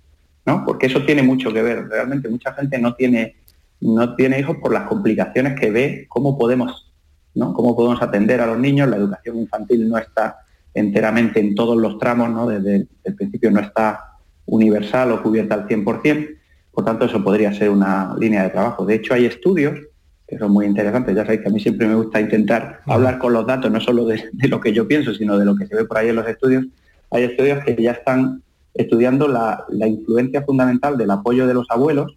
¿no? 0.45 0.65
Porque 0.67 0.87
eso 0.87 1.03
tiene 1.05 1.23
mucho 1.23 1.51
que 1.51 1.63
ver. 1.63 1.89
Realmente 1.89 2.29
mucha 2.29 2.53
gente 2.53 2.79
no 2.79 2.95
tiene, 2.95 3.37
no 3.81 4.15
tiene 4.15 4.39
hijos 4.39 4.59
por 4.59 4.73
las 4.73 4.85
complicaciones 4.85 5.59
que 5.59 5.71
ve, 5.71 6.07
cómo 6.11 6.37
podemos, 6.37 6.93
¿no? 7.35 7.55
Cómo 7.55 7.75
podemos 7.75 8.03
atender 8.03 8.43
a 8.43 8.47
los 8.47 8.59
niños. 8.59 8.91
La 8.91 8.97
educación 8.97 9.39
infantil 9.39 9.89
no 9.89 9.97
está 9.97 10.41
enteramente 10.75 11.41
en 11.41 11.55
todos 11.55 11.79
los 11.79 11.99
tramos, 11.99 12.29
¿no? 12.29 12.47
Desde 12.47 12.87
el 13.05 13.15
principio 13.15 13.51
no 13.51 13.61
está 13.61 14.13
universal 14.45 15.13
o 15.13 15.23
cubierta 15.23 15.55
al 15.55 15.67
100%. 15.67 16.37
Por 16.79 16.85
tanto, 16.85 17.07
eso 17.07 17.25
podría 17.25 17.53
ser 17.53 17.71
una 17.71 18.15
línea 18.21 18.45
de 18.45 18.51
trabajo. 18.51 18.87
De 18.87 18.95
hecho, 18.95 19.13
hay 19.13 19.25
estudios 19.25 19.81
que 20.29 20.39
son 20.39 20.53
muy 20.53 20.65
interesantes. 20.65 21.13
Ya 21.13 21.25
sabéis 21.25 21.41
que 21.41 21.49
a 21.49 21.51
mí 21.51 21.59
siempre 21.59 21.89
me 21.89 21.97
gusta 21.97 22.21
intentar 22.21 22.83
hablar 22.87 23.19
con 23.19 23.33
los 23.33 23.45
datos, 23.49 23.69
no 23.69 23.81
solo 23.81 24.05
de, 24.05 24.23
lo 24.49 24.61
que 24.61 24.73
yo 24.73 24.87
pienso, 24.87 25.13
sino 25.13 25.37
de 25.37 25.45
lo 25.45 25.57
que 25.57 25.67
se 25.67 25.75
ve 25.75 25.87
por 25.87 25.99
ahí 25.99 26.11
en 26.11 26.15
los 26.15 26.29
estudios. 26.29 26.67
Hay 27.11 27.25
estudios 27.25 27.65
que 27.65 27.75
ya 27.83 27.91
están 27.91 28.45
estudiando 28.75 29.27
la, 29.27 29.67
influencia 29.89 30.43
fundamental 30.43 30.97
del 30.97 31.11
apoyo 31.11 31.49
de 31.49 31.55
los 31.55 31.67
abuelos 31.69 32.17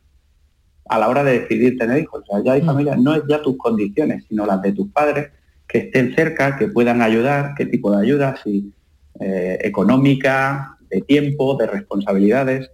a 0.87 0.99
la 0.99 1.09
hora 1.09 1.23
de 1.23 1.39
decidir 1.39 1.79
tener 1.79 1.97
hijos. 1.97 2.21
O 2.21 2.31
sea, 2.31 2.43
ya 2.43 2.51
hay 2.51 2.61
mm. 2.61 2.65
familias, 2.67 2.99
no 2.99 3.15
es 3.15 3.23
ya 3.27 3.41
tus 3.41 3.57
condiciones, 3.57 4.25
sino 4.29 4.45
las 4.45 4.61
de 4.61 4.73
tus 4.73 4.91
padres, 4.91 5.31
que 5.67 5.79
estén 5.79 6.13
cerca, 6.13 6.55
que 6.55 6.67
puedan 6.67 7.01
ayudar, 7.01 7.55
qué 7.57 7.65
tipo 7.65 7.89
de 7.89 8.03
ayuda, 8.03 8.35
si 8.43 8.71
eh, 9.21 9.57
económica, 9.61 10.77
de 10.87 11.01
tiempo, 11.01 11.57
de 11.57 11.65
responsabilidades. 11.65 12.69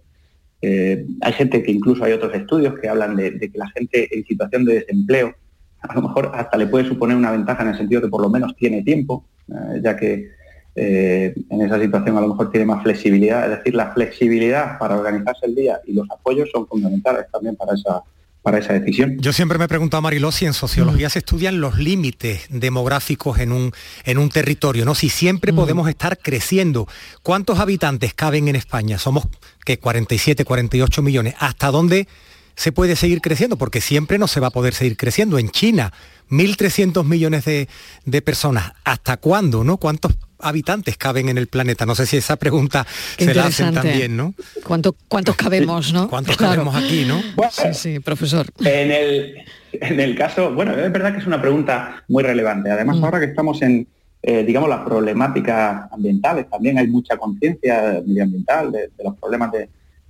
Eh, 0.60 1.06
hay 1.20 1.32
gente 1.32 1.62
que 1.62 1.70
incluso 1.70 2.04
hay 2.04 2.12
otros 2.12 2.34
estudios 2.34 2.78
que 2.78 2.88
hablan 2.88 3.16
de, 3.16 3.38
que 3.38 3.50
la 3.54 3.68
gente 3.70 4.08
en 4.16 4.24
situación 4.24 4.64
de 4.64 4.80
desempleo 4.80 5.34
a 5.80 5.94
lo 5.94 6.02
mejor 6.02 6.32
hasta 6.34 6.56
le 6.56 6.66
puede 6.66 6.88
suponer 6.88 7.16
una 7.16 7.30
ventaja 7.30 7.62
en 7.62 7.68
el 7.68 7.76
sentido 7.76 8.00
que 8.00 8.08
por 8.08 8.20
lo 8.20 8.28
menos 8.28 8.56
tiene 8.56 8.82
tiempo, 8.82 9.24
eh, 9.48 9.80
ya 9.82 9.96
que 9.96 10.28
eh, 10.74 11.34
en 11.50 11.60
esa 11.60 11.80
situación 11.80 12.16
a 12.16 12.20
lo 12.20 12.28
mejor 12.28 12.50
tiene 12.50 12.66
más 12.66 12.82
flexibilidad. 12.82 13.44
Es 13.44 13.58
decir, 13.58 13.74
la 13.74 13.92
flexibilidad 13.92 14.78
para 14.78 14.96
organizarse 14.96 15.46
el 15.46 15.54
día 15.54 15.80
y 15.86 15.92
los 15.92 16.10
apoyos 16.10 16.50
son 16.50 16.66
fundamentales 16.66 17.26
también 17.30 17.54
para 17.54 17.74
esa, 17.74 18.02
para 18.42 18.58
esa 18.58 18.72
decisión. 18.72 19.16
Yo 19.20 19.32
siempre 19.32 19.58
me 19.58 19.64
he 19.64 19.68
preguntado, 19.68 20.00
Mariló, 20.02 20.32
si 20.32 20.46
en 20.46 20.54
sociología 20.54 21.10
se 21.10 21.18
estudian 21.18 21.60
los 21.60 21.78
límites 21.78 22.46
demográficos 22.50 23.38
en 23.38 23.52
un, 23.52 23.72
en 24.04 24.18
un 24.18 24.28
territorio, 24.28 24.84
¿no? 24.84 24.94
Si 24.94 25.08
siempre 25.08 25.52
podemos 25.52 25.88
estar 25.88 26.18
creciendo. 26.18 26.88
¿Cuántos 27.22 27.58
habitantes 27.58 28.14
caben 28.14 28.48
en 28.48 28.56
España? 28.56 28.98
Somos 28.98 29.26
que 29.64 29.78
47, 29.78 30.44
48 30.44 31.02
millones. 31.02 31.34
¿Hasta 31.38 31.70
dónde 31.70 32.08
se 32.54 32.72
puede 32.72 32.96
seguir 32.96 33.20
creciendo? 33.20 33.56
Porque 33.56 33.80
siempre 33.80 34.18
no 34.18 34.28
se 34.28 34.40
va 34.40 34.48
a 34.48 34.52
poder 34.52 34.74
seguir 34.74 34.96
creciendo. 34.96 35.38
En 35.38 35.50
China, 35.50 35.92
1.300 36.30 37.04
millones 37.04 37.44
de, 37.44 37.68
de 38.04 38.22
personas. 38.22 38.72
¿Hasta 38.84 39.16
cuándo, 39.16 39.64
no? 39.64 39.78
¿Cuántos 39.78 40.16
habitantes 40.40 40.96
caben 40.96 41.28
en 41.28 41.38
el 41.38 41.46
planeta? 41.46 41.86
No 41.86 41.94
sé 41.94 42.06
si 42.06 42.16
esa 42.16 42.36
pregunta 42.36 42.86
se 43.18 43.34
la 43.34 43.46
hacen 43.46 43.74
también, 43.74 44.16
¿no? 44.16 44.34
¿Cuánto, 44.64 44.94
¿Cuántos 45.08 45.36
cabemos, 45.36 45.92
no? 45.92 46.08
¿Cuántos 46.08 46.36
cabemos 46.36 46.74
aquí, 46.74 47.04
no? 47.04 47.20
sí, 47.50 47.74
sí, 47.74 48.00
profesor. 48.00 48.46
En 48.60 48.90
el, 48.90 49.44
en 49.72 50.00
el 50.00 50.16
caso, 50.16 50.52
bueno, 50.54 50.72
es 50.72 50.92
verdad 50.92 51.12
que 51.12 51.18
es 51.18 51.26
una 51.26 51.40
pregunta 51.40 52.02
muy 52.08 52.22
relevante. 52.22 52.70
Además, 52.70 52.98
mm. 52.98 53.04
ahora 53.04 53.20
que 53.20 53.26
estamos 53.26 53.60
en, 53.62 53.86
eh, 54.22 54.44
digamos, 54.44 54.68
las 54.68 54.80
problemáticas 54.80 55.92
ambientales. 55.92 56.48
También 56.50 56.78
hay 56.78 56.88
mucha 56.88 57.16
conciencia 57.16 58.02
medioambiental 58.04 58.72
de, 58.72 58.90
los 59.04 59.16
problemas 59.16 59.52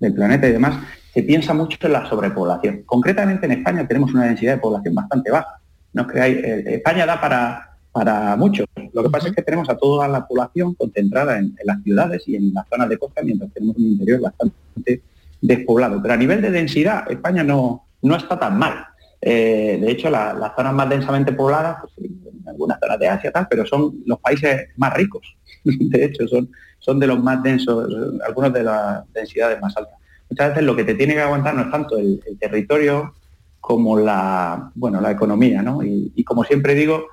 del 0.00 0.14
planeta 0.14 0.48
y 0.48 0.52
demás. 0.52 0.78
Se 1.12 1.22
piensa 1.22 1.52
mucho 1.52 1.78
en 1.82 1.92
la 1.92 2.08
sobrepoblación. 2.08 2.82
Concretamente 2.86 3.46
en 3.46 3.52
España 3.52 3.86
tenemos 3.86 4.12
una 4.14 4.24
densidad 4.24 4.54
de 4.54 4.60
población 4.60 4.94
bastante 4.94 5.30
baja. 5.30 5.60
No 5.92 6.06
creáis, 6.06 6.38
eh, 6.38 6.64
España 6.74 7.06
da 7.06 7.20
para, 7.20 7.67
para 7.92 8.36
mucho. 8.36 8.64
Lo 8.92 9.02
que 9.02 9.10
pasa 9.10 9.28
es 9.28 9.34
que 9.34 9.42
tenemos 9.42 9.68
a 9.68 9.76
toda 9.76 10.08
la 10.08 10.26
población 10.26 10.74
concentrada 10.74 11.38
en, 11.38 11.56
las 11.64 11.82
ciudades 11.82 12.22
y 12.26 12.36
en 12.36 12.52
las 12.54 12.68
zonas 12.68 12.88
de 12.88 12.98
costa, 12.98 13.22
mientras 13.22 13.52
tenemos 13.52 13.76
un 13.76 13.84
interior 13.84 14.20
bastante 14.20 15.02
despoblado. 15.40 16.00
Pero 16.02 16.14
a 16.14 16.16
nivel 16.16 16.42
de 16.42 16.50
densidad, 16.50 17.10
España 17.10 17.42
no, 17.42 17.86
no 18.02 18.16
está 18.16 18.38
tan 18.38 18.58
mal. 18.58 18.86
Eh, 19.20 19.78
de 19.80 19.90
hecho, 19.90 20.10
las 20.10 20.54
zonas 20.54 20.74
más 20.74 20.88
densamente 20.88 21.32
pobladas, 21.32 21.78
pues, 21.80 22.10
en 22.10 22.48
algunas 22.48 22.78
zonas 22.80 22.98
de 22.98 23.08
Asia, 23.08 23.32
tal, 23.32 23.48
pero 23.48 23.66
son 23.66 24.02
los 24.06 24.20
países 24.20 24.68
más 24.76 24.94
ricos. 24.94 25.36
De 25.64 26.04
hecho, 26.04 26.28
son, 26.28 26.50
son 26.78 26.98
de 27.00 27.06
los 27.06 27.22
más 27.22 27.42
densos, 27.42 27.88
algunos 28.26 28.52
de 28.52 28.62
las 28.62 29.12
densidades 29.12 29.60
más 29.60 29.76
altas. 29.76 29.94
Muchas 30.30 30.50
veces 30.50 30.64
lo 30.64 30.76
que 30.76 30.84
te 30.84 30.94
tiene 30.94 31.14
que 31.14 31.20
aguantar 31.20 31.54
no 31.54 31.62
es 31.62 31.70
tanto 31.70 31.96
el, 31.96 32.20
territorio 32.38 33.14
como 33.60 33.98
la, 33.98 34.70
bueno, 34.74 35.00
la 35.00 35.10
economía, 35.10 35.62
¿no? 35.62 35.82
Y, 35.82 36.22
como 36.24 36.44
siempre 36.44 36.74
digo, 36.74 37.06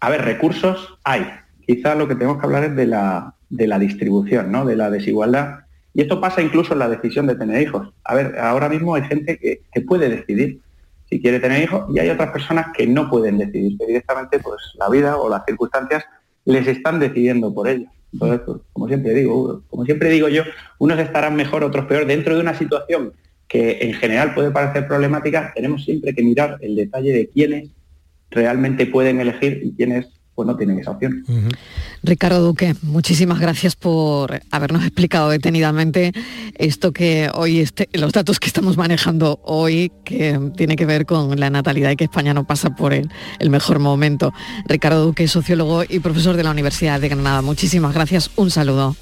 a 0.00 0.10
ver, 0.10 0.24
recursos 0.24 0.98
hay. 1.04 1.26
Quizás 1.66 1.96
lo 1.96 2.08
que 2.08 2.14
tenemos 2.14 2.38
que 2.38 2.46
hablar 2.46 2.64
es 2.64 2.76
de 2.76 2.86
la, 2.86 3.34
de 3.50 3.66
la 3.66 3.78
distribución, 3.78 4.50
¿no? 4.50 4.64
De 4.64 4.76
la 4.76 4.90
desigualdad. 4.90 5.60
Y 5.94 6.02
esto 6.02 6.20
pasa 6.20 6.42
incluso 6.42 6.72
en 6.72 6.78
la 6.78 6.88
decisión 6.88 7.26
de 7.26 7.34
tener 7.34 7.62
hijos. 7.62 7.92
A 8.04 8.14
ver, 8.14 8.38
ahora 8.38 8.68
mismo 8.68 8.94
hay 8.94 9.02
gente 9.02 9.38
que, 9.38 9.62
que 9.72 9.80
puede 9.80 10.08
decidir 10.08 10.60
si 11.10 11.20
quiere 11.20 11.40
tener 11.40 11.62
hijos 11.62 11.86
y 11.94 11.98
hay 11.98 12.10
otras 12.10 12.30
personas 12.30 12.66
que 12.76 12.86
no 12.86 13.08
pueden 13.08 13.38
decidir, 13.38 13.78
que 13.78 13.86
directamente 13.86 14.38
pues 14.38 14.56
la 14.78 14.88
vida 14.88 15.16
o 15.16 15.28
las 15.28 15.44
circunstancias 15.46 16.04
les 16.44 16.66
están 16.66 17.00
decidiendo 17.00 17.52
por 17.52 17.68
ello. 17.68 17.86
Entonces, 18.12 18.40
pues, 18.44 18.58
como 18.72 18.88
siempre 18.88 19.14
digo, 19.14 19.62
como 19.68 19.84
siempre 19.84 20.10
digo 20.10 20.28
yo, 20.28 20.42
unos 20.78 20.98
estarán 20.98 21.36
mejor, 21.36 21.64
otros 21.64 21.86
peor. 21.86 22.06
Dentro 22.06 22.34
de 22.34 22.40
una 22.40 22.54
situación 22.54 23.12
que 23.46 23.78
en 23.80 23.94
general 23.94 24.34
puede 24.34 24.50
parecer 24.50 24.86
problemática, 24.86 25.52
tenemos 25.54 25.84
siempre 25.84 26.14
que 26.14 26.22
mirar 26.22 26.58
el 26.60 26.76
detalle 26.76 27.12
de 27.12 27.28
quiénes 27.28 27.70
realmente 28.30 28.86
pueden 28.86 29.20
elegir 29.20 29.60
y 29.64 29.72
quiénes 29.74 30.06
pues 30.38 30.46
no 30.46 30.56
tienen 30.56 30.78
esa 30.78 30.92
opción. 30.92 31.24
Ricardo 32.04 32.40
Duque, 32.40 32.76
muchísimas 32.82 33.40
gracias 33.40 33.74
por 33.74 34.40
habernos 34.52 34.84
explicado 34.84 35.30
detenidamente 35.30 36.12
esto 36.54 36.92
que 36.92 37.28
hoy, 37.34 37.58
este, 37.58 37.88
los 37.94 38.12
datos 38.12 38.38
que 38.38 38.46
estamos 38.46 38.76
manejando 38.76 39.40
hoy, 39.42 39.90
que 40.04 40.38
tiene 40.56 40.76
que 40.76 40.86
ver 40.86 41.06
con 41.06 41.40
la 41.40 41.50
natalidad 41.50 41.90
y 41.90 41.96
que 41.96 42.04
España 42.04 42.34
no 42.34 42.46
pasa 42.46 42.70
por 42.70 42.94
el, 42.94 43.10
mejor 43.50 43.80
momento. 43.80 44.32
Ricardo 44.68 45.06
Duque, 45.06 45.26
sociólogo 45.26 45.82
y 45.82 45.98
profesor 45.98 46.36
de 46.36 46.44
la 46.44 46.52
Universidad 46.52 47.00
de 47.00 47.08
Granada. 47.08 47.42
Muchísimas 47.42 47.92
gracias, 47.92 48.30
un 48.36 48.52
saludo. 48.52 48.94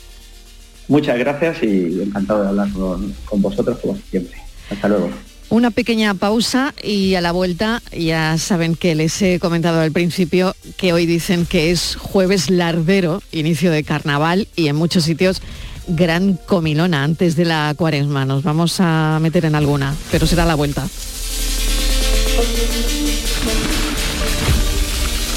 Muchas 0.88 1.18
gracias 1.18 1.62
y 1.62 2.00
encantado 2.00 2.44
de 2.44 2.48
hablar 2.48 2.72
con, 2.72 3.12
con 3.26 3.42
vosotros 3.42 3.78
como 3.80 3.94
siempre. 4.10 4.38
Hasta 4.70 4.88
luego. 4.88 5.10
Una 5.48 5.70
pequeña 5.70 6.14
pausa 6.14 6.74
y 6.82 7.14
a 7.14 7.20
la 7.20 7.32
vuelta 7.32 7.80
ya 7.96 8.36
saben 8.36 8.74
que 8.74 8.94
les 8.94 9.20
he 9.22 9.38
comentado 9.38 9.80
al 9.80 9.92
principio 9.92 10.56
que 10.76 10.92
hoy 10.92 11.06
dicen 11.06 11.46
que 11.46 11.70
es 11.70 11.96
jueves 11.96 12.50
lardero, 12.50 13.22
inicio 13.30 13.70
de 13.70 13.84
carnaval 13.84 14.48
y 14.56 14.66
en 14.68 14.76
muchos 14.76 15.04
sitios 15.04 15.40
gran 15.86 16.34
comilona 16.34 17.04
antes 17.04 17.36
de 17.36 17.44
la 17.44 17.72
cuaresma. 17.76 18.24
Nos 18.24 18.42
vamos 18.42 18.76
a 18.80 19.18
meter 19.22 19.44
en 19.44 19.54
alguna, 19.54 19.94
pero 20.10 20.26
será 20.26 20.44
la 20.44 20.56
vuelta. 20.56 20.88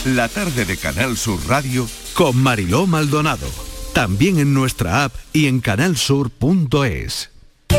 La 0.06 0.28
tarde 0.28 0.66
de 0.66 0.78
Canal 0.78 1.18
Sur 1.18 1.40
Radio 1.48 1.88
con 2.14 2.36
Mariló 2.38 2.88
Maldonado. 2.88 3.48
También 3.94 4.40
en 4.40 4.54
nuestra 4.54 5.04
app 5.04 5.14
y 5.34 5.48
en 5.48 5.60
canalsur.es. 5.60 7.30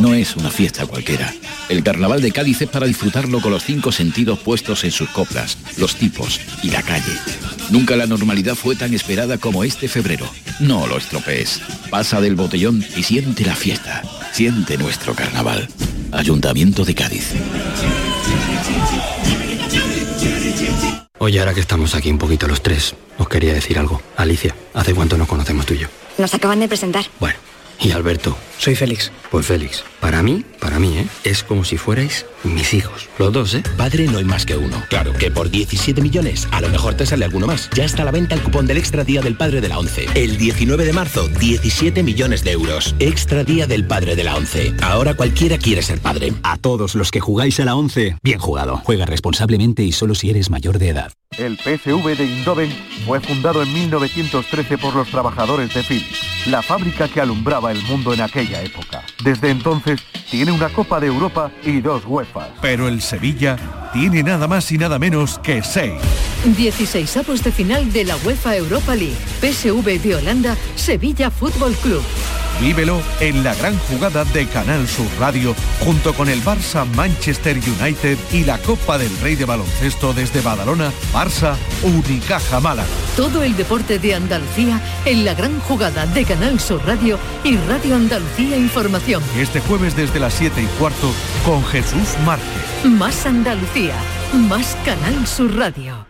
No 0.00 0.12
es 0.14 0.36
una 0.36 0.50
fiesta 0.50 0.86
cualquiera. 0.86 1.32
El 1.68 1.82
carnaval 1.82 2.20
de 2.20 2.32
Cádiz 2.32 2.62
es 2.62 2.68
para 2.68 2.86
disfrutarlo 2.86 3.40
con 3.40 3.52
los 3.52 3.64
cinco 3.64 3.92
sentidos 3.92 4.38
puestos 4.38 4.84
en 4.84 4.90
sus 4.90 5.08
coplas, 5.10 5.56
los 5.76 5.96
tipos 5.96 6.40
y 6.62 6.70
la 6.70 6.82
calle. 6.82 7.12
Nunca 7.70 7.96
la 7.96 8.06
normalidad 8.06 8.54
fue 8.54 8.76
tan 8.76 8.92
esperada 8.92 9.38
como 9.38 9.64
este 9.64 9.88
febrero. 9.88 10.28
No 10.60 10.86
lo 10.86 10.98
estropees. 10.98 11.60
Pasa 11.90 12.20
del 12.20 12.34
botellón 12.34 12.84
y 12.96 13.02
siente 13.02 13.44
la 13.44 13.56
fiesta. 13.56 14.02
Siente 14.32 14.76
nuestro 14.76 15.14
carnaval. 15.14 15.68
Ayuntamiento 16.12 16.84
de 16.84 16.94
Cádiz. 16.94 17.32
Oye, 21.18 21.40
ahora 21.40 21.54
que 21.54 21.60
estamos 21.60 21.94
aquí 21.94 22.10
un 22.10 22.18
poquito 22.18 22.46
los 22.46 22.62
tres, 22.62 22.94
os 23.16 23.28
quería 23.28 23.54
decir 23.54 23.78
algo. 23.78 24.02
Alicia, 24.16 24.54
¿hace 24.74 24.94
cuánto 24.94 25.16
nos 25.16 25.26
conocemos 25.26 25.64
tú 25.64 25.74
y 25.74 25.78
yo? 25.78 25.88
Nos 26.18 26.34
acaban 26.34 26.60
de 26.60 26.68
presentar. 26.68 27.06
Bueno. 27.18 27.38
Y 27.80 27.90
Alberto. 27.90 28.36
Soy 28.58 28.74
Félix. 28.74 29.10
Pues 29.30 29.46
Félix, 29.46 29.84
para 30.00 30.22
mí, 30.22 30.44
para 30.60 30.78
mí, 30.78 30.96
¿eh? 30.96 31.06
Es 31.24 31.42
como 31.42 31.64
si 31.64 31.76
fuerais 31.76 32.24
mis 32.44 32.72
hijos. 32.72 33.08
Los 33.18 33.32
dos, 33.32 33.54
¿eh? 33.54 33.62
Padre 33.76 34.06
no 34.06 34.18
hay 34.18 34.24
más 34.24 34.46
que 34.46 34.56
uno. 34.56 34.80
Claro 34.88 35.12
que 35.12 35.30
por 35.30 35.50
17 35.50 36.00
millones, 36.00 36.46
a 36.52 36.60
lo 36.60 36.68
mejor 36.68 36.94
te 36.94 37.04
sale 37.04 37.24
alguno 37.24 37.46
más. 37.46 37.68
Ya 37.74 37.84
está 37.84 38.02
a 38.02 38.04
la 38.04 38.10
venta 38.12 38.34
el 38.34 38.42
cupón 38.42 38.66
del 38.66 38.76
Extra 38.76 39.02
Día 39.02 39.22
del 39.22 39.36
Padre 39.36 39.60
de 39.60 39.68
la 39.68 39.78
ONCE. 39.78 40.06
El 40.14 40.38
19 40.38 40.84
de 40.84 40.92
marzo, 40.92 41.28
17 41.28 42.02
millones 42.02 42.44
de 42.44 42.52
euros. 42.52 42.94
Extra 43.00 43.44
Día 43.44 43.66
del 43.66 43.86
Padre 43.86 44.14
de 44.14 44.24
la 44.24 44.36
ONCE. 44.36 44.74
Ahora 44.82 45.14
cualquiera 45.14 45.58
quiere 45.58 45.82
ser 45.82 45.98
padre. 45.98 46.32
A 46.42 46.56
todos 46.58 46.94
los 46.94 47.10
que 47.10 47.20
jugáis 47.20 47.58
a 47.60 47.64
la 47.64 47.74
ONCE, 47.74 48.16
bien 48.22 48.38
jugado. 48.38 48.82
Juega 48.84 49.06
responsablemente 49.06 49.82
y 49.82 49.92
solo 49.92 50.14
si 50.14 50.30
eres 50.30 50.48
mayor 50.48 50.78
de 50.78 50.90
edad. 50.90 51.12
El 51.38 51.56
PCV 51.56 52.16
de 52.16 52.26
Indoven 52.26 52.70
fue 53.04 53.20
fundado 53.20 53.62
en 53.62 53.72
1913 53.72 54.78
por 54.78 54.94
los 54.94 55.08
trabajadores 55.08 55.74
de 55.74 55.82
Philips, 55.82 56.46
la 56.46 56.62
fábrica 56.62 57.08
que 57.08 57.20
alumbraba 57.20 57.63
el 57.72 57.82
mundo 57.82 58.12
en 58.12 58.20
aquella 58.20 58.62
época. 58.62 59.02
Desde 59.22 59.50
entonces 59.50 60.00
tiene 60.30 60.52
una 60.52 60.68
Copa 60.68 61.00
de 61.00 61.06
Europa 61.06 61.50
y 61.62 61.80
dos 61.80 62.02
UEFA. 62.06 62.48
Pero 62.60 62.88
el 62.88 63.00
Sevilla 63.02 63.56
tiene 63.92 64.22
nada 64.22 64.48
más 64.48 64.70
y 64.72 64.78
nada 64.78 64.98
menos 64.98 65.38
que 65.38 65.62
seis. 65.62 66.00
16 66.44 67.16
avos 67.16 67.42
de 67.42 67.52
final 67.52 67.92
de 67.92 68.04
la 68.04 68.16
UEFA 68.18 68.56
Europa 68.56 68.94
League. 68.94 69.16
PSV 69.40 70.00
de 70.02 70.16
Holanda, 70.16 70.56
Sevilla 70.76 71.30
Fútbol 71.30 71.74
Club. 71.76 72.02
Vívelo 72.60 73.00
en 73.20 73.42
la 73.42 73.54
gran 73.54 73.76
jugada 73.78 74.24
de 74.26 74.46
Canal 74.46 74.86
Sur 74.86 75.06
Radio 75.18 75.54
junto 75.80 76.14
con 76.14 76.28
el 76.28 76.42
Barça 76.42 76.86
Manchester 76.94 77.56
United 77.56 78.16
y 78.32 78.44
la 78.44 78.58
Copa 78.58 78.96
del 78.96 79.14
Rey 79.18 79.34
de 79.34 79.44
Baloncesto 79.44 80.14
desde 80.14 80.40
Badalona, 80.40 80.92
Barça 81.12 81.56
Unicaja 81.82 82.60
Málaga. 82.60 82.88
Todo 83.16 83.42
el 83.42 83.56
deporte 83.56 83.98
de 83.98 84.14
Andalucía 84.14 84.80
en 85.04 85.24
la 85.24 85.34
gran 85.34 85.58
jugada 85.60 86.06
de 86.06 86.24
Canal 86.24 86.60
Sur 86.60 86.84
Radio 86.86 87.18
y 87.42 87.53
Radio 87.68 87.96
Andalucía 87.96 88.56
Información. 88.56 89.22
Este 89.36 89.60
jueves 89.60 89.96
desde 89.96 90.20
las 90.20 90.34
7 90.34 90.62
y 90.62 90.66
cuarto 90.78 91.12
con 91.44 91.64
Jesús 91.64 92.16
Márquez. 92.24 92.84
Más 92.84 93.26
Andalucía, 93.26 93.94
más 94.32 94.76
Canal 94.84 95.26
Sur 95.26 95.56
Radio. 95.56 96.06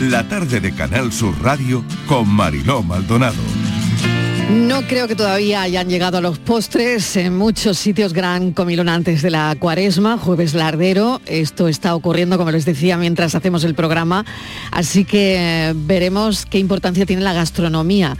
La 0.00 0.28
tarde 0.28 0.60
de 0.60 0.74
Canal 0.74 1.12
Sur 1.12 1.34
Radio 1.42 1.84
con 2.06 2.28
Mariló 2.28 2.82
Maldonado. 2.82 3.67
No 4.50 4.80
creo 4.86 5.06
que 5.06 5.14
todavía 5.14 5.60
hayan 5.60 5.90
llegado 5.90 6.16
a 6.16 6.20
los 6.22 6.38
postres. 6.38 7.16
En 7.16 7.36
muchos 7.36 7.76
sitios 7.76 8.14
gran 8.14 8.52
comilón 8.52 8.88
antes 8.88 9.20
de 9.20 9.30
la 9.30 9.54
cuaresma, 9.58 10.16
jueves 10.16 10.54
lardero. 10.54 11.20
Esto 11.26 11.68
está 11.68 11.94
ocurriendo, 11.94 12.38
como 12.38 12.50
les 12.50 12.64
decía, 12.64 12.96
mientras 12.96 13.34
hacemos 13.34 13.62
el 13.64 13.74
programa. 13.74 14.24
Así 14.70 15.04
que 15.04 15.74
veremos 15.76 16.46
qué 16.46 16.58
importancia 16.58 17.04
tiene 17.04 17.22
la 17.22 17.34
gastronomía 17.34 18.16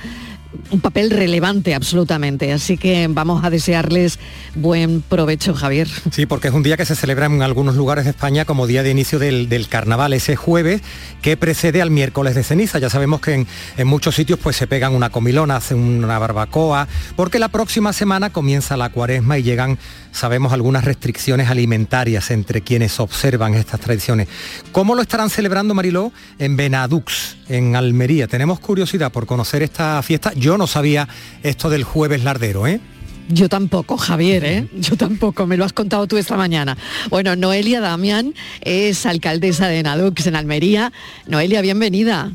un 0.71 0.81
papel 0.81 1.11
relevante 1.11 1.75
absolutamente. 1.75 2.53
Así 2.53 2.77
que 2.77 3.07
vamos 3.09 3.45
a 3.45 3.51
desearles 3.51 4.19
buen 4.55 5.03
provecho, 5.03 5.55
Javier. 5.55 5.89
Sí, 6.11 6.27
porque 6.27 6.49
es 6.49 6.55
un 6.55 6.63
día 6.63 6.77
que 6.77 6.85
se 6.85 6.95
celebra 6.95 7.27
en 7.27 7.43
algunos 7.43 7.77
lugares 7.77 8.05
de 8.05 8.11
España 8.11 8.45
como 8.45 8.67
día 8.67 8.83
de 8.83 8.91
inicio 8.91 9.19
del, 9.19 9.69
carnaval, 9.69 10.13
ese 10.13 10.37
jueves 10.37 10.83
que 11.23 11.37
precede 11.37 11.83
al 11.83 11.91
miércoles 11.91 12.35
de 12.35 12.43
ceniza. 12.43 12.79
Ya 12.79 12.91
sabemos 12.91 13.21
que 13.21 13.47
en, 13.77 13.87
muchos 13.87 14.15
sitios 14.15 14.39
pues 14.39 14.57
se 14.57 14.67
pegan 14.67 14.95
una 14.95 15.11
comilona, 15.11 15.57
hacen 15.57 15.79
una 15.79 16.19
barbacoa, 16.19 16.89
porque 17.17 17.39
la 17.39 17.49
próxima 17.49 17.93
semana 17.93 18.31
comienza 18.31 18.77
la 18.77 18.91
cuaresma 18.91 19.39
y 19.39 19.43
llegan, 19.43 19.79
sabemos, 20.19 20.53
algunas 20.53 20.85
restricciones 20.85 21.49
alimentarias 21.49 22.31
entre 22.31 22.63
quienes 22.63 22.99
observan 23.01 23.55
estas 23.55 23.81
tradiciones. 23.81 24.29
¿Cómo 24.73 24.95
lo 24.95 25.03
estarán 25.03 25.31
celebrando, 25.31 25.75
Mariló? 25.75 26.13
En 26.39 26.57
Benadux, 26.57 27.37
en 27.49 27.77
Almería. 27.77 28.27
Tenemos 28.27 28.59
curiosidad 28.61 29.13
por 29.13 29.27
conocer 29.27 29.63
esta 29.63 30.03
fiesta 30.03 30.33
Yo 30.35 30.59
no 30.59 30.67
sabía 30.67 31.09
esto 31.43 31.71
del 31.71 31.85
jueves 31.85 32.25
lardero, 32.25 32.67
¿eh? 32.67 32.81
Yo 33.29 33.49
tampoco, 33.49 33.97
Javier, 33.97 34.45
¿eh? 34.45 34.69
Yo 34.75 34.97
tampoco, 34.97 35.47
me 35.47 35.57
lo 35.57 35.65
has 35.65 35.73
contado 35.73 36.07
tú 36.07 36.17
esta 36.17 36.37
mañana. 36.37 36.77
Bueno, 37.11 37.37
Noelia 37.37 37.81
Damián 37.81 38.35
es 38.63 39.05
alcaldesa 39.07 39.69
de 39.69 39.83
Nadux 39.83 40.27
en 40.27 40.35
Almería. 40.35 40.93
Noelia, 41.27 41.61
bienvenida. 41.61 42.33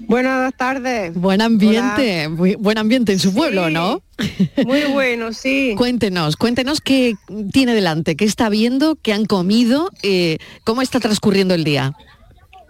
Buenas 0.00 0.54
tardes. 0.54 1.14
Buen 1.14 1.40
ambiente, 1.40 2.28
buen 2.28 2.78
ambiente 2.78 3.12
en 3.12 3.18
su 3.18 3.34
pueblo, 3.34 3.70
¿no? 3.70 4.02
Muy 4.64 4.84
bueno, 4.84 5.32
sí. 5.32 5.74
cuéntenos, 5.78 6.36
cuéntenos 6.36 6.80
qué 6.80 7.14
tiene 7.52 7.74
delante, 7.74 8.16
qué 8.16 8.24
está 8.24 8.48
viendo, 8.48 8.96
qué 8.96 9.12
han 9.12 9.26
comido, 9.26 9.90
eh, 10.02 10.38
cómo 10.64 10.82
está 10.82 11.00
transcurriendo 11.00 11.54
el 11.54 11.64
día. 11.64 11.94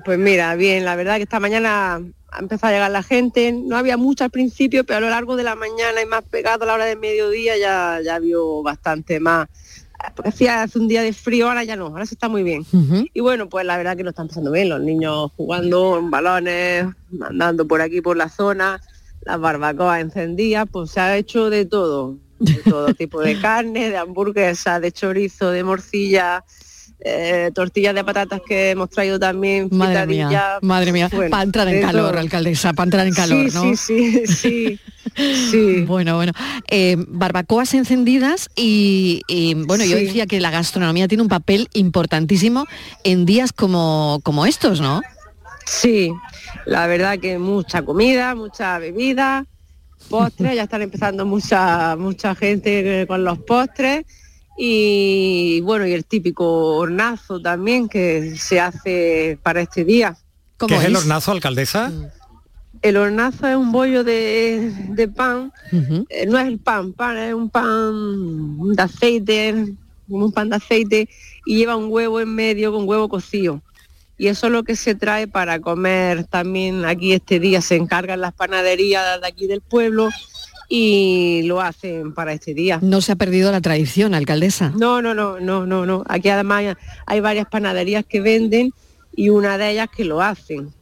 Pues 0.05 0.19
mira, 0.19 0.55
bien, 0.55 0.85
la 0.85 0.97
verdad 0.97 1.17
que 1.17 1.25
esta 1.25 1.41
mañana 1.41 2.01
ha 2.31 2.39
empezado 2.39 2.71
a 2.71 2.77
llegar 2.77 2.91
la 2.91 3.03
gente, 3.03 3.53
no 3.53 3.77
había 3.77 3.97
mucho 3.97 4.25
al 4.25 4.31
principio, 4.31 4.85
pero 4.85 4.99
a 4.99 5.01
lo 5.01 5.11
largo 5.11 5.37
de 5.37 5.43
la 5.43 5.57
mañana 5.57 6.03
y 6.03 6.07
más 6.07 6.23
pegado 6.23 6.65
a 6.65 6.67
la 6.67 6.75
hora 6.75 6.85
del 6.85 6.99
mediodía 6.99 7.57
ya, 7.57 8.01
ya 8.05 8.19
vio 8.19 8.63
bastante 8.63 9.21
más. 9.21 9.49
Porque 10.15 10.31
hacía 10.31 10.63
hace 10.63 10.79
un 10.79 10.89
día 10.89 11.03
de 11.03 11.13
frío, 11.13 11.49
ahora 11.49 11.65
ya 11.65 11.77
no, 11.77 11.87
ahora 11.87 12.07
se 12.07 12.15
está 12.15 12.29
muy 12.29 12.43
bien. 12.43 12.65
Y 13.13 13.21
bueno, 13.21 13.49
pues 13.49 13.65
la 13.67 13.77
verdad 13.77 13.97
que 13.97 14.05
lo 14.05 14.11
están 14.11 14.29
pasando 14.29 14.51
bien, 14.51 14.69
los 14.69 14.81
niños 14.81 15.31
jugando 15.37 15.99
en 15.99 16.11
balones, 16.11 16.87
andando 17.21 17.67
por 17.67 17.81
aquí 17.81 18.01
por 18.01 18.17
la 18.17 18.29
zona, 18.29 18.81
las 19.23 19.41
barbacoas 19.41 20.01
encendidas, 20.01 20.67
pues 20.71 20.91
se 20.91 21.01
ha 21.01 21.17
hecho 21.17 21.51
de 21.51 21.67
todo, 21.67 22.17
de 22.39 22.55
todo 22.55 22.95
tipo 22.95 23.21
de 23.21 23.39
carne, 23.41 23.91
de 23.91 23.97
hamburguesa, 23.97 24.81
de 24.81 24.93
chorizo, 24.93 25.51
de 25.51 25.65
morcilla, 25.65 26.45
eh, 27.01 27.51
tortillas 27.55 27.95
de 27.95 28.05
patatas 28.05 28.41
que 28.47 28.71
hemos 28.71 28.89
traído 28.91 29.19
también. 29.19 29.69
Madre 29.71 30.07
mía, 30.07 30.59
madre 30.63 30.93
mía, 30.93 31.11
para 31.31 31.43
entrar 31.43 31.69
en 31.69 31.83
calor, 31.83 32.17
alcaldesa, 32.17 32.73
para 32.73 32.85
entrar 32.85 33.07
en 33.07 33.15
calor, 33.15 33.53
¿no? 33.53 33.77
Sí, 33.77 33.77
sí, 33.77 34.27
sí. 34.27 34.81
sí. 35.51 35.85
bueno, 35.87 36.17
bueno. 36.17 36.33
Eh, 36.71 36.97
barbacoas 37.09 37.75
encendidas 37.75 38.49
y, 38.57 39.23
bueno, 39.67 39.85
yo 39.85 39.97
decía 39.97 40.27
que 40.27 40.41
la 40.41 40.51
gastronomía 40.51 41.07
tiene 41.07 41.23
un 41.23 41.29
papel 41.29 41.69
importantísimo 41.75 42.67
en 43.05 43.27
días 43.27 43.53
como, 43.53 44.21
como 44.23 44.47
estos, 44.47 44.81
¿no? 44.81 45.03
Sí, 45.67 46.13
la 46.65 46.87
verdad 46.87 47.19
que 47.19 47.39
mucha 47.39 47.83
comida, 47.83 48.35
mucha 48.35 48.79
bebida, 48.79 49.45
postres, 50.09 50.55
ya 50.55 50.63
están 50.63 50.83
empezando 50.83 51.27
mucha, 51.27 51.97
mucha 51.97 52.35
gente 52.35 53.05
con 53.07 53.25
los 53.25 53.39
postres 53.41 54.07
y 54.57 55.61
bueno, 55.61 55.87
y 55.87 55.93
el 55.93 56.05
típico 56.05 56.77
hornazo 56.77 57.41
también 57.41 57.89
que 57.89 58.37
se 58.37 58.61
hace 58.61 59.39
para 59.43 59.61
este 59.61 59.85
día. 59.85 60.17
¿Qué 60.67 60.75
es, 60.75 60.85
el 60.85 60.97
hornazo, 60.97 61.33
alcaldesa? 61.33 61.93
El 62.81 62.97
hornazo 62.97 63.47
es 63.47 63.57
un 63.57 63.73
bollo 63.73 64.05
de, 64.05 65.11
pan, 65.15 65.53
eh, 66.09 66.27
no 66.27 66.39
es 66.39 66.47
el 66.47 66.59
pan, 66.59 66.93
pan 66.93 67.19
es 67.19 67.35
un 67.35 67.51
pan 67.51 68.75
de 68.75 68.83
aceite, 68.83 69.75
un 70.09 70.33
pan 70.33 70.49
de 70.51 70.57
aceite 70.57 71.09
y 71.45 71.57
lleva 71.57 71.77
un 71.77 71.91
huevo 71.91 72.21
en 72.21 72.35
medio 72.35 72.73
con 72.73 72.89
huevo 72.89 73.09
cocido. 73.09 73.61
Y 74.19 74.29
eso 74.29 74.47
es 74.47 74.53
lo 74.53 74.63
que 74.63 74.77
se 74.77 74.95
trae 74.95 75.27
para 75.27 75.61
comer 75.61 76.25
también 76.25 76.87
aquí 76.87 77.13
este 77.13 77.39
día. 77.39 77.61
Se 77.61 77.77
encargan 77.77 78.23
las 78.23 78.33
panaderías 78.33 79.21
de 79.21 79.27
aquí 79.27 79.47
del 79.47 79.61
pueblo 79.61 80.09
y 80.69 81.43
lo 81.45 81.61
hacen 81.61 82.12
para 82.12 82.33
este 82.33 82.55
día. 82.55 82.79
No 82.83 83.01
se 83.01 83.12
ha 83.12 83.17
perdido 83.17 83.53
la 83.53 83.61
tradición, 83.61 84.14
alcaldesa. 84.14 84.73
No, 84.77 85.01
no, 85.03 85.14
no, 85.14 85.41
no, 85.41 85.67
no, 85.67 85.87
no. 85.87 86.05
Aquí 86.09 86.29
además 86.29 86.77
hay 87.07 87.21
varias 87.21 87.47
panaderías 87.49 88.05
que 88.05 88.21
venden 88.21 88.73
y 89.14 89.31
una 89.31 89.59
de 89.59 89.71
ellas 89.71 89.89
que 89.95 90.05
lo 90.05 90.21
hacen. 90.21 90.73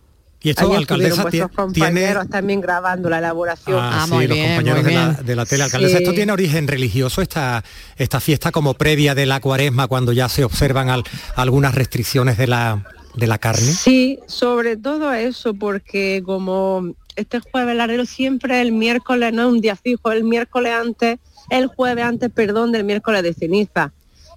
Y 0.42 0.50
esto, 0.50 0.70
alcaldesa, 0.74 1.24
tiene... 1.72 2.14
también 2.30 2.60
grabando 2.60 3.08
la 3.08 3.18
elaboración. 3.18 3.78
Ah, 3.80 4.02
ah 4.02 4.06
sí, 4.06 4.26
los 4.26 4.36
compañeros 4.36 4.84
de 4.84 4.92
la, 4.92 5.12
de 5.14 5.36
la, 5.36 5.46
tele. 5.46 5.62
Alcaldesa, 5.62 5.98
¿esto 5.98 6.12
tiene 6.12 6.32
origen 6.32 6.68
religioso, 6.68 7.22
esta, 7.22 7.64
esta 7.96 8.20
fiesta 8.20 8.52
como 8.52 8.74
previa 8.74 9.14
de 9.14 9.24
la 9.24 9.40
cuaresma, 9.40 9.86
cuando 9.86 10.12
ya 10.12 10.28
se 10.28 10.44
observan 10.44 10.90
algunas 11.34 11.74
restricciones 11.74 12.36
de 12.36 12.46
la, 12.46 12.84
de 13.14 13.26
la 13.26 13.38
carne? 13.38 13.62
Sí, 13.62 14.18
sobre 14.26 14.76
todo 14.76 15.14
eso, 15.14 15.54
porque 15.54 16.22
como 16.26 16.94
este 17.16 17.40
jueves 17.40 17.76
larero 17.76 18.04
siempre 18.06 18.60
el 18.60 18.72
miércoles, 18.72 19.32
no 19.32 19.42
es 19.42 19.48
un 19.48 19.60
día 19.60 19.76
fijo, 19.76 20.12
el 20.12 20.24
miércoles 20.24 20.72
antes, 20.72 21.18
el 21.50 21.66
jueves 21.66 22.04
antes, 22.04 22.30
perdón, 22.30 22.72
del 22.72 22.84
miércoles 22.84 23.22
de 23.22 23.34
ceniza. 23.34 23.92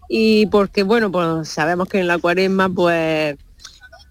Y 0.09 0.45
porque, 0.47 0.83
bueno, 0.83 1.11
pues 1.11 1.49
sabemos 1.49 1.89
que 1.89 1.99
en 1.99 2.07
la 2.07 2.17
cuaresma, 2.17 2.69
pues 2.69 3.35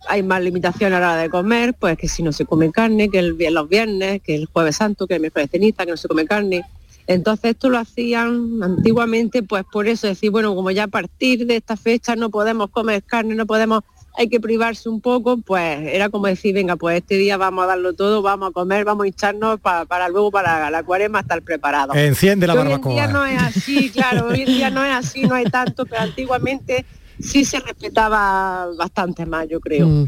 hay 0.09 0.23
más 0.23 0.43
limitaciones 0.43 0.97
a 0.97 1.01
la 1.01 1.13
hora 1.13 1.23
de 1.23 1.31
comer, 1.31 1.75
pues 1.75 1.97
que 1.97 2.09
si 2.09 2.23
no 2.23 2.33
se 2.33 2.45
come 2.45 2.71
carne, 2.71 3.09
que 3.09 3.19
el, 3.19 3.37
los 3.51 3.69
viernes, 3.69 4.21
que 4.23 4.35
el 4.35 4.47
jueves 4.47 4.77
santo, 4.77 5.07
que 5.07 5.15
el 5.15 5.21
miércoles 5.21 5.51
de 5.51 5.59
ceniza, 5.59 5.85
que 5.85 5.91
no 5.93 5.97
se 5.97 6.09
come 6.09 6.27
carne. 6.27 6.63
Entonces 7.07 7.53
esto 7.53 7.71
lo 7.71 7.79
hacían 7.79 8.63
antiguamente, 8.63 9.43
pues 9.43 9.65
por 9.73 9.87
eso 9.87 10.07
decir, 10.07 10.31
bueno, 10.31 10.55
como 10.55 10.71
ya 10.73 10.85
a 10.85 10.89
partir 10.89 11.47
de 11.47 11.57
esta 11.57 11.77
fecha 11.77 12.17
no 12.17 12.31
podemos 12.31 12.71
comer 12.71 13.03
carne, 13.05 13.35
no 13.35 13.47
podemos 13.47 13.85
hay 14.17 14.29
que 14.29 14.41
privarse 14.41 14.89
un 14.89 15.01
poco, 15.01 15.37
pues 15.37 15.81
era 15.83 16.09
como 16.09 16.27
decir, 16.27 16.55
venga, 16.55 16.77
pues 16.77 16.97
este 16.97 17.17
día 17.17 17.37
vamos 17.37 17.65
a 17.65 17.67
darlo 17.67 17.93
todo, 17.93 18.23
vamos 18.23 18.51
a 18.51 18.53
comer, 18.53 18.85
vamos 18.85 19.05
a 19.05 19.09
hincharnos 19.09 19.61
para, 19.61 20.09
luego 20.09 20.31
para 20.31 20.71
la 20.71 20.83
cuaresma 20.83 21.21
estar 21.21 21.43
preparado. 21.43 21.95
Enciende 21.95 22.47
la 22.47 22.55
barbacoa. 22.55 22.93
Hoy 22.93 22.99
en 22.99 23.07
día 23.07 23.13
no 23.13 23.25
es 23.27 23.43
así, 23.43 23.91
claro, 23.91 24.29
hoy 24.29 24.43
en 24.43 24.47
día 24.47 24.71
no 24.71 24.85
es 24.85 24.95
así, 24.95 25.23
no 25.23 25.35
hay 25.35 25.45
tanto, 25.45 25.85
pero 25.85 26.03
antiguamente 26.03 26.87
sí 27.19 27.45
se 27.45 27.61
respetaba 27.61 28.67
bastante 28.77 29.27
más, 29.27 29.49
yo 29.49 29.61
creo. 29.61 30.07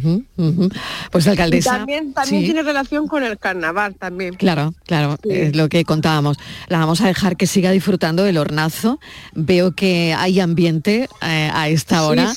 Pues 1.11 1.27
alcaldesa. 1.27 1.79
también, 1.79 2.13
también 2.13 2.45
tiene 2.45 2.63
relación 2.63 3.09
con 3.09 3.23
el 3.23 3.39
carnaval 3.39 3.95
también. 3.95 4.35
Claro, 4.35 4.75
claro, 4.85 5.17
es 5.25 5.57
lo 5.57 5.69
que 5.69 5.85
contábamos. 5.85 6.39
La 6.69 6.79
vamos 6.79 7.01
a 7.01 7.07
dejar 7.07 7.37
que 7.37 7.47
siga 7.47 7.71
disfrutando 7.71 8.25
del 8.25 8.39
hornazo. 8.39 9.01
Veo 9.35 9.75
que 9.75 10.15
hay 10.17 10.41
ambiente 10.41 11.09
eh, 11.23 11.51
a 11.53 11.69
esta 11.69 12.05
hora 12.05 12.33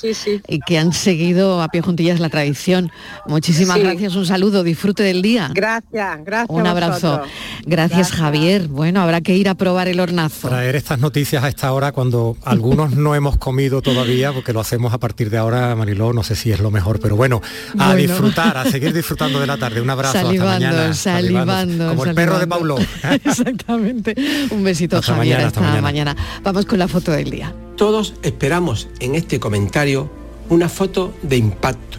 y 0.48 0.60
que 0.60 0.78
han 0.78 0.94
seguido 0.94 1.62
a 1.62 1.70
pie 1.70 1.82
juntillas 1.82 2.20
la 2.20 2.30
tradición. 2.30 2.92
Muchísimas 3.28 3.80
gracias, 3.80 4.16
un 4.16 4.26
saludo, 4.26 4.64
disfrute 4.64 5.04
del 5.04 5.22
día. 5.22 5.52
Gracias, 5.54 6.24
gracias. 6.24 6.50
Un 6.50 6.68
abrazo. 6.68 7.22
Gracias, 7.66 8.12
Javier. 8.12 8.68
Bueno, 8.68 9.02
habrá 9.02 9.22
que 9.22 9.36
ir 9.36 9.50
a 9.50 9.56
probar 9.56 9.88
el 9.88 10.00
hornazo. 10.00 10.48
Traer 10.48 10.76
estas 10.76 11.00
noticias 11.00 11.44
a 11.44 11.50
esta 11.50 11.72
hora 11.74 11.92
cuando 11.92 12.38
algunos 12.44 12.94
no 12.96 13.16
hemos 13.16 13.38
comido 13.38 13.82
todavía 13.82 14.32
porque 14.34 14.54
lo 14.54 14.61
hacemos 14.62 14.94
a 14.94 15.00
partir 15.00 15.30
de 15.30 15.38
ahora, 15.38 15.76
Mariló, 15.76 16.14
no 16.14 16.24
sé 16.24 16.36
si 16.36 16.52
es 16.52 16.60
lo 16.60 16.72
mejor, 16.72 17.00
pero 17.00 17.16
bueno, 17.16 17.42
a 17.78 17.96
disfrutar, 17.96 18.58
a 18.58 18.66
seguir 18.66 18.94
disfrutando 18.94 19.40
de 19.40 19.48
la 19.48 19.58
tarde. 19.58 19.82
Un 19.82 19.90
abrazo, 19.90 20.14
salivando, 20.14 20.68
hasta 20.68 20.78
mañana. 20.78 20.94
Salivando, 20.94 21.90
Como 21.90 22.06
el 22.06 22.16
perro 22.16 22.40
de 22.40 22.48
Paulo. 22.48 22.78
Exactamente. 23.24 24.16
Un 24.52 24.64
besito, 24.64 24.98
hasta 24.98 25.16
Javier, 25.16 25.38
mañana, 25.38 25.48
hasta, 25.48 25.82
mañana. 25.82 26.16
Vamos 26.44 26.66
con 26.66 26.80
la 26.80 26.88
foto 26.88 27.12
del 27.12 27.30
día. 27.30 27.54
Todos 27.76 28.14
esperamos 28.22 28.88
en 29.00 29.16
este 29.16 29.40
comentario 29.40 30.12
una 30.50 30.70
foto 30.70 31.14
de 31.24 31.38
impacto, 31.38 31.98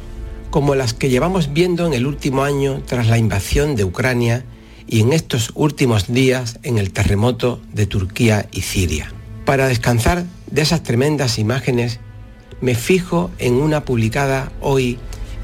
como 0.50 0.74
las 0.74 0.94
que 0.94 1.08
llevamos 1.10 1.52
viendo 1.52 1.86
en 1.86 1.94
el 1.94 2.06
último 2.06 2.44
año 2.44 2.82
tras 2.86 3.08
la 3.08 3.18
invasión 3.18 3.76
de 3.76 3.84
Ucrania 3.84 4.44
y 4.86 5.00
en 5.00 5.12
estos 5.12 5.50
últimos 5.54 6.12
días 6.12 6.58
en 6.62 6.78
el 6.78 6.92
terremoto 6.92 7.60
de 7.72 7.86
Turquía 7.86 8.46
y 8.52 8.60
Siria. 8.60 9.12
Para 9.44 9.66
descansar 9.66 10.24
de 10.50 10.62
esas 10.62 10.82
tremendas 10.82 11.38
imágenes 11.38 11.98
me 12.62 12.76
fijo 12.76 13.30
en 13.38 13.54
una 13.54 13.84
publicada 13.84 14.52
hoy 14.60 14.98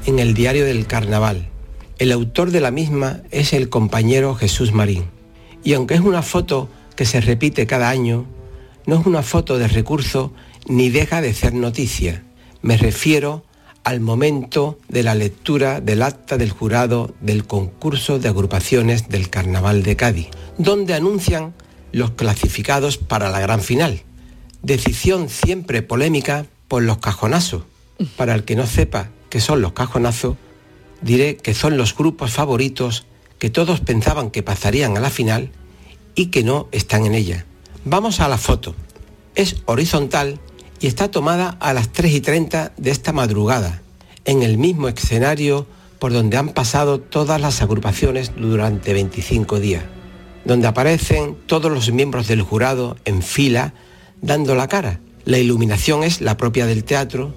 en 0.05 0.19
el 0.19 0.33
diario 0.33 0.65
del 0.65 0.87
Carnaval. 0.87 1.49
El 1.99 2.13
autor 2.13 2.49
de 2.49 2.61
la 2.61 2.71
misma 2.71 3.19
es 3.29 3.51
el 3.51 3.67
compañero 3.67 4.35
Jesús 4.35 4.71
Marín. 4.71 5.03
Y 5.61 5.73
aunque 5.73 5.95
es 5.95 5.99
una 5.99 6.21
foto 6.21 6.69
que 6.95 7.05
se 7.05 7.19
repite 7.19 7.67
cada 7.67 7.89
año, 7.89 8.25
no 8.85 8.97
es 8.97 9.05
una 9.05 9.21
foto 9.21 9.57
de 9.59 9.67
recurso 9.67 10.33
ni 10.65 10.89
deja 10.89 11.21
de 11.21 11.33
ser 11.33 11.53
noticia. 11.53 12.23
Me 12.61 12.77
refiero 12.77 13.43
al 13.83 13.99
momento 13.99 14.79
de 14.87 15.03
la 15.03 15.13
lectura 15.13 15.81
del 15.81 16.03
acta 16.03 16.37
del 16.37 16.51
jurado 16.51 17.13
del 17.19 17.45
concurso 17.45 18.17
de 18.17 18.29
agrupaciones 18.29 19.09
del 19.09 19.29
Carnaval 19.29 19.83
de 19.83 19.97
Cádiz, 19.97 20.27
donde 20.57 20.93
anuncian 20.93 21.53
los 21.91 22.11
clasificados 22.11 22.97
para 22.97 23.29
la 23.29 23.41
gran 23.41 23.59
final. 23.59 24.03
Decisión 24.61 25.27
siempre 25.27 25.81
polémica 25.81 26.45
por 26.69 26.83
los 26.83 26.99
cajonazos. 26.99 27.63
Para 28.15 28.33
el 28.33 28.45
que 28.45 28.55
no 28.55 28.65
sepa 28.65 29.09
qué 29.29 29.41
son 29.41 29.61
los 29.61 29.73
cajonazos, 29.73 30.37
diré 31.01 31.35
que 31.35 31.53
son 31.53 31.75
los 31.75 31.93
grupos 31.93 32.31
favoritos 32.31 33.05
que 33.39 33.49
todos 33.49 33.81
pensaban 33.81 34.31
que 34.31 34.43
pasarían 34.43 34.95
a 34.95 35.01
la 35.01 35.09
final 35.09 35.51
y 36.15 36.27
que 36.27 36.43
no 36.43 36.69
están 36.71 37.05
en 37.05 37.15
ella. 37.15 37.45
Vamos 37.83 38.21
a 38.21 38.29
la 38.29 38.37
foto. 38.37 38.75
Es 39.35 39.57
horizontal 39.65 40.39
y 40.79 40.87
está 40.87 41.11
tomada 41.11 41.57
a 41.59 41.73
las 41.73 41.91
3 41.91 42.13
y 42.13 42.21
30 42.21 42.73
de 42.77 42.91
esta 42.91 43.11
madrugada, 43.11 43.81
en 44.23 44.43
el 44.43 44.57
mismo 44.57 44.87
escenario 44.87 45.67
por 45.97 46.13
donde 46.13 46.37
han 46.37 46.49
pasado 46.49 47.01
todas 47.01 47.41
las 47.41 47.61
agrupaciones 47.61 48.31
durante 48.37 48.93
25 48.93 49.59
días, 49.59 49.83
donde 50.45 50.67
aparecen 50.67 51.35
todos 51.45 51.71
los 51.71 51.91
miembros 51.91 52.27
del 52.27 52.41
jurado 52.41 52.97
en 53.03 53.21
fila 53.21 53.73
dando 54.21 54.55
la 54.55 54.67
cara 54.67 54.99
la 55.25 55.37
iluminación 55.37 56.03
es 56.03 56.21
la 56.21 56.37
propia 56.37 56.65
del 56.65 56.83
teatro 56.83 57.33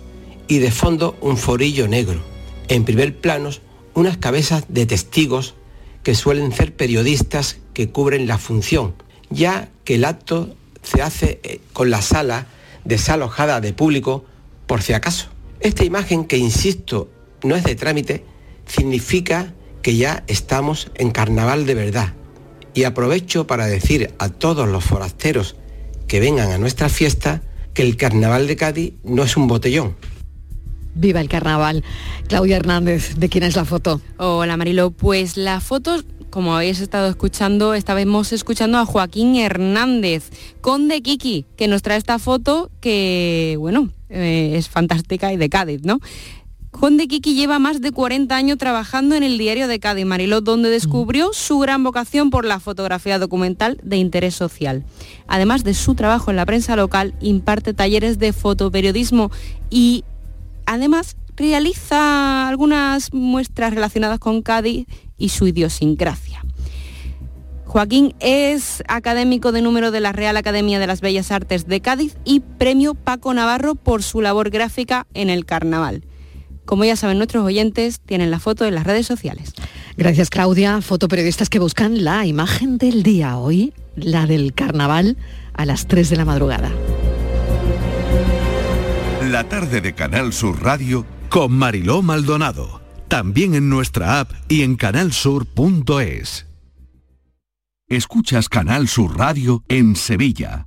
y 0.49 0.59
de 0.59 0.71
fondo 0.71 1.17
un 1.21 1.37
forillo 1.37 1.89
negro. 1.89 2.23
En 2.69 2.85
primer 2.85 3.21
plano, 3.21 3.51
unas 3.95 4.17
cabezas 4.17 4.65
de 4.69 4.87
testigos 4.87 5.55
que 6.03 6.15
suelen 6.15 6.53
ser 6.53 6.75
periodistas 6.75 7.59
que 7.75 7.91
cubren 7.91 8.27
la 8.27 8.39
función, 8.39 8.95
ya 9.31 9.71
que 9.85 9.97
el 9.97 10.05
acto 10.05 10.55
se 10.83 11.03
hace 11.03 11.41
eh, 11.43 11.61
con 11.73 11.91
la 11.91 12.03
sala 12.03 12.47
desalojada 12.85 13.61
de 13.61 13.73
público 13.73 14.25
por 14.67 14.83
si 14.83 14.93
acaso. 14.93 15.29
Esta 15.61 15.85
imagen, 15.85 16.25
que 16.25 16.39
insisto, 16.39 17.09
no 17.45 17.55
es 17.55 17.65
de 17.65 17.77
trámite, 17.77 18.25
significa 18.67 19.55
que 19.83 19.97
ya 19.97 20.25
estamos 20.27 20.91
en 20.95 21.11
carnaval 21.11 21.67
de 21.67 21.75
verdad. 21.75 22.15
Y 22.75 22.85
aprovecho 22.85 23.47
para 23.47 23.67
decir 23.67 24.13
a 24.19 24.29
todos 24.29 24.69
los 24.69 24.85
forasteros 24.85 25.57
que 26.09 26.21
vengan 26.21 26.51
a 26.51 26.59
nuestra 26.59 26.89
fiesta 26.89 27.43
que 27.75 27.83
el 27.83 27.97
carnaval 27.97 28.47
de 28.47 28.57
Cádiz 28.57 28.95
no 29.05 29.23
es 29.23 29.37
un 29.37 29.49
botellón. 29.49 29.97
Viva 30.95 31.21
el 31.21 31.29
carnaval. 31.29 31.85
Claudia 32.29 32.57
Hernández, 32.57 33.15
¿de 33.17 33.29
quién 33.29 33.45
es 33.45 33.57
la 33.57 33.65
foto? 33.65 34.01
Hola 34.19 34.57
Marilo, 34.57 34.91
pues 34.91 35.37
la 35.37 35.61
foto 35.61 36.03
como 36.33 36.57
habéis 36.57 36.81
estado 36.81 37.11
escuchando, 37.11 37.75
estábamos 37.75 38.33
escuchando 38.33 38.79
a 38.79 38.87
Joaquín 38.87 39.37
Hernández, 39.37 40.31
conde 40.63 41.03
Kiki, 41.03 41.45
que 41.59 41.69
nos 41.69 41.83
trae 41.83 41.99
esta 41.99 42.19
foto 42.19 42.71
que, 42.81 43.57
bueno, 43.59 43.91
eh, 44.09 44.55
es 44.57 44.71
fantástica 44.71 45.31
y 45.35 45.37
de 45.37 45.51
Cádiz, 45.51 45.83
¿no? 45.85 46.01
Conde 46.73 47.07
Kiki 47.07 47.35
lleva 47.35 47.59
más 47.61 47.81
de 47.81 47.93
40 47.93 48.35
años 48.35 48.59
trabajando 48.59 49.15
en 49.15 49.23
el 49.23 49.39
diario 49.39 49.69
de 49.69 49.79
Cádiz 49.79 50.05
Mariló, 50.05 50.41
donde 50.41 50.71
descubrió 50.71 51.33
su 51.33 51.59
gran 51.61 51.85
vocación 51.85 52.31
por 52.31 52.45
la 52.45 52.59
fotografía 52.59 53.21
documental 53.21 53.79
de 53.85 53.99
interés 53.99 54.35
social. 54.35 54.83
Además 55.29 55.63
de 55.63 55.75
su 55.75 55.95
trabajo 55.95 56.31
en 56.31 56.37
la 56.37 56.47
prensa 56.47 56.75
local, 56.75 57.15
imparte 57.21 57.75
talleres 57.75 58.19
de 58.19 58.33
fotoperiodismo 58.33 59.31
y 59.71 60.03
además 60.67 61.17
realiza 61.37 62.49
algunas 62.49 63.13
muestras 63.13 63.75
relacionadas 63.75 64.19
con 64.19 64.43
Cádiz 64.43 64.87
y 65.19 65.29
su 65.29 65.47
idiosincrasia. 65.47 66.43
Joaquín 67.67 68.15
es 68.19 68.83
académico 68.89 69.53
de 69.53 69.63
número 69.63 69.93
de 69.93 70.01
la 70.01 70.13
Real 70.13 70.37
Academia 70.37 70.79
de 70.79 70.87
las 70.87 71.01
Bellas 71.01 71.31
Artes 71.31 71.69
de 71.69 71.81
Cádiz 71.81 72.17
y 72.25 72.41
premio 72.41 72.95
Paco 72.95 73.33
Navarro 73.35 73.77
por 73.77 74.03
su 74.03 74.21
labor 74.21 74.51
gráfica 74.51 75.07
en 75.15 75.31
el 75.31 75.47
carnaval. 75.47 76.03
Como 76.65 76.85
ya 76.85 76.97
saben 76.97 77.19
nuestros 77.19 77.45
oyentes, 77.45 78.01
tienen 78.01 78.31
la 78.31 78.39
foto 78.39 78.65
en 78.65 78.75
las 78.75 78.85
redes 78.85 79.07
sociales. 79.07 79.53
Gracias 79.97 80.31
Claudia. 80.31 80.81
Fotoperiodistas 80.81 81.49
que 81.49 81.59
buscan 81.59 82.05
la 82.05 82.25
imagen 82.27 82.79
del 82.79 83.03
día 83.03 83.37
hoy, 83.37 83.73
la 83.97 84.27
del 84.27 84.55
carnaval, 84.55 85.17
a 85.55 85.65
las 85.65 85.87
3 85.87 86.11
de 86.11 86.17
la 86.17 86.25
madrugada. 86.25 86.71
La 89.31 89.49
tarde 89.49 89.81
de 89.81 89.95
Canal 89.95 90.33
Sur 90.33 90.63
Radio 90.63 91.07
con 91.29 91.53
Mariló 91.53 92.03
Maldonado 92.03 92.83
también 93.13 93.53
en 93.53 93.69
nuestra 93.69 94.21
app 94.21 94.31
y 94.49 94.63
en 94.63 94.75
canalsur.es. 94.75 96.47
Escuchas 97.87 98.49
Canal 98.49 98.89
Sur 98.89 99.19
Radio 99.19 99.63
en 99.69 99.97
Sevilla. 99.97 100.67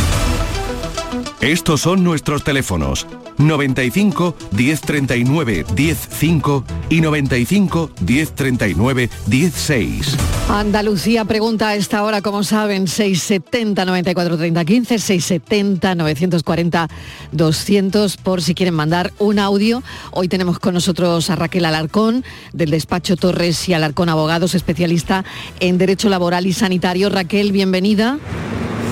Estos 1.41 1.81
son 1.81 2.03
nuestros 2.03 2.43
teléfonos 2.43 3.07
95 3.39 4.35
1039 4.51 5.65
105 5.75 6.63
y 6.87 7.01
95 7.01 7.89
1039 8.05 9.09
16. 9.25 10.17
Andalucía 10.49 11.25
pregunta 11.25 11.69
a 11.69 11.75
esta 11.75 12.03
hora, 12.03 12.21
como 12.21 12.43
saben, 12.43 12.87
670 12.87 13.85
94 13.85 14.37
30 14.37 14.65
15, 14.65 14.99
670 14.99 15.95
940 15.95 16.87
200 17.31 18.17
por 18.17 18.43
si 18.43 18.53
quieren 18.53 18.75
mandar 18.75 19.11
un 19.17 19.39
audio. 19.39 19.81
Hoy 20.11 20.27
tenemos 20.27 20.59
con 20.59 20.75
nosotros 20.75 21.31
a 21.31 21.35
Raquel 21.35 21.65
Alarcón 21.65 22.23
del 22.53 22.69
despacho 22.69 23.17
Torres 23.17 23.67
y 23.67 23.73
Alarcón 23.73 24.09
Abogados, 24.09 24.53
especialista 24.53 25.25
en 25.59 25.79
Derecho 25.79 26.07
Laboral 26.07 26.45
y 26.45 26.53
Sanitario. 26.53 27.09
Raquel, 27.09 27.51
bienvenida. 27.51 28.19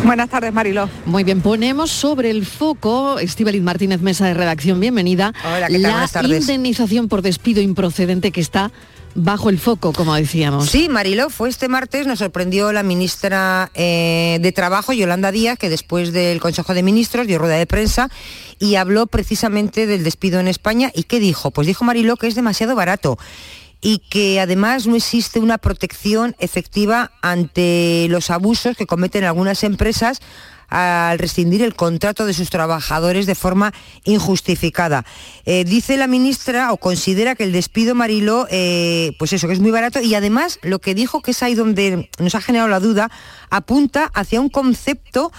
Buenas 0.04 0.30
tardes, 0.30 0.54
Mariló. 0.54 0.89
Muy 1.06 1.24
bien, 1.24 1.41
ponemos 1.41 1.91
sobre 1.91 2.32
el 2.32 2.45
foco, 2.45 3.20
Estíbaliz 3.20 3.62
Martínez, 3.62 4.02
mesa 4.02 4.26
de 4.26 4.34
redacción, 4.34 4.80
bienvenida, 4.80 5.34
Hola, 5.45 5.68
¿qué 5.68 5.74
tal? 5.74 5.82
la 5.84 5.89
Buenas 5.91 6.12
tardes. 6.14 6.41
indemnización 6.41 7.08
por 7.10 7.22
despido 7.22 7.62
improcedente 7.62 8.32
que 8.32 8.41
está 8.41 8.72
bajo 9.14 9.50
el 9.50 9.60
foco, 9.60 9.91
como 9.93 10.16
decíamos. 10.16 10.70
Sí, 10.70 10.88
Mariló, 10.89 11.30
fue 11.30 11.50
este 11.50 11.68
martes, 11.68 12.08
nos 12.08 12.20
sorprendió 12.20 12.72
la 12.72 12.82
ministra 12.84 13.70
eh, 13.76 14.39
de 14.41 14.52
Trabajo, 14.52 14.93
Yolanda 14.93 15.32
Díaz, 15.32 15.60
que 15.60 15.70
después 15.70 16.14
del 16.14 16.39
Consejo 16.39 16.74
de 16.74 16.82
Ministros 16.84 17.28
dio 17.28 17.38
rueda 17.38 17.56
de 17.56 17.66
prensa 17.68 18.10
y 18.58 18.76
habló 18.76 19.06
precisamente 19.08 19.86
del 19.86 20.04
despido 20.04 20.39
en 20.39 20.47
España. 20.47 20.91
¿Y 20.95 21.04
qué 21.04 21.20
dijo? 21.20 21.52
Pues 21.52 21.68
dijo 21.68 21.84
Mariló 21.86 22.18
que 22.18 22.28
es 22.28 22.36
demasiado 22.36 22.76
barato 22.76 23.18
y 23.82 23.99
que 23.99 24.39
además 24.39 24.88
no 24.88 24.95
existe 24.95 25.39
una 25.39 25.57
protección 25.57 26.36
efectiva 26.39 27.11
ante 27.21 28.07
los 28.09 28.30
abusos 28.30 28.75
que 28.75 28.86
cometen 28.86 29.23
algunas 29.23 29.63
empresas 29.63 30.19
al 30.70 31.20
rescindir 31.20 31.61
el 31.61 31.76
contrato 31.76 32.26
de 32.26 32.34
sus 32.34 32.49
trabajadores 32.49 33.26
de 33.26 33.36
forma 33.36 33.74
injustificada. 34.03 35.05
Eh, 35.45 35.63
dice 35.65 35.97
la 35.97 36.07
ministra 36.07 36.72
o 36.72 36.78
considera 36.78 37.36
que 37.36 37.43
el 37.43 37.51
despido 37.51 37.95
Mariló, 37.95 38.47
eh, 38.51 39.13
pues 39.20 39.34
eso, 39.34 39.47
que 39.47 39.53
es 39.53 39.59
muy 39.59 39.72
barato 39.72 40.01
y 40.01 40.13
además 40.15 40.59
lo 40.61 40.80
que 40.80 40.93
dijo, 40.95 41.22
que 41.22 41.32
es 41.32 41.41
ahí 41.43 41.55
donde 41.55 42.09
nos 42.20 42.36
ha 42.36 42.41
generado 42.41 42.70
la 42.70 42.80
duda, 42.80 43.09
apunta 43.49 44.11
hacia 44.13 44.41
un 44.41 44.49
concepto 44.49 45.32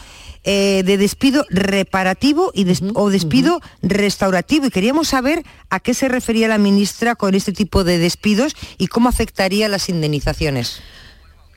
eh, 0.43 0.83
de 0.87 0.97
despido 0.97 1.45
reparativo 1.51 2.51
y 2.55 2.65
des- 2.65 2.83
o 2.95 3.11
despido 3.11 3.61
restaurativo. 3.83 4.67
Y 4.67 4.71
queríamos 4.71 5.09
saber 5.09 5.45
a 5.69 5.81
qué 5.81 5.93
se 5.93 6.09
refería 6.09 6.49
la 6.49 6.57
ministra 6.59 7.15
con 7.15 7.35
este 7.35 7.53
tipo 7.53 7.85
de 7.85 7.99
despidos 7.99 8.55
y 8.79 8.87
cómo 8.87 9.09
afectaría 9.11 9.69
las 9.69 9.89
indemnizaciones. 9.91 10.81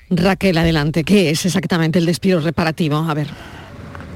Raquel, 0.10 0.58
adelante. 0.58 1.06
¿Qué 1.06 1.30
es 1.30 1.46
exactamente 1.46 1.98
el 1.98 2.06
despido 2.06 2.42
reparativo? 2.42 2.98
A 2.98 3.14
ver. 3.14 3.30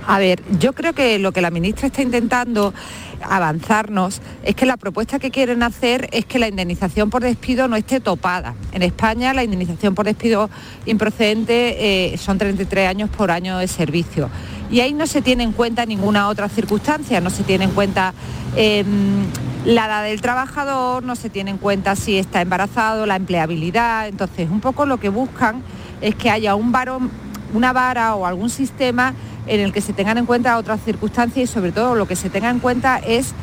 A 0.08 0.20
ver, 0.20 0.42
yo 0.58 0.72
creo 0.72 0.94
que 0.94 1.20
lo 1.20 1.34
que 1.34 1.42
la 1.42 1.52
ministra 1.52 1.88
está 1.88 2.02
intentando 2.02 2.74
avanzarnos 3.22 4.22
es 4.44 4.56
que 4.56 4.66
la 4.66 4.78
propuesta 4.78 5.20
que 5.20 5.32
quieren 5.32 5.64
hacer 5.64 6.08
es 6.14 6.26
que 6.26 6.40
la 6.40 6.48
indemnización 6.48 7.10
por 7.10 7.24
despido 7.24 7.68
no 7.68 7.76
esté 7.76 8.00
topada. 8.00 8.56
En 8.72 8.84
España 8.84 9.34
la 9.34 9.44
indemnización 9.44 9.96
por 9.96 10.06
despido 10.06 10.50
improcedente 10.86 12.14
eh, 12.14 12.18
son 12.18 12.38
33 12.38 12.88
años 12.88 13.10
por 13.10 13.32
año 13.32 13.58
de 13.58 13.68
servicio. 13.68 14.30
Y 14.72 14.80
ahí 14.80 14.94
no 14.94 15.08
se 15.08 15.22
tiene 15.22 15.44
en 15.44 15.52
cuenta 15.52 15.86
ninguna 15.86 16.30
otra 16.30 16.48
circunstancia, 16.48 17.20
no 17.20 17.30
se 17.30 17.44
tiene 17.44 17.66
en 17.66 17.72
cuenta 17.72 18.14
em, 18.56 19.26
la 19.66 19.88
edad 19.88 20.04
del 20.04 20.22
trabajador, 20.22 21.04
no 21.04 21.18
se 21.18 21.30
tiene 21.30 21.52
en 21.52 21.58
cuenta 21.58 21.98
si 21.98 22.18
está 22.18 22.42
embarazado, 22.42 23.06
la 23.06 23.18
empleabilidad. 23.18 24.08
Entonces, 24.08 24.50
un 24.50 24.62
poco 24.62 24.86
lo 24.86 25.02
que 25.02 25.10
buscan 25.10 25.64
es 26.00 26.16
que 26.16 26.30
haya 26.30 26.56
un 26.56 26.72
varón, 26.72 27.12
una 27.54 27.74
vara 27.74 28.16
o 28.16 28.26
algún 28.26 28.50
sistema 28.50 29.14
en 29.48 29.60
el 29.60 29.74
que 29.74 29.82
se 29.82 29.94
tengan 29.94 30.18
en 30.18 30.26
cuenta 30.26 30.58
otras 30.58 30.82
circunstancias 30.84 31.50
y 31.50 31.54
sobre 31.54 31.72
todo 31.72 31.96
lo 31.96 32.08
que 32.08 32.16
se 32.16 32.30
tenga 32.30 32.50
en 32.50 32.60
cuenta 32.60 32.98
es 32.98 33.34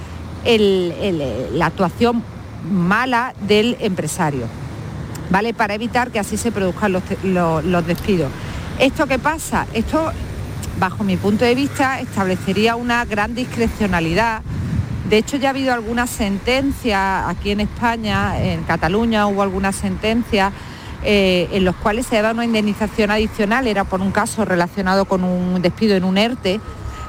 la 0.44 1.66
actuación 1.66 2.22
mala 2.70 3.34
del 3.46 3.76
empresario, 3.80 4.46
¿vale? 5.30 5.54
Para 5.54 5.74
evitar 5.74 6.10
que 6.10 6.18
así 6.18 6.36
se 6.36 6.52
produzcan 6.52 6.92
los, 6.92 7.02
los 7.24 7.86
despidos. 7.86 8.30
¿Esto 8.78 9.06
qué 9.06 9.18
pasa? 9.18 9.66
Esto, 9.72 10.12
bajo 10.78 11.04
mi 11.04 11.16
punto 11.16 11.44
de 11.44 11.54
vista, 11.54 12.00
establecería 12.00 12.76
una 12.76 13.04
gran 13.04 13.34
discrecionalidad. 13.34 14.42
De 15.08 15.18
hecho, 15.18 15.36
ya 15.36 15.48
ha 15.48 15.50
habido 15.50 15.72
alguna 15.72 16.06
sentencia 16.06 17.28
aquí 17.28 17.50
en 17.50 17.60
España, 17.60 18.42
en 18.42 18.64
Cataluña 18.64 19.26
hubo 19.26 19.42
alguna 19.42 19.72
sentencia 19.72 20.52
eh, 21.04 21.48
en 21.52 21.64
los 21.64 21.76
cuales 21.76 22.06
se 22.06 22.16
daba 22.16 22.32
una 22.32 22.44
indemnización 22.44 23.10
adicional, 23.10 23.66
era 23.66 23.84
por 23.84 24.00
un 24.00 24.10
caso 24.10 24.44
relacionado 24.44 25.04
con 25.04 25.24
un 25.24 25.60
despido 25.60 25.96
en 25.96 26.04
un 26.04 26.16
ERTE, 26.16 26.60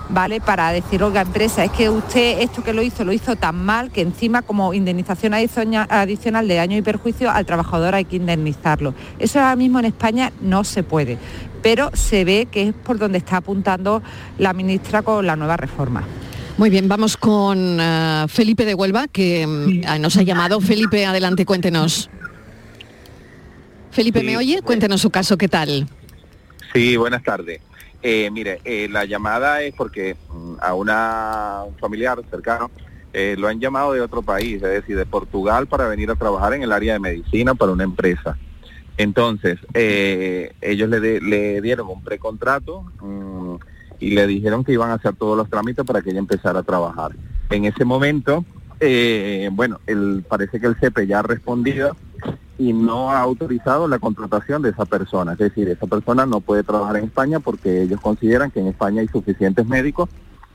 ¿vale? 0.09 0.41
Para 0.41 0.71
decir, 0.71 1.01
oiga, 1.03 1.21
empresa, 1.21 1.63
es 1.63 1.71
que 1.71 1.89
usted 1.89 2.41
esto 2.41 2.63
que 2.63 2.73
lo 2.73 2.81
hizo, 2.81 3.03
lo 3.03 3.13
hizo 3.13 3.35
tan 3.35 3.63
mal 3.63 3.91
que 3.91 4.01
encima 4.01 4.41
como 4.41 4.73
indemnización 4.73 5.33
adicional 5.33 6.47
de 6.47 6.55
daño 6.55 6.77
y 6.77 6.81
perjuicio 6.81 7.31
al 7.31 7.45
trabajador 7.45 7.95
hay 7.95 8.05
que 8.05 8.17
indemnizarlo. 8.17 8.93
Eso 9.19 9.39
ahora 9.39 9.55
mismo 9.55 9.79
en 9.79 9.85
España 9.85 10.31
no 10.41 10.63
se 10.63 10.83
puede, 10.83 11.17
pero 11.61 11.91
se 11.93 12.25
ve 12.25 12.47
que 12.51 12.69
es 12.69 12.73
por 12.73 12.97
donde 12.97 13.17
está 13.17 13.37
apuntando 13.37 14.01
la 14.37 14.53
ministra 14.53 15.01
con 15.01 15.25
la 15.25 15.35
nueva 15.35 15.57
reforma. 15.57 16.03
Muy 16.57 16.69
bien, 16.69 16.87
vamos 16.87 17.17
con 17.17 17.79
eh, 17.81 18.25
Felipe 18.29 18.63
de 18.63 18.75
Huelva, 18.75 19.07
que 19.07 19.45
mm, 19.45 20.01
nos 20.01 20.15
ha 20.15 20.21
llamado. 20.21 20.61
Felipe, 20.61 21.05
adelante, 21.05 21.45
cuéntenos. 21.45 22.09
Felipe, 23.95 24.23
¿me 24.23 24.35
oye? 24.35 24.61
Cuéntenos 24.61 24.99
su 24.99 25.09
caso, 25.09 25.37
¿qué 25.37 25.47
tal? 25.47 25.87
Sí, 26.73 26.97
buenas 26.97 27.23
tardes. 27.23 27.61
Eh, 28.03 28.29
mire, 28.29 28.59
eh, 28.65 28.89
la 28.91 29.05
llamada 29.05 29.61
es 29.61 29.73
porque 29.73 30.17
mm, 30.33 30.55
a 30.59 30.73
una 30.73 31.61
un 31.65 31.75
familiar 31.77 32.21
cercano 32.29 32.69
eh, 33.13 33.37
lo 33.39 33.47
han 33.47 33.61
llamado 33.61 33.93
de 33.93 34.01
otro 34.01 34.21
país, 34.21 34.55
es 34.55 34.69
decir, 34.69 34.97
de 34.97 35.05
Portugal, 35.05 35.67
para 35.67 35.87
venir 35.87 36.11
a 36.11 36.15
trabajar 36.15 36.53
en 36.53 36.63
el 36.63 36.73
área 36.73 36.91
de 36.91 36.99
medicina 36.99 37.55
para 37.55 37.71
una 37.71 37.85
empresa. 37.85 38.37
Entonces, 38.97 39.59
ellos 39.73 40.89
le, 40.89 41.61
dieron 41.61 41.87
un 41.87 42.03
precontrato 42.03 42.81
mm, 42.99 43.55
y 44.01 44.09
le 44.09 44.27
dijeron 44.27 44.65
que 44.65 44.73
iban 44.73 44.91
a 44.91 44.95
hacer 44.95 45.15
todos 45.15 45.37
los 45.37 45.49
trámites 45.49 45.85
para 45.85 46.01
que 46.01 46.09
ella 46.09 46.19
empezara 46.19 46.59
a 46.59 46.63
trabajar. 46.63 47.13
En 47.49 47.63
ese 47.63 47.85
momento, 47.85 48.43
bueno, 49.51 49.79
el, 49.87 50.25
parece 50.27 50.59
que 50.59 50.67
el 50.67 50.75
CEPE 50.75 51.07
ya 51.07 51.19
ha 51.19 51.23
respondido 51.23 51.95
y 52.57 52.73
no 52.73 53.11
ha 53.11 53.19
autorizado 53.19 53.87
la 53.87 53.99
contratación 53.99 54.61
de 54.61 54.69
esa 54.69 54.85
persona. 54.85 55.33
Es 55.33 55.39
decir, 55.39 55.69
esa 55.69 55.87
persona 55.87 56.25
no 56.25 56.39
puede 56.41 56.63
trabajar 56.63 56.97
en 56.97 57.05
España 57.05 57.39
porque 57.39 57.81
ellos 57.81 57.99
consideran 57.99 58.51
que 58.51 58.59
en 58.61 58.67
España 58.67 59.01
hay 59.01 59.07
suficientes 59.07 59.65
médicos 59.65 60.09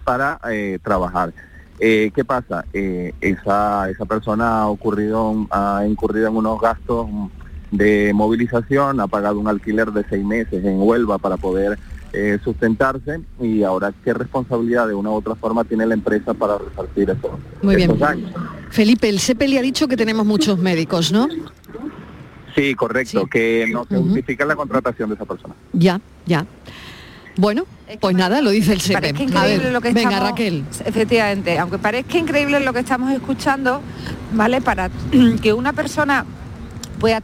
para 0.04 0.40
eh, 0.50 0.78
trabajar. 0.82 1.32
Eh, 1.78 2.10
¿Qué 2.14 2.24
pasa? 2.24 2.64
Eh, 2.72 3.14
esa, 3.20 3.88
esa 3.90 4.04
persona 4.04 4.62
ha, 4.62 4.66
ocurrido, 4.68 5.46
ha 5.50 5.84
incurrido 5.86 6.28
en 6.28 6.36
unos 6.36 6.60
gastos 6.60 7.06
de 7.70 8.12
movilización, 8.14 9.00
ha 9.00 9.06
pagado 9.06 9.38
un 9.38 9.48
alquiler 9.48 9.92
de 9.92 10.04
seis 10.08 10.24
meses 10.24 10.64
en 10.64 10.80
Huelva 10.80 11.18
para 11.18 11.36
poder 11.36 11.78
sustentarse 12.42 13.20
y 13.40 13.62
ahora 13.62 13.92
qué 14.04 14.12
responsabilidad 14.12 14.88
de 14.88 14.94
una 14.94 15.10
u 15.10 15.14
otra 15.14 15.34
forma 15.34 15.64
tiene 15.64 15.86
la 15.86 15.94
empresa 15.94 16.34
para 16.34 16.58
resarcir 16.58 17.10
eso. 17.10 17.38
Muy 17.62 17.76
bien. 17.76 17.96
Felipe, 18.70 19.08
el 19.08 19.20
CEPE 19.20 19.48
le 19.48 19.58
ha 19.58 19.62
dicho 19.62 19.88
que 19.88 19.96
tenemos 19.96 20.26
muchos 20.26 20.58
médicos, 20.58 21.12
¿no? 21.12 21.28
Sí, 22.54 22.74
correcto, 22.74 23.26
que 23.26 23.68
no 23.72 23.84
se 23.84 23.96
justifica 23.96 24.44
la 24.44 24.56
contratación 24.56 25.08
de 25.10 25.14
esa 25.14 25.24
persona. 25.24 25.54
Ya, 25.72 26.00
ya. 26.26 26.46
Bueno, 27.36 27.64
pues 28.00 28.16
nada, 28.16 28.42
lo 28.42 28.50
dice 28.50 28.72
el 28.72 28.80
SEPE. 28.80 29.12
venga, 29.92 30.20
Raquel. 30.20 30.64
Efectivamente, 30.84 31.58
aunque 31.58 31.78
parezca 31.78 32.18
increíble 32.18 32.60
lo 32.60 32.72
que 32.72 32.80
estamos 32.80 33.12
escuchando, 33.12 33.80
¿vale? 34.32 34.60
Para 34.60 34.90
que 35.42 35.52
una 35.52 35.72
persona 35.72 36.24
pueda 36.98 37.20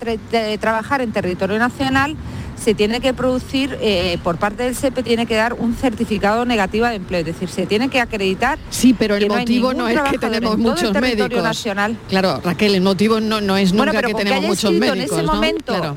trabajar 0.58 1.02
en 1.02 1.12
territorio 1.12 1.58
nacional, 1.58 2.16
se 2.56 2.74
tiene 2.74 3.00
que 3.00 3.14
producir, 3.14 3.76
eh, 3.80 4.18
por 4.22 4.38
parte 4.38 4.64
del 4.64 4.74
SEPE, 4.74 5.02
tiene 5.02 5.26
que 5.26 5.36
dar 5.36 5.54
un 5.54 5.74
certificado 5.74 6.44
negativo 6.44 6.86
de 6.86 6.96
empleo, 6.96 7.20
es 7.20 7.26
decir, 7.26 7.48
se 7.48 7.66
tiene 7.66 7.88
que 7.88 8.00
acreditar. 8.00 8.58
Sí, 8.70 8.94
pero 8.98 9.16
el 9.16 9.28
motivo 9.28 9.74
no, 9.74 9.88
es 9.88 10.00
que 10.10 10.18
tenemos 10.18 10.58
muchos 10.58 10.92
médicos. 11.00 11.42
Nacional. 11.42 11.96
Claro, 12.08 12.40
Raquel, 12.42 12.74
el 12.74 12.80
motivo 12.80 13.20
no, 13.20 13.40
no 13.40 13.56
es 13.56 13.72
nunca 13.72 14.02
que 14.02 14.14
tenemos 14.14 14.44
muchos 14.44 14.72
médicos. 14.72 14.96
En 14.96 15.02
ese 15.02 15.22
momento, 15.22 15.96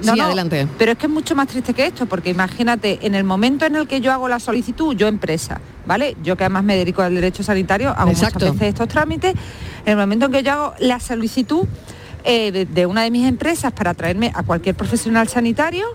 sí, 0.00 0.20
adelante. 0.20 0.66
Pero 0.78 0.92
es 0.92 0.98
que 0.98 1.06
es 1.06 1.12
mucho 1.12 1.34
más 1.34 1.48
triste 1.48 1.74
que 1.74 1.86
esto, 1.86 2.06
porque 2.06 2.30
imagínate, 2.30 2.98
en 3.02 3.14
el 3.14 3.24
momento 3.24 3.66
en 3.66 3.76
el 3.76 3.86
que 3.86 4.00
yo 4.00 4.12
hago 4.12 4.28
la 4.28 4.40
solicitud, 4.40 4.94
yo 4.94 5.08
empresa, 5.08 5.60
¿vale? 5.86 6.16
Yo 6.22 6.36
que 6.36 6.44
además 6.44 6.64
me 6.64 6.76
dedico 6.76 7.02
al 7.02 7.14
derecho 7.14 7.42
sanitario, 7.42 7.90
hago 7.90 8.12
muchas 8.12 8.34
veces 8.34 8.62
estos 8.62 8.88
trámites, 8.88 9.34
en 9.84 9.90
el 9.92 9.96
momento 9.96 10.26
en 10.26 10.32
que 10.32 10.42
yo 10.42 10.52
hago 10.52 10.74
la 10.78 11.00
solicitud, 11.00 11.66
eh, 12.24 12.66
de, 12.66 12.86
una 12.86 13.02
de 13.02 13.10
mis 13.10 13.26
empresas 13.26 13.72
para 13.72 13.94
traerme 13.94 14.30
a 14.34 14.42
cualquier 14.42 14.74
profesional 14.74 15.28
sanitario 15.28 15.86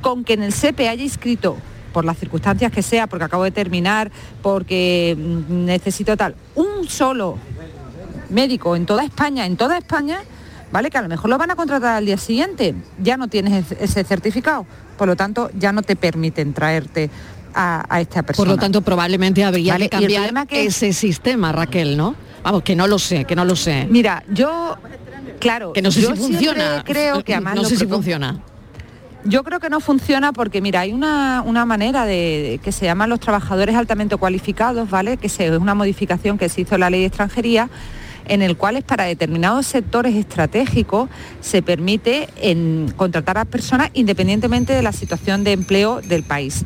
con 0.00 0.24
que 0.24 0.34
en 0.34 0.42
el 0.42 0.52
SEPE 0.52 0.88
haya 0.88 1.02
inscrito 1.02 1.56
por 1.92 2.04
las 2.04 2.18
circunstancias 2.18 2.72
que 2.72 2.82
sea, 2.82 3.06
porque 3.06 3.24
acabo 3.24 3.44
de 3.44 3.50
terminar, 3.50 4.10
porque 4.42 5.16
mm, 5.16 5.64
necesito 5.64 6.16
tal, 6.16 6.34
un 6.54 6.88
solo 6.88 7.38
médico 8.30 8.74
en 8.74 8.86
toda 8.86 9.04
España, 9.04 9.46
en 9.46 9.56
toda 9.56 9.78
España, 9.78 10.20
¿vale? 10.72 10.90
Que 10.90 10.98
a 10.98 11.02
lo 11.02 11.08
mejor 11.08 11.30
lo 11.30 11.38
van 11.38 11.50
a 11.50 11.56
contratar 11.56 11.96
al 11.96 12.06
día 12.06 12.16
siguiente, 12.16 12.74
ya 12.98 13.16
no 13.16 13.28
tienes 13.28 13.70
ese 13.78 14.04
certificado, 14.04 14.66
por 14.96 15.06
lo 15.06 15.16
tanto 15.16 15.50
ya 15.58 15.72
no 15.72 15.82
te 15.82 15.96
permiten 15.96 16.54
traerte 16.54 17.10
a, 17.54 18.00
esta 18.00 18.22
persona. 18.22 18.46
Por 18.46 18.56
lo 18.56 18.60
tanto, 18.60 18.80
probablemente 18.82 19.44
habría 19.44 19.76
que 19.76 19.88
cambiar 19.88 20.32
ese 20.50 20.92
sistema, 20.92 21.52
Raquel, 21.52 21.96
¿no? 21.96 22.14
Vamos, 22.42 22.62
que 22.62 22.74
no 22.74 22.86
lo 22.86 22.98
sé, 22.98 23.24
que 23.24 23.36
no 23.36 23.44
lo 23.44 23.54
sé. 23.54 23.86
Mira, 23.88 24.24
yo 24.28 24.76
Claro, 25.38 25.72
que 25.72 25.82
no 25.82 25.90
sé 25.90 26.00
si 26.00 26.14
funciona. 26.14 26.82
Creo 26.84 27.24
que 27.24 27.34
además 27.34 27.56
no 27.56 27.64
sé 27.64 27.76
si 27.76 27.86
funciona. 27.86 28.40
Yo 29.24 29.44
creo 29.44 29.60
que 29.60 29.70
no 29.70 29.78
funciona 29.78 30.32
porque, 30.32 30.60
mira, 30.60 30.80
hay 30.80 30.92
una, 30.92 31.64
manera 31.64 32.04
de, 32.04 32.58
que 32.62 32.72
se 32.72 32.86
llaman 32.86 33.08
los 33.08 33.20
trabajadores 33.20 33.76
altamente 33.76 34.16
cualificados, 34.16 34.90
¿vale? 34.90 35.16
Que 35.16 35.28
es 35.28 35.38
una 35.60 35.74
modificación 35.74 36.38
que 36.38 36.48
se 36.48 36.62
hizo 36.62 36.74
en 36.74 36.80
la 36.80 36.90
ley 36.90 37.00
de 37.00 37.06
extranjería, 37.06 37.70
en 38.26 38.42
el 38.42 38.56
cual 38.56 38.76
es 38.76 38.84
para 38.84 39.04
determinados 39.04 39.66
sectores 39.66 40.16
estratégicos 40.16 41.08
se 41.40 41.62
permite 41.62 42.28
contratar 42.96 43.38
a 43.38 43.44
personas 43.44 43.90
independientemente 43.94 44.72
de 44.72 44.82
la 44.82 44.92
situación 44.92 45.44
de 45.44 45.52
empleo 45.52 46.00
del 46.00 46.24
país, 46.24 46.64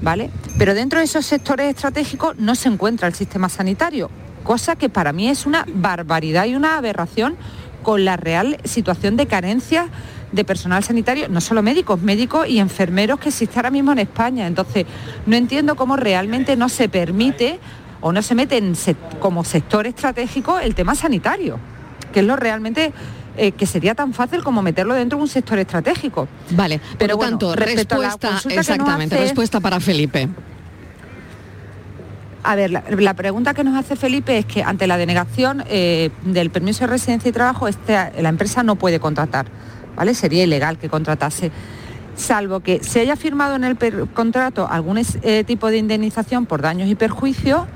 ¿vale? 0.00 0.30
Pero 0.58 0.74
dentro 0.74 1.00
de 1.00 1.04
esos 1.04 1.26
sectores 1.26 1.68
estratégicos 1.68 2.38
no 2.38 2.54
se 2.54 2.68
encuentra 2.68 3.08
el 3.08 3.14
sistema 3.14 3.50
sanitario, 3.50 4.10
cosa 4.44 4.76
que 4.76 4.88
para 4.88 5.12
mí 5.12 5.28
es 5.28 5.44
una 5.44 5.66
barbaridad 5.68 6.46
y 6.46 6.54
una 6.54 6.78
aberración 6.78 7.36
con 7.82 8.04
la 8.04 8.16
real 8.16 8.58
situación 8.64 9.16
de 9.16 9.26
carencia 9.26 9.88
de 10.32 10.44
personal 10.44 10.84
sanitario, 10.84 11.28
no 11.28 11.40
solo 11.40 11.62
médicos, 11.62 12.00
médicos 12.02 12.48
y 12.48 12.58
enfermeros 12.58 13.18
que 13.18 13.30
existe 13.30 13.58
ahora 13.58 13.70
mismo 13.70 13.92
en 13.92 14.00
España. 14.00 14.46
Entonces, 14.46 14.84
no 15.26 15.36
entiendo 15.36 15.74
cómo 15.76 15.96
realmente 15.96 16.56
no 16.56 16.68
se 16.68 16.88
permite 16.88 17.58
o 18.00 18.12
no 18.12 18.22
se 18.22 18.34
mete 18.34 18.58
en 18.58 18.74
como 19.20 19.44
sector 19.44 19.86
estratégico 19.86 20.58
el 20.58 20.74
tema 20.74 20.94
sanitario, 20.94 21.58
que 22.12 22.20
es 22.20 22.26
lo 22.26 22.36
realmente 22.36 22.92
eh, 23.36 23.52
que 23.52 23.66
sería 23.66 23.94
tan 23.94 24.12
fácil 24.12 24.42
como 24.42 24.62
meterlo 24.62 24.94
dentro 24.94 25.18
de 25.18 25.22
un 25.22 25.28
sector 25.28 25.58
estratégico. 25.58 26.28
Vale, 26.50 26.80
pero 26.98 27.16
por 27.16 27.26
tanto, 27.26 27.54
respuesta, 27.54 28.40
exactamente, 28.48 29.16
respuesta 29.16 29.60
para 29.60 29.80
Felipe. 29.80 30.28
A 32.48 32.54
ver, 32.54 32.70
la, 32.70 33.12
pregunta 33.12 33.52
que 33.52 33.62
nos 33.62 33.76
hace 33.76 33.94
Felipe 33.94 34.38
es 34.38 34.46
que 34.46 34.62
ante 34.62 34.86
la 34.86 34.96
denegación 34.96 35.62
eh, 35.68 36.08
del 36.22 36.48
permiso 36.48 36.84
de 36.84 36.86
residencia 36.86 37.28
y 37.28 37.32
trabajo, 37.32 37.68
este, 37.68 37.92
la 38.22 38.30
empresa 38.30 38.62
no 38.62 38.76
puede 38.76 39.00
contratar, 39.00 39.48
¿vale? 39.94 40.14
Sería 40.14 40.44
ilegal 40.44 40.78
que 40.78 40.88
contratase 40.88 41.52
salvo 42.16 42.60
que 42.60 42.82
se 42.82 43.00
haya 43.00 43.16
firmado 43.16 43.54
en 43.54 43.64
el 43.64 43.76
contrato 44.14 44.66
algún 44.66 44.96
eh, 44.96 45.44
tipo 45.44 45.68
de 45.68 45.76
indemnización 45.76 46.46
por 46.46 46.62
daños 46.62 46.88
y 46.88 46.94
perjuicios, 46.94 47.66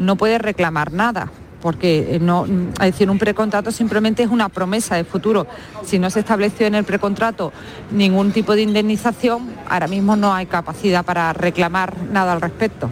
no 0.00 0.16
puede 0.16 0.38
reclamar 0.38 0.92
nada 0.92 1.30
porque 1.62 2.18
no, 2.20 2.46
es 2.46 2.78
decir, 2.80 3.08
un 3.08 3.18
precontrato 3.18 3.70
simplemente 3.70 4.24
es 4.24 4.28
una 4.28 4.48
promesa 4.48 4.96
de 4.96 5.04
futuro. 5.04 5.46
Si 5.84 6.00
no 6.00 6.10
se 6.10 6.18
estableció 6.18 6.66
en 6.66 6.74
el 6.74 6.82
precontrato 6.82 7.52
ningún 7.92 8.32
tipo 8.32 8.56
de 8.56 8.62
indemnización, 8.62 9.54
ahora 9.68 9.86
mismo 9.86 10.16
no 10.16 10.34
hay 10.34 10.46
capacidad 10.46 11.04
para 11.04 11.32
reclamar 11.32 11.96
nada 12.10 12.32
al 12.32 12.40
respecto. 12.40 12.90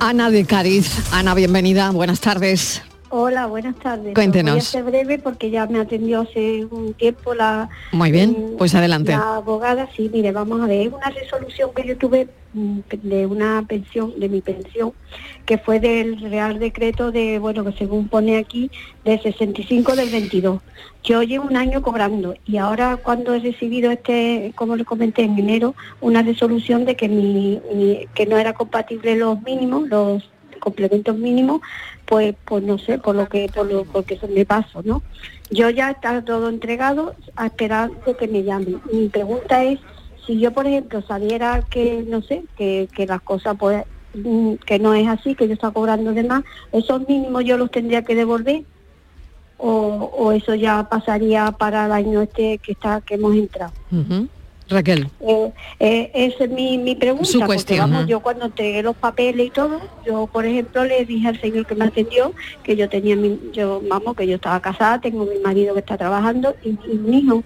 Ana 0.00 0.30
de 0.30 0.44
Cádiz. 0.44 1.12
Ana, 1.12 1.34
bienvenida. 1.34 1.90
Buenas 1.90 2.20
tardes. 2.20 2.82
Hola, 3.08 3.46
buenas 3.46 3.76
tardes. 3.76 4.14
Cuéntenos. 4.14 4.54
Voy 4.54 4.60
a 4.60 4.64
ser 4.64 4.82
breve 4.82 5.18
porque 5.18 5.50
ya 5.50 5.66
me 5.66 5.78
atendió 5.78 6.22
hace 6.22 6.64
un 6.64 6.92
tiempo 6.94 7.34
la... 7.34 7.68
Muy 7.92 8.10
bien, 8.10 8.54
pues 8.58 8.74
adelante. 8.74 9.12
La 9.12 9.36
abogada, 9.36 9.88
sí, 9.96 10.10
mire, 10.12 10.32
vamos 10.32 10.60
a 10.60 10.66
ver, 10.66 10.88
es 10.88 10.92
una 10.92 11.10
resolución 11.10 11.70
que 11.74 11.86
yo 11.86 11.96
tuve 11.96 12.26
mm, 12.52 12.78
de 13.04 13.26
una 13.26 13.64
pensión, 13.66 14.12
de 14.18 14.28
mi 14.28 14.40
pensión, 14.40 14.92
que 15.44 15.56
fue 15.56 15.78
del 15.78 16.20
Real 16.20 16.58
Decreto 16.58 17.12
de, 17.12 17.38
bueno, 17.38 17.64
que 17.64 17.72
según 17.78 18.08
pone 18.08 18.38
aquí, 18.38 18.72
de 19.04 19.18
65 19.22 19.94
del 19.94 20.10
22. 20.10 20.60
Yo 21.04 21.22
llevo 21.22 21.46
un 21.46 21.56
año 21.56 21.82
cobrando 21.82 22.34
y 22.44 22.56
ahora 22.56 22.96
cuando 22.96 23.34
he 23.34 23.38
recibido 23.38 23.92
este, 23.92 24.52
como 24.56 24.74
le 24.74 24.84
comenté 24.84 25.22
en 25.22 25.38
enero, 25.38 25.76
una 26.00 26.22
resolución 26.22 26.84
de 26.84 26.96
que 26.96 27.08
mi, 27.08 27.60
mi- 27.72 28.06
que 28.14 28.26
no 28.26 28.36
era 28.36 28.52
compatible 28.52 29.14
los 29.14 29.40
mínimos, 29.42 29.88
los 29.88 30.28
complementos 30.58 31.16
mínimos, 31.16 31.60
pues, 32.06 32.34
pues 32.44 32.62
no 32.62 32.78
sé, 32.78 32.98
por 32.98 33.14
lo 33.16 33.28
que, 33.28 33.50
por 33.54 33.70
lo, 33.70 33.84
porque 33.84 34.18
se 34.18 34.28
me 34.28 34.46
paso, 34.46 34.82
¿no? 34.84 35.02
Yo 35.50 35.70
ya 35.70 35.90
está 35.90 36.24
todo 36.24 36.48
entregado 36.48 37.14
a 37.36 37.46
esperar 37.46 37.90
que 38.18 38.28
me 38.28 38.42
llamen. 38.42 38.80
Mi 38.92 39.08
pregunta 39.08 39.62
es, 39.64 39.80
si 40.26 40.38
yo, 40.38 40.52
por 40.52 40.66
ejemplo, 40.66 41.02
sabiera 41.02 41.62
que, 41.68 42.04
no 42.08 42.22
sé, 42.22 42.44
que, 42.56 42.88
que 42.94 43.06
las 43.06 43.20
cosas, 43.22 43.56
pues, 43.58 43.84
mm, 44.14 44.54
que 44.54 44.78
no 44.78 44.94
es 44.94 45.06
así, 45.08 45.34
que 45.34 45.46
yo 45.46 45.54
estoy 45.54 45.72
cobrando 45.72 46.12
de 46.12 46.24
más, 46.24 46.44
esos 46.72 47.06
mínimos 47.08 47.44
yo 47.44 47.56
los 47.58 47.70
tendría 47.70 48.02
que 48.02 48.14
devolver 48.14 48.64
o, 49.58 49.68
o 50.16 50.32
eso 50.32 50.54
ya 50.54 50.88
pasaría 50.88 51.50
para 51.52 51.86
el 51.86 51.92
año 51.92 52.22
este 52.22 52.58
que 52.58 52.72
está 52.72 53.00
que 53.00 53.14
hemos 53.14 53.34
entrado. 53.34 53.72
Raquel. 54.68 55.08
Eh, 55.20 55.52
eh, 55.78 56.10
esa 56.14 56.44
es 56.44 56.50
mi, 56.50 56.76
mi 56.78 56.94
pregunta. 56.94 57.24
Su 57.24 57.38
porque, 57.38 57.54
cuestión, 57.54 57.90
vamos, 57.90 58.02
¿no? 58.02 58.08
yo 58.08 58.20
cuando 58.20 58.46
entregué 58.46 58.82
los 58.82 58.96
papeles 58.96 59.46
y 59.46 59.50
todo, 59.50 59.80
yo 60.04 60.26
por 60.26 60.44
ejemplo 60.44 60.84
le 60.84 61.04
dije 61.04 61.28
al 61.28 61.40
señor 61.40 61.66
que 61.66 61.74
me 61.74 61.84
atendió 61.84 62.32
que 62.62 62.76
yo 62.76 62.88
tenía 62.88 63.14
mi, 63.16 63.38
yo 63.52 63.80
vamos, 63.88 64.16
que 64.16 64.26
yo 64.26 64.36
estaba 64.36 64.60
casada, 64.60 65.00
tengo 65.00 65.24
mi 65.24 65.38
marido 65.38 65.74
que 65.74 65.80
está 65.80 65.96
trabajando 65.96 66.54
y, 66.64 66.70
y 66.70 66.96
un 66.96 67.14
hijo. 67.14 67.44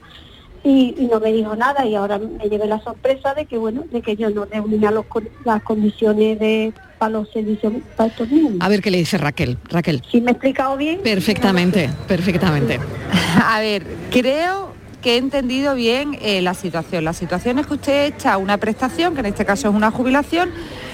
Y, 0.62 0.94
y 0.98 1.06
no 1.06 1.20
me 1.20 1.32
dijo 1.32 1.56
nada 1.56 1.86
y 1.86 1.94
ahora 1.94 2.18
me 2.18 2.46
llevé 2.50 2.66
la 2.66 2.80
sorpresa 2.80 3.32
de 3.32 3.46
que 3.46 3.56
bueno, 3.56 3.84
de 3.90 4.02
que 4.02 4.14
yo 4.14 4.28
no 4.28 4.44
reunía 4.44 4.90
los 4.90 5.06
las 5.42 5.62
condiciones 5.62 6.38
de 6.38 6.74
para 6.98 7.12
los 7.12 7.30
servicios 7.30 7.72
para 7.96 8.10
estos 8.10 8.30
niños. 8.30 8.52
A 8.60 8.68
ver 8.68 8.82
qué 8.82 8.90
le 8.90 8.98
dice 8.98 9.16
Raquel. 9.16 9.56
Raquel. 9.70 10.02
¿Sí 10.10 10.20
me 10.20 10.30
he 10.30 10.32
explicado 10.32 10.76
bien? 10.76 11.00
Perfectamente, 11.00 11.88
perfectamente. 12.06 12.78
A 13.42 13.58
ver, 13.60 13.86
creo 14.10 14.74
que 15.00 15.14
he 15.14 15.16
entendido 15.18 15.74
bien 15.74 16.18
eh, 16.20 16.40
la 16.42 16.54
situación. 16.54 17.04
La 17.04 17.12
situación 17.12 17.58
es 17.58 17.66
que 17.66 17.74
usted 17.74 18.04
echa 18.06 18.36
una 18.36 18.58
prestación, 18.58 19.14
que 19.14 19.20
en 19.20 19.26
este 19.26 19.44
caso 19.44 19.68
es 19.68 19.74
una 19.74 19.90
jubilación, 19.90 20.50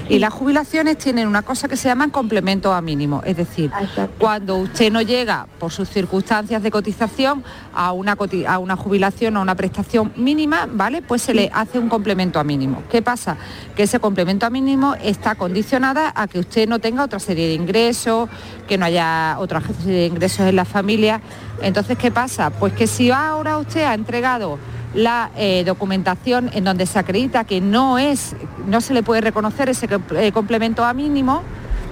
y 0.09 0.19
las 0.19 0.33
jubilaciones 0.33 0.99
tienen 0.99 1.27
una 1.29 1.43
cosa 1.43 1.69
que 1.69 1.77
se 1.77 1.89
llaman 1.89 2.11
complementos 2.11 2.73
a 2.73 2.81
mínimo. 2.81 3.23
Es 3.25 3.37
decir, 3.37 3.71
cuando 4.19 4.57
usted 4.57 4.93
no 4.93 5.03
llega 5.03 5.47
por 5.59 5.73
sus 5.73 5.89
circunstancias 5.89 6.63
de 6.63 6.71
cotización 6.71 7.45
a 7.75 7.93
una, 7.93 8.17
a 8.47 8.59
una 8.59 8.77
jubilación 8.77 9.37
o 9.37 9.41
a 9.41 9.43
una 9.43 9.55
prestación 9.55 10.13
mínima, 10.17 10.69
¿vale? 10.71 11.03
Pues 11.03 11.23
se 11.23 11.35
le 11.35 11.51
hace 11.53 11.79
un 11.79 11.89
complemento 11.89 12.39
a 12.39 12.45
mínimo. 12.45 12.83
¿Qué 12.91 13.03
pasa? 13.03 13.37
Que 13.75 13.85
ese 13.85 13.99
complemento 13.99 14.47
a 14.47 14.51
mínimo 14.51 14.95
está 15.03 15.35
condicionada 15.35 16.13
a 16.15 16.29
que 16.29 16.39
usted 16.39 16.69
no 16.69 16.79
tenga 16.79 17.05
otra 17.05 17.19
serie 17.19 17.49
de 17.49 17.55
ingresos, 17.55 18.29
que 18.69 18.79
no 18.79 18.85
haya 18.85 19.37
otra 19.39 19.61
serie 19.61 20.01
de 20.01 20.07
ingresos 20.07 20.47
en 20.47 20.57
la 20.57 20.65
familia. 20.65 21.21
Entonces, 21.63 21.99
¿qué 21.99 22.11
pasa? 22.11 22.51
Pues 22.51 22.73
que 22.75 22.87
si 22.87 23.11
ahora 23.11 23.59
usted 23.59 23.85
ha 23.85 23.95
entregado 23.95 24.59
la 24.97 25.31
eh, 25.37 25.63
documentación 25.65 26.51
en 26.55 26.65
donde 26.65 26.87
se 26.87 26.99
acredita 26.99 27.45
que 27.45 27.61
no 27.61 27.99
es, 27.99 28.35
no 28.67 28.81
se 28.81 28.95
le 28.95 29.03
puede 29.03 29.21
reconocer 29.21 29.69
ese 29.69 29.87
eh, 30.17 30.33
complemento 30.33 30.85
a 30.85 30.93
mínimo, 30.95 31.43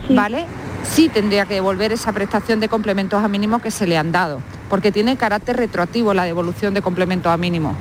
¿vale? 0.09 0.47
Sí 0.83 1.09
tendría 1.09 1.45
que 1.47 1.55
devolver 1.55 1.93
esa 1.93 2.13
prestación 2.13 2.61
de 2.61 2.69
complementos 2.69 3.23
a 3.23 3.29
mínimo 3.29 3.59
que 3.61 3.71
se 3.71 3.87
le 3.87 3.97
han 3.99 4.11
dado, 4.11 4.41
porque 4.69 4.91
tiene 4.91 5.17
carácter 5.17 5.57
retroactivo 5.57 6.13
la 6.15 6.25
devolución 6.25 6.75
de 6.75 6.83
complementos 6.83 7.31
a 7.31 7.37
mínimo. 7.37 7.77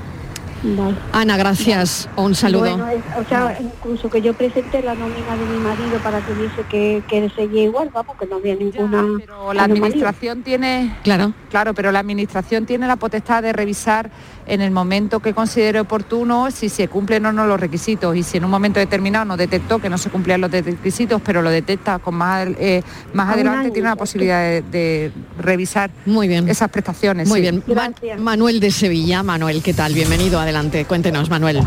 Ana, 1.12 1.36
gracias. 1.36 2.08
Un 2.16 2.36
saludo. 2.36 2.62
Bueno, 2.78 2.88
es- 2.88 3.02
o 3.20 3.28
sea, 3.28 3.58
incluso 3.60 4.10
que 4.10 4.22
yo 4.22 4.34
presenté 4.34 4.82
la 4.82 4.94
nómina 4.96 5.36
de 5.38 5.46
mi 5.46 5.58
marido 5.62 5.98
para 6.02 6.22
que 6.22 6.34
viese 6.36 6.62
que, 6.70 7.04
que 7.10 7.30
seguía 7.36 7.64
igual, 7.64 7.90
vamos, 7.94 8.16
que 8.18 8.26
no 8.26 8.38
había 8.38 8.56
ninguna 8.56 9.04
Pero 9.20 9.52
la 9.54 9.66
administración 9.66 10.42
tiene 10.44 10.96
claro 11.04 11.34
claro 11.50 11.74
pero 11.74 11.92
la 11.92 12.00
administración 12.00 12.66
tiene 12.66 12.88
la 12.88 12.96
potestad 12.96 13.44
de 13.44 13.52
revisar 13.52 14.10
en 14.46 14.62
el 14.62 14.72
momento 14.72 15.20
que 15.20 15.34
considere 15.34 15.80
oportuno 15.80 16.52
si 16.52 16.70
se 16.70 16.88
cumplen 16.88 17.26
o 17.26 17.32
no 17.32 17.46
los 17.48 17.60
requisitos 17.60 18.16
y 18.16 18.24
si 18.24 18.38
en 18.38 18.46
un 18.46 18.52
momento 18.52 18.80
determinado 18.80 19.26
no 19.26 19.38
detectó 19.38 19.80
que 19.80 19.90
no 19.90 19.98
se 19.98 20.10
cumplían 20.10 20.42
los 20.42 20.52
requisitos 20.52 21.22
pero 21.24 21.42
lo 21.42 21.50
detecta 21.50 22.00
con 22.00 22.16
más 22.16 22.48
eh, 22.60 22.82
más 23.14 23.34
adelante 23.34 23.60
año, 23.68 23.72
tiene 23.74 23.90
la 23.90 23.96
posibilidad 23.96 24.42
de, 24.42 24.62
de 24.64 25.12
revisar 25.40 25.92
Muy 26.06 26.28
bien. 26.28 26.48
esas 26.50 26.70
prestaciones 26.70 27.28
Muy 27.28 27.38
sí. 27.40 27.42
bien. 27.42 27.64
Man- 27.76 27.96
Manuel 28.20 28.60
de 28.60 28.72
Sevilla. 28.72 29.24
Manuel, 29.24 29.62
¿qué 29.64 29.74
tal? 29.74 29.94
Bienvenido, 29.94 30.40
adelante. 30.40 30.86
Cuéntenos, 30.86 31.30
Manuel. 31.30 31.60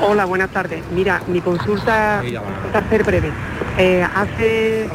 Hola, 0.00 0.24
buenas 0.24 0.50
tardes. 0.50 0.82
Mira, 0.94 1.22
mi 1.28 1.40
consulta 1.40 2.22
va 2.74 2.78
a 2.78 2.88
ser 2.88 3.04
breve. 3.04 3.30
Eh, 3.78 4.04
hace 4.14 4.88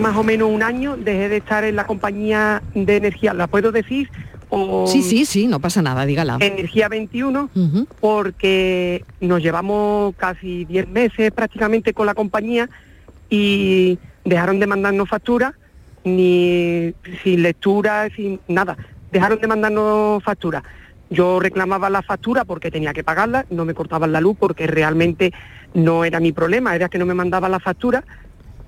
más 0.00 0.16
o 0.16 0.22
menos 0.22 0.48
un 0.50 0.62
año 0.62 0.96
dejé 0.96 1.28
de 1.28 1.36
estar 1.38 1.64
en 1.64 1.76
la 1.76 1.86
compañía 1.86 2.62
de 2.74 2.96
energía, 2.96 3.34
¿la 3.34 3.46
puedo 3.46 3.72
decir? 3.72 4.08
O 4.54 4.86
Sí, 4.86 5.02
sí, 5.02 5.24
sí, 5.24 5.46
no 5.46 5.60
pasa 5.60 5.80
nada, 5.80 6.04
dígala. 6.04 6.36
Energía 6.38 6.88
21, 6.90 7.48
porque 8.00 9.02
nos 9.18 9.42
llevamos 9.42 10.14
casi 10.16 10.66
10 10.66 10.88
meses 10.88 11.32
prácticamente 11.32 11.94
con 11.94 12.04
la 12.04 12.14
compañía 12.14 12.68
y 13.30 13.98
dejaron 14.26 14.60
de 14.60 14.66
mandarnos 14.66 15.08
facturas, 15.08 15.54
ni 16.04 16.92
sin 17.22 17.42
lectura, 17.42 18.10
sin 18.14 18.40
nada. 18.46 18.76
Dejaron 19.10 19.40
de 19.40 19.46
mandarnos 19.46 20.22
facturas. 20.22 20.62
Yo 21.08 21.40
reclamaba 21.40 21.88
la 21.88 22.02
factura 22.02 22.44
porque 22.44 22.70
tenía 22.70 22.92
que 22.92 23.04
pagarla, 23.04 23.46
no 23.48 23.64
me 23.64 23.72
cortaban 23.72 24.12
la 24.12 24.20
luz 24.20 24.36
porque 24.38 24.66
realmente 24.66 25.32
no 25.72 26.04
era 26.04 26.20
mi 26.20 26.32
problema, 26.32 26.76
era 26.76 26.90
que 26.90 26.98
no 26.98 27.06
me 27.06 27.14
mandaban 27.14 27.52
la 27.52 27.60
factura. 27.60 28.04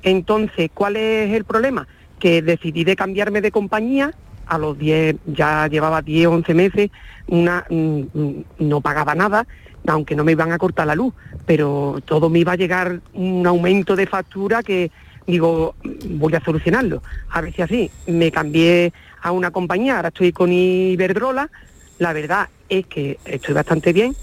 Entonces, 0.02 0.70
¿cuál 0.72 0.96
es 0.96 1.30
el 1.34 1.44
problema? 1.44 1.86
Que 2.18 2.40
decidí 2.40 2.84
de 2.84 2.96
cambiarme 2.96 3.42
de 3.42 3.50
compañía, 3.50 4.14
a 4.46 4.58
los 4.58 4.78
10, 4.78 5.16
ya 5.26 5.66
llevaba 5.68 6.02
10, 6.02 6.26
11 6.26 6.54
meses, 6.54 6.90
una, 7.26 7.64
mm, 7.68 8.00
mm, 8.12 8.44
no 8.60 8.80
pagaba 8.80 9.14
nada, 9.14 9.46
aunque 9.86 10.16
no 10.16 10.24
me 10.24 10.32
iban 10.32 10.52
a 10.52 10.58
cortar 10.58 10.86
la 10.86 10.94
luz, 10.94 11.12
pero 11.46 12.00
todo 12.04 12.30
me 12.30 12.38
iba 12.38 12.52
a 12.52 12.56
llegar 12.56 13.00
un 13.12 13.46
aumento 13.46 13.96
de 13.96 14.06
factura 14.06 14.62
que 14.62 14.90
digo, 15.26 15.74
voy 16.10 16.34
a 16.34 16.44
solucionarlo. 16.44 17.02
A 17.30 17.40
ver 17.40 17.54
si 17.54 17.62
así, 17.62 17.90
me 18.06 18.30
cambié 18.30 18.92
a 19.22 19.32
una 19.32 19.50
compañía, 19.50 19.96
ahora 19.96 20.08
estoy 20.08 20.32
con 20.32 20.52
Iberdrola, 20.52 21.50
la 21.98 22.12
verdad 22.12 22.48
es 22.68 22.86
que 22.86 23.18
estoy 23.24 23.54
bastante 23.54 23.92
bien 23.92 24.14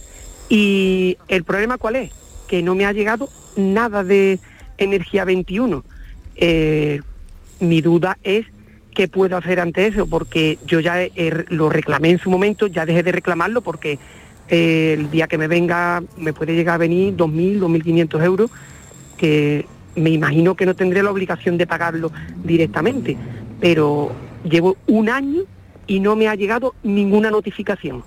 y 0.50 1.18
el 1.28 1.44
problema 1.44 1.78
cuál 1.78 1.96
es, 1.96 2.12
que 2.48 2.62
no 2.62 2.76
me 2.76 2.86
ha 2.86 2.92
llegado 2.92 3.30
nada 3.56 4.04
de 4.04 4.40
energía 4.78 5.26
21. 5.26 5.84
Eh, 6.36 7.02
mi 7.60 7.82
duda 7.82 8.18
es 8.24 8.46
qué 8.94 9.08
puedo 9.08 9.38
hacer 9.38 9.60
ante 9.60 9.88
eso, 9.88 10.08
porque 10.08 10.60
yo 10.66 10.80
ya 10.80 10.98
lo 11.50 11.70
reclamé 11.70 12.12
en 12.12 12.20
su 12.20 12.30
momento, 12.30 12.68
ya 12.68 12.86
dejé 12.86 13.04
de 13.04 13.12
reclamarlo 13.12 13.62
porque 13.62 14.00
eh, 14.50 14.96
el 14.98 15.10
día 15.10 15.28
que 15.28 15.38
me 15.38 15.48
venga 15.48 16.04
me 16.18 16.34
puede 16.34 16.56
llegar 16.56 16.76
a 16.76 16.78
venir 16.80 17.16
2.000, 17.16 17.60
2.500 17.60 18.24
euros, 18.24 18.52
que 19.18 19.66
me 19.96 20.10
imagino 20.10 20.56
que 20.56 20.66
no 20.66 20.76
tendré 20.76 21.04
la 21.04 21.12
obligación 21.12 21.58
de 21.58 21.68
pagarlo 21.68 22.12
directamente, 22.44 23.18
pero 23.60 24.12
llevo 24.44 24.78
un 24.88 25.10
año 25.10 25.44
y 25.88 26.00
no 26.00 26.16
me 26.16 26.28
ha 26.28 26.36
llegado 26.36 26.76
ninguna 26.84 27.32
notificación. 27.32 28.04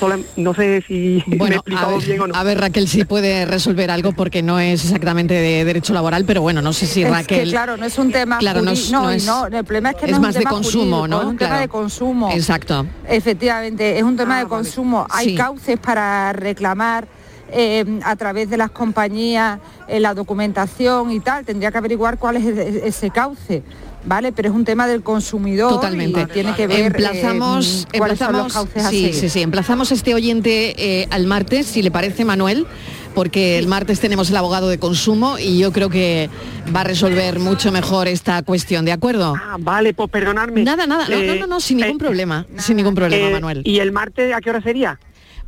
Sola- 0.00 0.18
no 0.36 0.54
sé 0.54 0.82
si 0.88 1.22
me 1.26 1.34
he 1.34 1.38
Bueno, 1.38 1.54
a 1.54 1.58
explicado 1.58 1.96
ver, 1.98 2.06
bien 2.06 2.20
o 2.22 2.26
no. 2.28 2.34
a 2.34 2.42
ver, 2.42 2.58
Raquel, 2.58 2.88
si 2.88 3.04
puede 3.04 3.44
resolver 3.44 3.90
algo 3.90 4.12
porque 4.12 4.42
no 4.42 4.58
es 4.58 4.82
exactamente 4.82 5.34
de 5.34 5.62
derecho 5.64 5.92
laboral, 5.92 6.24
pero 6.24 6.40
bueno, 6.40 6.62
no 6.62 6.72
sé 6.72 6.86
si 6.86 7.02
Es 7.02 7.10
Raquel... 7.10 7.44
que, 7.44 7.50
claro, 7.50 7.76
no 7.76 7.84
es 7.84 7.98
un 7.98 8.10
tema 8.10 8.38
Claro, 8.38 8.62
no 8.62 8.70
es- 8.70 8.90
no, 8.90 9.10
es- 9.10 9.26
no, 9.26 9.46
el 9.46 9.62
problema 9.64 9.90
es 9.90 9.96
que 9.96 10.06
es 10.06 10.10
no 10.12 10.16
es 10.16 10.20
más 10.22 10.28
un 10.28 10.32
de 10.34 10.38
tema 10.40 10.50
consumo, 10.50 10.84
jurídico, 11.00 11.08
¿no? 11.08 11.20
Es 11.20 11.26
un 11.28 11.36
tema 11.36 11.60
de 11.60 11.68
consumo. 11.68 12.30
Exacto. 12.32 12.86
Efectivamente, 13.06 13.98
es 13.98 14.02
un 14.02 14.16
tema 14.16 14.38
de 14.38 14.46
consumo. 14.46 15.06
Hay 15.10 15.28
Sí. 15.30 15.34
cauces 15.36 15.78
para 15.78 16.32
reclamar 16.32 17.06
eh, 17.52 17.84
a 18.04 18.14
través 18.14 18.48
de 18.48 18.56
las 18.56 18.70
compañías 18.70 19.58
eh, 19.88 19.98
la 20.00 20.14
documentación 20.14 21.10
y 21.10 21.18
tal. 21.20 21.44
Tendría 21.44 21.70
que 21.72 21.78
averiguar 21.78 22.16
cuál 22.16 22.36
es 22.36 22.46
ese 22.46 23.10
cauce. 23.10 23.62
¿Vale? 24.04 24.32
Pero 24.32 24.48
es 24.48 24.54
un 24.54 24.64
tema 24.64 24.86
del 24.86 25.02
consumidor 25.02 25.70
Totalmente. 25.70 26.22
y 26.22 26.26
tiene 26.26 26.54
que 26.54 26.66
ver 26.66 26.80
eh, 26.80 26.86
emplazamos, 26.86 27.66
son 27.66 28.08
los 28.08 28.18
emplazamos, 28.18 28.68
sí, 28.88 29.12
sí, 29.12 29.28
sí, 29.28 29.42
emplazamos 29.42 29.92
este 29.92 30.14
oyente 30.14 30.74
eh, 30.78 31.06
al 31.10 31.26
martes, 31.26 31.66
si 31.66 31.82
le 31.82 31.90
parece, 31.90 32.24
Manuel, 32.24 32.66
porque 33.14 33.58
el 33.58 33.66
martes 33.66 34.00
tenemos 34.00 34.30
el 34.30 34.36
abogado 34.36 34.68
de 34.68 34.78
consumo 34.78 35.38
y 35.38 35.58
yo 35.58 35.72
creo 35.72 35.90
que 35.90 36.30
va 36.74 36.80
a 36.80 36.84
resolver 36.84 37.38
mucho 37.38 37.72
mejor 37.72 38.08
esta 38.08 38.42
cuestión, 38.42 38.84
¿de 38.84 38.92
acuerdo? 38.92 39.34
Ah, 39.36 39.56
vale, 39.58 39.94
pues 39.94 40.08
perdonarme. 40.10 40.62
Nada, 40.62 40.86
nada, 40.86 41.06
no, 41.08 41.16
no, 41.16 41.22
Eh, 41.22 41.38
no, 41.40 41.46
no, 41.46 41.60
sin 41.60 41.78
ningún 41.78 41.96
eh, 41.96 41.98
problema, 41.98 42.46
sin 42.58 42.76
ningún 42.76 42.94
problema, 42.94 43.28
eh, 43.28 43.32
Manuel. 43.32 43.62
¿Y 43.64 43.80
el 43.80 43.92
martes 43.92 44.32
a 44.34 44.40
qué 44.40 44.50
hora 44.50 44.62
sería? 44.62 44.98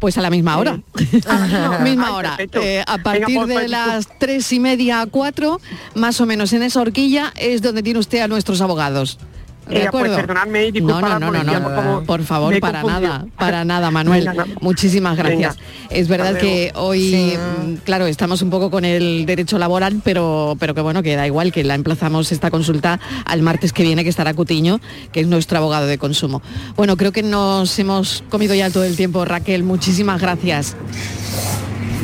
Pues 0.02 0.18
a 0.18 0.20
la 0.20 0.30
misma 0.30 0.58
hora. 0.58 0.80
misma 1.84 2.08
Ay, 2.08 2.12
hora. 2.12 2.36
Eh, 2.54 2.82
a 2.84 2.98
partir 2.98 3.46
de 3.46 3.68
las 3.68 4.08
tres 4.18 4.52
y 4.52 4.58
media 4.58 5.00
a 5.00 5.06
cuatro, 5.06 5.60
más 5.94 6.20
o 6.20 6.26
menos 6.26 6.52
en 6.52 6.64
esa 6.64 6.80
horquilla, 6.80 7.32
es 7.36 7.62
donde 7.62 7.84
tiene 7.84 8.00
usted 8.00 8.18
a 8.18 8.26
nuestros 8.26 8.60
abogados. 8.62 9.20
¿De 9.68 9.76
Venga, 9.78 9.90
pues, 9.92 10.04
acuerdo? 10.04 10.16
perdonadme 10.16 10.66
y 10.66 10.80
no, 10.80 11.00
no, 11.00 11.18
no, 11.20 11.26
por 11.32 11.44
no, 11.44 12.02
por 12.04 12.22
favor. 12.24 12.50
por 12.54 12.60
para 12.60 12.82
nada, 12.82 13.26
para 13.38 13.64
nada, 13.64 13.90
Manuel. 13.92 14.26
Venga, 14.28 14.44
Muchísimas 14.60 15.16
gracias. 15.16 15.56
Es 15.88 16.08
verdad 16.08 16.36
que 16.36 16.72
hoy, 16.74 17.10
Sí. 17.10 17.34
mm, 17.36 17.74
claro, 17.84 18.06
estamos 18.06 18.42
un 18.42 18.50
poco 18.50 18.70
con 18.72 18.84
el 18.84 19.24
derecho 19.24 19.58
laboral, 19.58 20.00
pero, 20.02 20.56
pero 20.58 20.74
que 20.74 20.80
bueno, 20.80 21.02
que 21.02 21.14
da 21.14 21.26
igual, 21.28 21.52
que 21.52 21.62
la 21.62 21.74
emplazamos 21.76 22.32
esta 22.32 22.50
consulta 22.50 22.98
al 23.24 23.42
martes 23.42 23.72
que 23.72 23.84
viene, 23.84 24.02
que 24.02 24.10
estará 24.10 24.34
Cutiño, 24.34 24.80
que 25.12 25.20
es 25.20 25.26
nuestro 25.28 25.58
abogado 25.58 25.86
de 25.86 25.96
consumo. 25.96 26.42
Bueno, 26.76 26.96
creo 26.96 27.12
que 27.12 27.22
nos 27.22 27.78
hemos 27.78 28.24
comido 28.30 28.54
ya 28.56 28.68
todo 28.68 28.82
el 28.84 28.96
tiempo, 28.96 29.24
Raquel. 29.24 29.62
Muchísimas 29.62 30.20
gracias. 30.20 30.74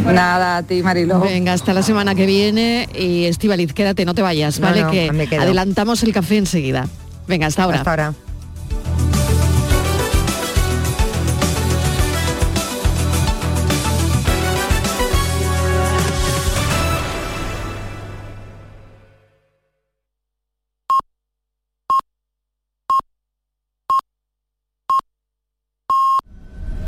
Nada, 0.04 0.58
a 0.58 0.62
ti, 0.62 0.82
Mariló. 0.82 1.20
Venga, 1.20 1.52
hasta 1.52 1.74
la 1.74 1.82
semana 1.82 2.14
que 2.14 2.24
viene 2.24 2.88
y 2.98 3.24
Estivaliz, 3.24 3.72
quédate, 3.72 4.04
no 4.04 4.14
te 4.14 4.22
vayas, 4.22 4.58
No, 4.60 4.66
¿vale? 4.68 4.82
no, 4.82 4.90
que 4.92 5.10
adelantamos 5.38 6.02
el 6.04 6.12
café 6.12 6.38
enseguida. 6.38 6.86
Venga, 7.28 7.46
hasta 7.46 7.62
ahora. 7.62 8.08